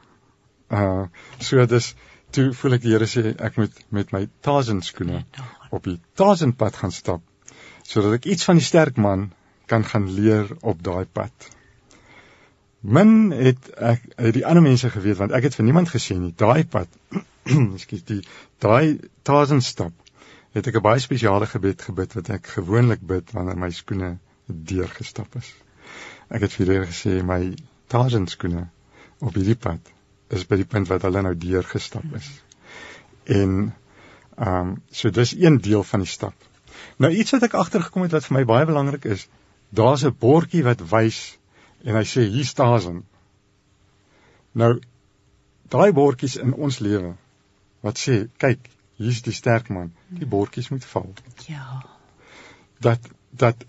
[0.71, 1.07] Uh
[1.39, 1.95] so dis
[2.31, 5.25] toe voel ek die Here sê ek moet met my Tarzan skoene
[5.71, 7.23] op die Tarzan pad gaan stap
[7.87, 9.31] sodat ek iets van die sterk man
[9.67, 11.51] kan gaan leer op daai pad.
[12.87, 16.33] Min het ek het die ander mense geweet want ek het vir niemand gesê nie.
[16.39, 16.89] Daai pad
[17.77, 18.21] ekskuus die
[18.63, 19.93] daai Tarzan stap
[20.55, 25.35] het ek 'n baie spesiale gebed gebid wat ek gewoonlik bid wanneer my skoene deurgestap
[25.41, 25.49] is.
[26.31, 27.41] Ek het vir hulle gesê my
[27.91, 28.69] Tarzan skoene
[29.21, 29.91] op hierdie pad
[30.31, 32.29] is by die punt wat hulle nou deurgestap is.
[33.25, 33.75] En
[34.37, 36.35] ehm um, so dis een deel van die stap.
[37.03, 39.27] Nou iets wat ek agtergekom het wat vir my baie belangrik is,
[39.71, 41.39] daar's 'n bordjie wat wys
[41.87, 43.05] en hy sê hier staan.
[44.59, 44.73] Nou
[45.71, 47.15] daai bordjies in ons lewe
[47.87, 49.93] wat sê kyk hier's die sterk man.
[50.09, 51.13] Die bordjies moet val.
[51.47, 51.83] Ja.
[52.83, 53.63] Dat dat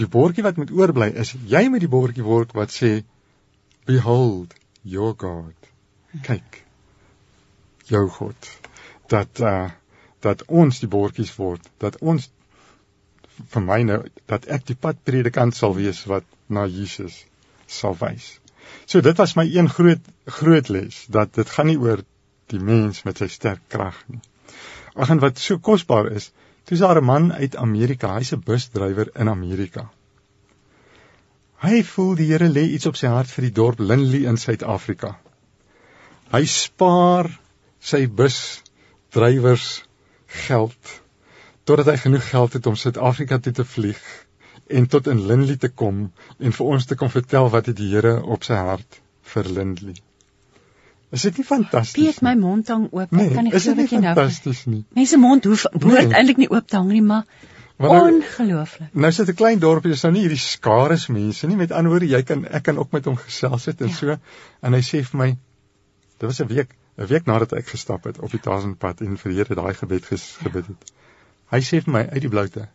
[0.00, 2.92] die bordjie wat moet oorbly is jy moet die bordjie word wat sê
[3.88, 5.70] behold your god.
[6.28, 6.62] Kyk
[7.88, 8.52] jou god.
[9.08, 9.70] Dat uh
[10.22, 12.28] dat ons die bordjies word dat ons
[13.54, 17.16] vir my nou dat ek die padpredikant sal wees wat na Jesus
[17.80, 18.28] sal wys.
[18.86, 22.02] So dit was my een groot groot les dat dit gaan nie oor
[22.52, 24.20] die mens met sy sterk krag nie.
[24.94, 26.30] Ag en wat so kosbaar is,
[26.68, 29.90] dis daar 'n man uit Amerika, hy's 'n busdrywer in Amerika.
[31.62, 35.18] Hy voel die Here lê iets op sy hart vir die dorp Lindley in Suid-Afrika.
[36.32, 37.30] Hy spaar
[37.80, 39.84] sy busdrywers
[40.26, 41.00] geld
[41.64, 44.00] totdat hy genoeg geld het om Suid-Afrika toe te vlieg
[44.66, 47.90] en tot in Lindley te kom en vir ons te kom vertel wat het die
[47.92, 49.00] Here op sy hart
[49.34, 49.94] vir Lindley.
[51.12, 52.16] Is dit nie fantasties?
[52.16, 53.10] Piet my mond hang oop.
[53.12, 54.14] Nee, kan ek sê wat jy nou?
[54.16, 54.84] Fantasties nie.
[54.96, 56.16] Mense mond hoef behoort nee.
[56.16, 57.26] eintlik nie oop te hang nie, maar
[57.82, 58.94] nou- ongelooflik.
[58.94, 61.56] Nou sit 'n klein dorpie, dis nou nie hierdie skare mense nie.
[61.56, 63.94] Met ander woorde, jy kan ek kan ook met hom gesels het en ja.
[63.94, 64.16] so
[64.62, 65.28] en hy sê vir my
[66.18, 69.32] dit was 'n week, 'n week nadat ek gestap het op die Tazenpad en vir
[69.32, 70.92] Here daai gebed gebid het.
[71.50, 72.68] Hy sê vir my uit die bloute,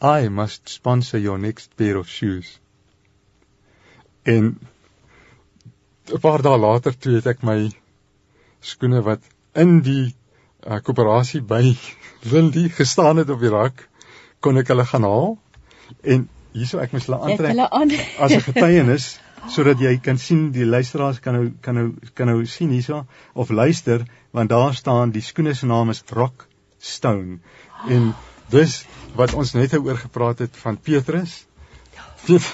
[0.00, 2.60] "I must sponsor your next pair of shoes."
[4.22, 4.58] En
[6.12, 7.70] 'n paar dae later toe het ek my
[8.60, 9.22] skoene wat
[9.54, 10.14] in die
[10.66, 11.62] uh, koöperasie by
[12.32, 13.88] Lindy gestaan het op die rak
[14.44, 15.30] kon ek hulle gaan haal
[16.02, 19.06] en hierso ek moes hulle aantrek as 'n getuienis
[19.54, 23.04] sodat jy kan sien die luisteraars kan nou kan nou kan nou sien hierso
[23.34, 26.46] of luister want daar staan die skoene se naam is Rock
[26.78, 27.38] Stone
[27.88, 28.14] en
[28.54, 28.76] dis
[29.18, 31.42] wat ons net oor gepraat het van Petrus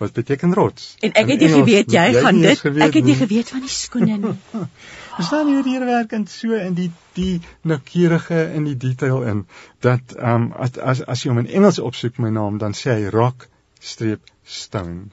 [0.00, 0.94] wat beteken rots.
[1.04, 2.60] En ek het nie geweet jy, jy gaan dit.
[2.64, 4.36] Geweet, ek het nie geweet van die skoene nie.
[5.18, 6.88] Verstaan jy hoe die Here werk en so in die
[7.18, 9.42] die noukeurige in die detail in
[9.84, 12.94] dat ehm um, as as as jy hom in Engels opsoek my naam dan sê
[12.94, 13.48] hy rock
[13.92, 15.10] streep stone.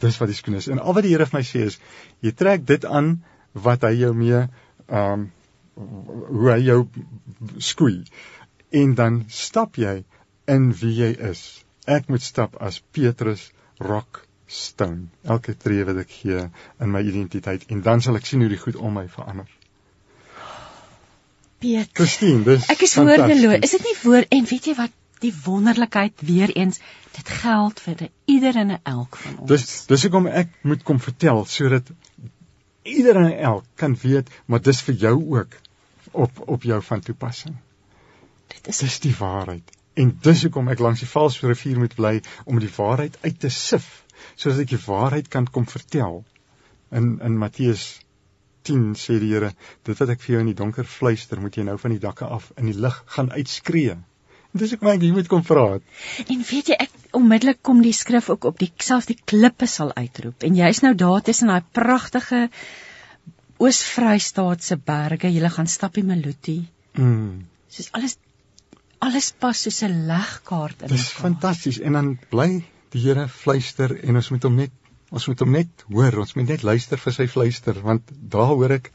[0.00, 0.70] Dis wat die skoene is.
[0.72, 1.76] En al wat die Here vir my sê is
[2.24, 3.18] jy trek dit aan
[3.52, 5.28] wat hy jou mee ehm um,
[5.80, 6.80] hoe hy jou
[7.62, 8.02] skoei
[8.70, 10.02] en dan stap jy
[10.50, 11.44] in wie jy is.
[11.86, 16.42] Ek moet stap as Petrus rock stone elke tree wat ek gee
[16.82, 19.48] in my identiteit en dan sal ek sien hoe die goed om my verander.
[21.60, 21.90] Piet.
[21.94, 23.60] Christine, dis Ek is woordeloos.
[23.66, 26.80] Is dit nie woord en weet jy wat die wonderlikheid weer eens
[27.12, 29.48] dit geld vir ieder en elk van ons.
[29.50, 31.90] Dis dis hoekom ek moet kom vertel sodat
[32.88, 35.58] ieder en elk kan weet maar dis vir jou ook
[36.12, 37.58] op op jou van toepassing.
[38.54, 39.72] Dit is dis die waarheid.
[40.00, 42.14] En dis hoekom ek langs die valse rivier moet bly
[42.44, 43.88] om die waarheid uit te sif
[44.36, 46.22] sodat ek die waarheid kan kom vertel.
[46.92, 47.88] In in Matteus
[48.68, 49.52] 10 sê die Here,
[49.88, 52.28] dit wat ek vir jou in die donker fluister, moet jy nou van die dakke
[52.28, 53.96] af in die lig gaan uitskree.
[54.60, 55.84] Dis ek maar jy moet kom praat.
[56.26, 59.92] En weet jy ek onmiddellik kom die skrif ook op die selfs die klippe sal
[59.94, 60.42] uitroep.
[60.46, 62.48] En jy's nou daar tussen daai pragtige
[63.60, 65.30] Oos-Vrystaatse berge.
[65.30, 66.58] Jy gaan stap die Maluti.
[66.96, 67.46] Mm.
[67.70, 68.16] Soos alles
[69.06, 70.92] alles pas soos 'n legkaart in.
[70.92, 74.72] Dis fantasties en dan bly die Here fluister en ons moet hom net
[75.10, 78.76] ons moet hom net hoor, ons moet net luister vir sy fluister want daar hoor
[78.76, 78.92] ek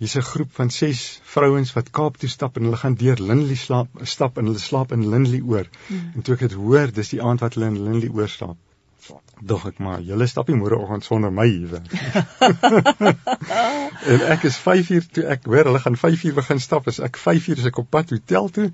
[0.00, 3.56] hier's 'n groep van 6 vrouens wat Kaap toe stap en hulle gaan deur Lindley
[3.56, 5.66] slaap stap en hulle slaap in Lindley oor.
[5.88, 6.12] Hmm.
[6.14, 8.56] En toe ek dit hoor, dis die aand wat hulle in Lindley oor slaap.
[9.40, 11.86] Dog ek maar, julle stap nie môreoggend sonder my hier weg.
[14.12, 17.00] en ek is 5 uur toe ek hoor hulle gaan 5 uur begin stap, is
[17.04, 18.68] ek 5 uur as ek op pad hotel toe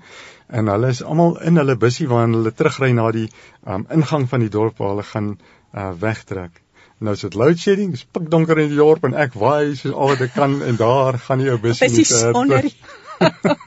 [0.47, 3.27] en hulle is almal in hulle bussie waar hulle terugry na die
[3.63, 6.59] um, ingang van die dorp waar hulle gaan uh, wegtrek.
[6.99, 10.13] Nou is dit load shedding, dis pikdonker in die dorp en ek waai soos al
[10.15, 12.69] wat ek kan en daar gaan die ou bussie met sonder.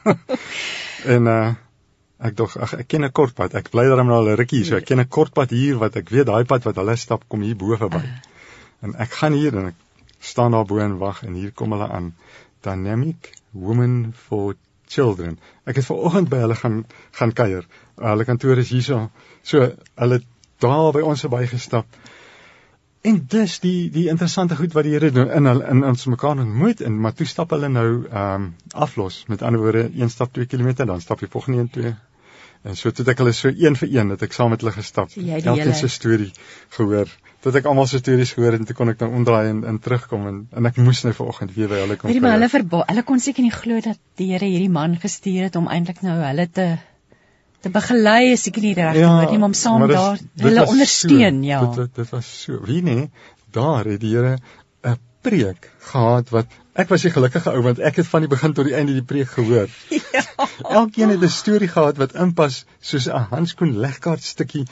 [1.15, 1.43] en uh
[2.21, 3.55] Ek dog ag ek ken 'n kort pad.
[3.57, 5.95] Ek bly daarom nou al 'n rukkie, so ek ken 'n kort pad hier wat
[5.95, 8.03] ek weet daai pad wat hulle stap kom hier bo verby.
[8.81, 9.79] En ek gaan hier en ek
[10.19, 12.13] staan daar bo en wag en hier kom hulle aan.
[12.61, 14.55] Dynamic Women for
[14.87, 15.39] Children.
[15.65, 17.65] Ek het vanoggend by hulle gaan gaan kuier.
[17.97, 19.09] Hulle kantoor is hierso.
[19.41, 20.21] So hulle
[20.59, 21.85] daar by ons verby gestap.
[23.01, 26.37] En dis die die interessante goed wat die Here doen in hulle in ons mekaar
[26.37, 29.23] ontmoet en maar toe stap hulle nou ehm um, aflos.
[29.27, 31.95] Met ander woorde, een stap 2 km dan stap jy volgende een 2
[32.61, 35.09] En so het ek hulle so een vir een dat ek saam met hulle gestap.
[35.09, 36.29] So Elke se storie
[36.77, 37.09] gehoor.
[37.41, 39.79] Tot ek almal se stories gehoor het en toe kon ek nou omdraai en, en
[39.81, 42.11] terugkom en en ek moes nou vanoggend weer by hulle kom.
[42.11, 44.93] Weet jy maar hulle verba hulle kon seker nie glo dat die Here hierdie man
[45.01, 46.67] gestuur het om eintlik nou hulle te
[47.65, 51.41] te begelei is seker nie regtig ja, nie, maar om saam dis, daar hulle ondersteun,
[51.41, 51.61] so, ja.
[51.77, 52.61] Dit dit was so.
[52.69, 53.09] Wie nee,
[53.57, 54.37] daar het die Here
[54.85, 58.53] 'n preek gehad wat Ek was 'n gelukkige ou want ek het van die begin
[58.53, 59.67] tot die einde die preek gehoor.
[60.11, 60.23] Ja.
[60.63, 64.65] Elkeen het 'n storie gehad wat inpas soos 'n handskoen legkaart stukkie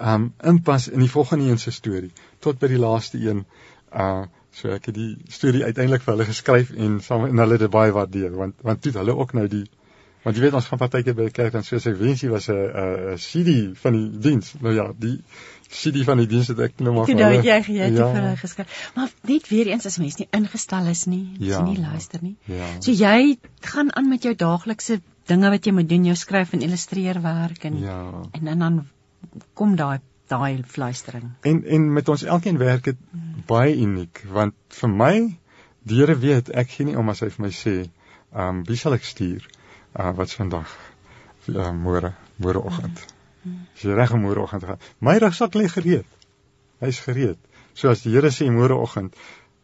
[0.00, 3.44] um inpas in die volgende een se storie tot by die laaste een.
[3.92, 7.60] Uh so ek het die storie uiteindelik vir hulle geskryf en saam en hulle het
[7.60, 9.64] dit baie waardeer want want toe hulle ook nou die
[10.24, 12.58] want jy weet ons gaan partykeer by die kerk dan soos ek wensie was 'n
[13.14, 14.54] 'n CD van die diens.
[14.60, 15.22] Nou ja, die
[15.72, 17.40] CD van die diens het ek nou maar vir hulle.
[17.40, 18.08] Jy jy het ja.
[18.12, 18.76] vir hulle geskryf.
[18.96, 21.60] Maar net weer eens as mens nie ingestel is nie, as ja.
[21.60, 22.36] jy nie luister nie.
[22.50, 22.68] Ja.
[22.84, 23.38] So jy
[23.72, 25.00] gaan aan met jou daaglikse
[25.30, 28.00] dinge wat jy moet doen, jou skryf en illustreer werk en ja.
[28.32, 28.80] en dan dan
[29.58, 30.00] kom daai
[30.32, 31.32] daai fluistering.
[31.48, 33.44] En en met ons elkeen werk dit hmm.
[33.46, 35.14] baie uniek want vir my
[35.82, 37.74] die Here weet ek gee nie om as hy vir my sê,
[38.32, 39.48] ehm um, wie sal ek stuur?
[39.98, 40.70] Uh wat vandag?
[41.50, 43.00] Uh, môre, môreoggend.
[43.02, 43.21] Hmm.
[43.44, 44.82] As jy reg om môreoggend gaan.
[45.00, 46.18] My rugsak lê gereed.
[46.82, 47.38] Hy's gereed.
[47.74, 49.16] So as die Here sê môreoggend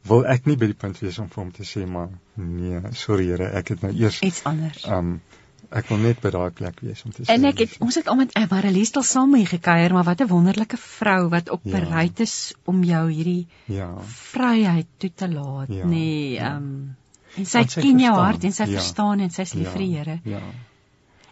[0.08, 3.28] wil ek nie by die punt wees om vir hom te sê maar nee, sorry
[3.28, 4.86] Here, ek het nou eers iets anders.
[4.86, 5.20] Um
[5.68, 7.34] ek wil net by daai plek wees om te sê.
[7.34, 10.30] En ek het ons het al met Marilee stil saam mee gekuier, maar wat 'n
[10.30, 11.74] wonderlike vrou wat op ja.
[11.76, 13.90] bereid is om jou hierdie ja.
[14.32, 15.84] vryheid toe te laat, ja.
[15.84, 15.90] nê.
[15.90, 16.56] Nee, ja.
[16.56, 16.96] um
[17.36, 18.78] en sy, sy ken jou hart en sy ja.
[18.78, 19.72] verstaan en sy's lief ja.
[19.76, 20.18] vir die Here.
[20.24, 20.40] Ja.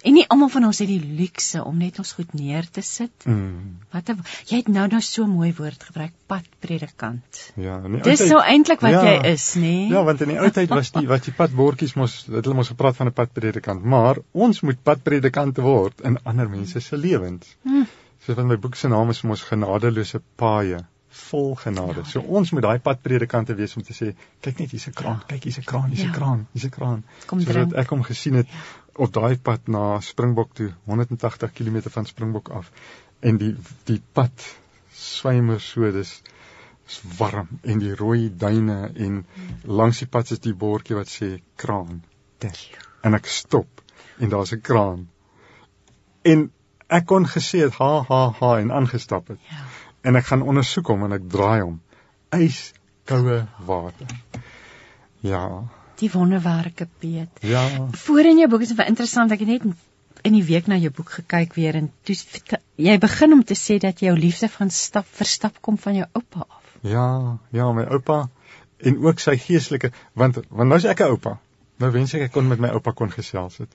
[0.07, 3.25] En nie almal van ons het die luukse om net ons goed neer te sit.
[3.27, 3.79] Mm.
[3.91, 7.41] Wat 'n jy het nou nou so mooi woord gebruik, padpredikant.
[7.57, 8.03] Ja, nee.
[8.07, 9.61] Dis so eintlik wat ja, jy is, nê?
[9.61, 9.89] Nee?
[9.91, 12.71] Ja, want in die ou tyd was die wat die padbordjies mos, het hulle mos
[12.75, 17.57] gepraat van 'n padpredikant, maar ons moet padpredikante word in ander mense se lewens.
[17.63, 17.87] Mm.
[18.27, 22.05] So van my boek se naam is mos genadeloose paaie vol genade.
[22.05, 25.27] So ons moet daai padpredikante wees om te sê, kyk net hier's 'n kraan, ja.
[25.35, 26.13] kyk hier's 'n kraan, hier's 'n ja.
[26.19, 27.05] kraan, hier's 'n kraan.
[27.27, 28.86] Kom so dat ek hom gesien het ja.
[28.97, 32.71] Op daai pad na Springbok toe, 180 km van Springbok af.
[33.21, 33.55] En die
[33.85, 34.47] die pad
[34.93, 36.23] swymer so, dis
[36.87, 39.25] is warm en die rooi duine en
[39.63, 42.03] langs die pad is die bordjie wat sê kraan.
[42.39, 42.69] Dis.
[43.03, 43.83] En ek stop
[44.19, 45.09] en daar's 'n kraan.
[46.23, 46.51] En
[46.87, 49.39] ek kon gesê het ha ha ha en aangestap het.
[49.51, 49.67] Ja
[50.07, 51.81] en ek gaan ondersoek hom en ek draai hom.
[52.37, 54.13] Yskoue water.
[55.27, 55.43] Ja.
[56.01, 57.29] Die wonderwerke Piet.
[57.41, 57.65] Ja.
[58.05, 59.63] Voor in jou boek is dit interessant ek het net
[60.27, 62.17] in die week na jou boek gekyk weer en toe
[62.77, 66.07] jy begin om te sê dat jou liefde van stap vir stap kom van jou
[66.13, 66.63] oupa af.
[66.83, 68.27] Ja, ja, my oupa
[68.85, 71.39] en ook sy geestelike want want nou is ek 'n oupa.
[71.81, 73.73] Nou wens ek ek kon met my oupa kon gesels het.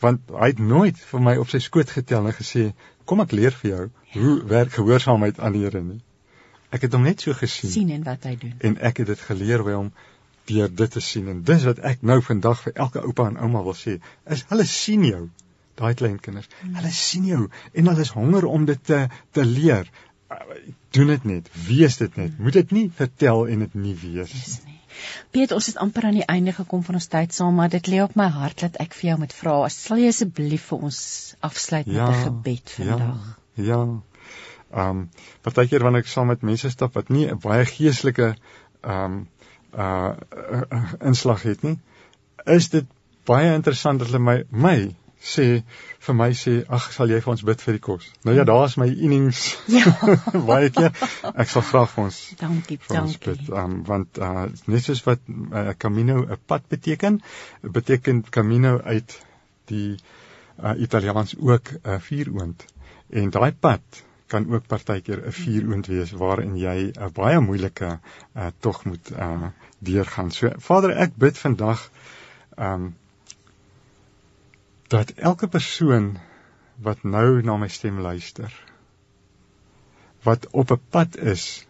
[0.00, 2.72] Want hy het nooit vir my op sy skoot getel en gesê,
[3.04, 6.00] "Kom ek leer vir jou hoe werk gehoorsaamheid aan die Here nie."
[6.70, 7.70] Ek het hom net so gesien.
[7.70, 8.54] sien en wat hy doen.
[8.58, 9.92] En ek het dit geleer by hom
[10.50, 13.62] deur dit te sien en dis wat ek nou vandag vir elke oupa en ouma
[13.66, 13.98] wil sê,
[14.36, 15.22] is hulle sien jou,
[15.80, 16.48] daai kleinkinders.
[16.60, 16.74] Hmm.
[16.78, 17.42] Hulle sien jou
[17.72, 19.90] en hulle is honger om dit te te leer.
[20.96, 22.38] Doen dit net, wees dit net.
[22.38, 24.78] Moet dit nie vertel en dit nie wees nie.
[25.32, 28.02] Piet, ons het amper aan die einde gekom van ons tyd saam, maar dit lê
[28.04, 30.98] op my hart dat ek vir jou moet vra, sal jy asseblief vir ons
[31.48, 33.22] afsluit ja, met 'n gebed vandag?
[33.56, 33.64] Ja.
[33.68, 33.80] Ja.
[34.72, 35.08] Ehm, um,
[35.44, 39.28] partykeer wanneer ek saam met mense stap wat nie 'n baie geestelike ehm um,
[39.76, 40.12] uh,
[41.00, 41.78] inslag het nie,
[42.44, 42.86] is dit
[43.28, 44.76] baie interessant dat hulle my my
[45.22, 45.46] sê
[46.02, 48.08] vir my sê ag sal jy vir ons bid vir die kos.
[48.26, 49.42] Nou ja, daar's my innings.
[49.70, 49.92] Ja.
[50.50, 50.90] baie keer.
[51.30, 52.18] Ek sal vra vir ons.
[52.40, 53.36] Dankie, vir ons dankie.
[53.36, 57.20] Bid, um, want uh, net soos wat 'n uh, camino 'n pad beteken,
[57.62, 59.18] beteken camino uit
[59.70, 62.66] die uh, Italiaans ook 'n uh, vuuroond.
[63.10, 68.46] En daai pad kan ook partykeer 'n vuuroond wees waarin jy 'n baie moeilike uh,
[68.58, 69.48] tog moet uh,
[69.78, 70.30] deurgaan.
[70.30, 71.90] So Vader, ek bid vandag
[72.56, 72.94] um,
[74.92, 76.18] dat elke persoon
[76.76, 78.52] wat nou na my stem luister
[80.22, 81.66] wat op 'n pad is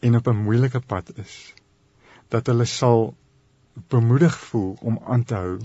[0.00, 1.54] en op 'n moeilike pad is
[2.28, 3.14] dat hulle sal
[3.88, 5.58] bemoedig voel om aan te hou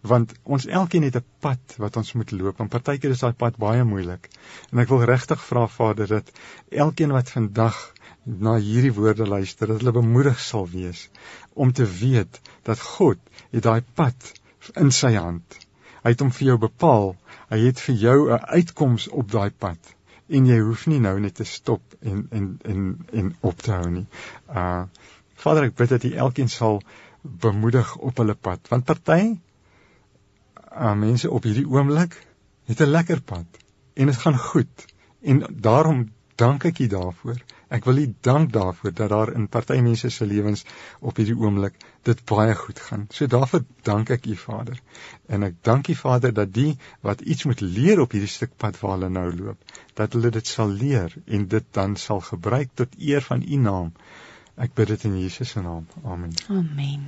[0.00, 3.56] want ons elkeen het 'n pad wat ons moet loop en partykeer is daai pad
[3.56, 4.28] baie moeilik
[4.72, 6.30] en ek wil regtig vra Vader dat
[6.70, 7.80] elkeen wat vandag
[8.24, 11.08] na hierdie woorde luister dat hulle bemoedig sal wees
[11.54, 13.18] om te weet dat God
[13.50, 14.32] het daai pad
[14.76, 15.60] in sy hand
[16.00, 17.10] Hy het hom vir jou bepaal.
[17.50, 19.96] Hy het vir jou 'n uitkoms op daai pad
[20.38, 22.82] en jy hoef nie nou net te stop en en en
[23.12, 24.06] en op te hou nie.
[24.48, 24.84] Uh
[25.40, 26.82] Vader, ek bid dat U elkeen sal
[27.22, 29.38] bemoedig op hulle pad, want party
[30.70, 32.16] uh mense op hierdie oomblik
[32.70, 33.60] het 'n lekker pad
[33.94, 34.86] en dit gaan goed
[35.20, 36.08] en daarom
[36.40, 37.40] dank ek U daarvoor.
[37.68, 40.64] Ek wil U dank daarvoor dat daar in party mense se lewens
[41.00, 41.76] op hierdie oomblik
[42.08, 43.06] dit baie goed gaan.
[43.10, 44.80] So daarvoor dank ek U Vader.
[45.28, 48.80] En ek dank U Vader dat die wat iets moet leer op hierdie stuk pad
[48.80, 52.98] waar hulle nou loop, dat hulle dit sal leer en dit dan sal gebruik tot
[52.98, 53.92] eer van U naam.
[54.60, 55.86] Ek bid dit in Jesus se naam.
[56.04, 56.32] Amen.
[56.52, 57.06] Amen.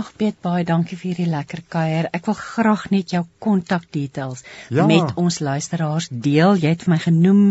[0.00, 2.08] Ag Piet, baie dankie vir hierdie lekker kuier.
[2.16, 4.40] Ek wil graag net jou kontakdetails
[4.72, 4.86] ja.
[4.88, 6.56] met ons luisteraars deel.
[6.56, 7.42] Jy het vir my genoem,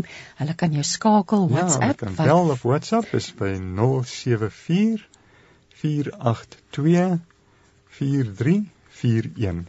[0.42, 2.02] hulle kan jou skakel WhatsApp.
[2.02, 5.06] Ja, kan bel of WhatsApp is by 074
[5.84, 7.20] 482
[8.00, 9.68] 4341.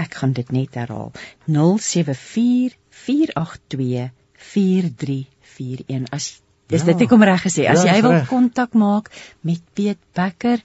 [0.00, 1.12] Ek gaan dit net herhaal.
[1.44, 4.08] 074 482
[4.54, 6.08] 4341.
[6.16, 6.32] As
[6.72, 6.92] Dis ja.
[6.92, 7.66] dit ek om reg gesê.
[7.68, 9.10] As ja, jy wil kontak maak
[9.44, 10.62] met Piet Becker,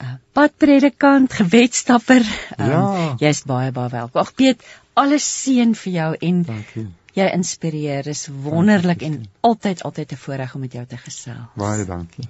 [0.00, 2.24] uh, padpredikant, gewetstapper,
[2.56, 2.82] um, ja.
[3.20, 4.20] jy's baie baie welkom.
[4.24, 4.64] Ag Piet,
[4.94, 6.88] alles seën vir jou en Dankie.
[7.12, 8.06] Jy inspireer.
[8.08, 9.20] Dis wonderlik dankie.
[9.20, 11.52] en altyd altyd 'n voorreg om met jou te gesels.
[11.54, 12.28] Baie dankie.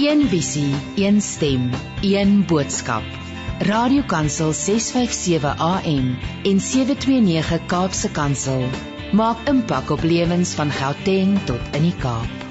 [0.00, 1.70] Een visie, een stem,
[2.02, 3.04] een boodskap.
[3.58, 8.68] Radiokansel 657 AM en 729 Kaapse Kansel
[9.12, 12.45] maak impak op lewens van Gauteng tot in die Kaap.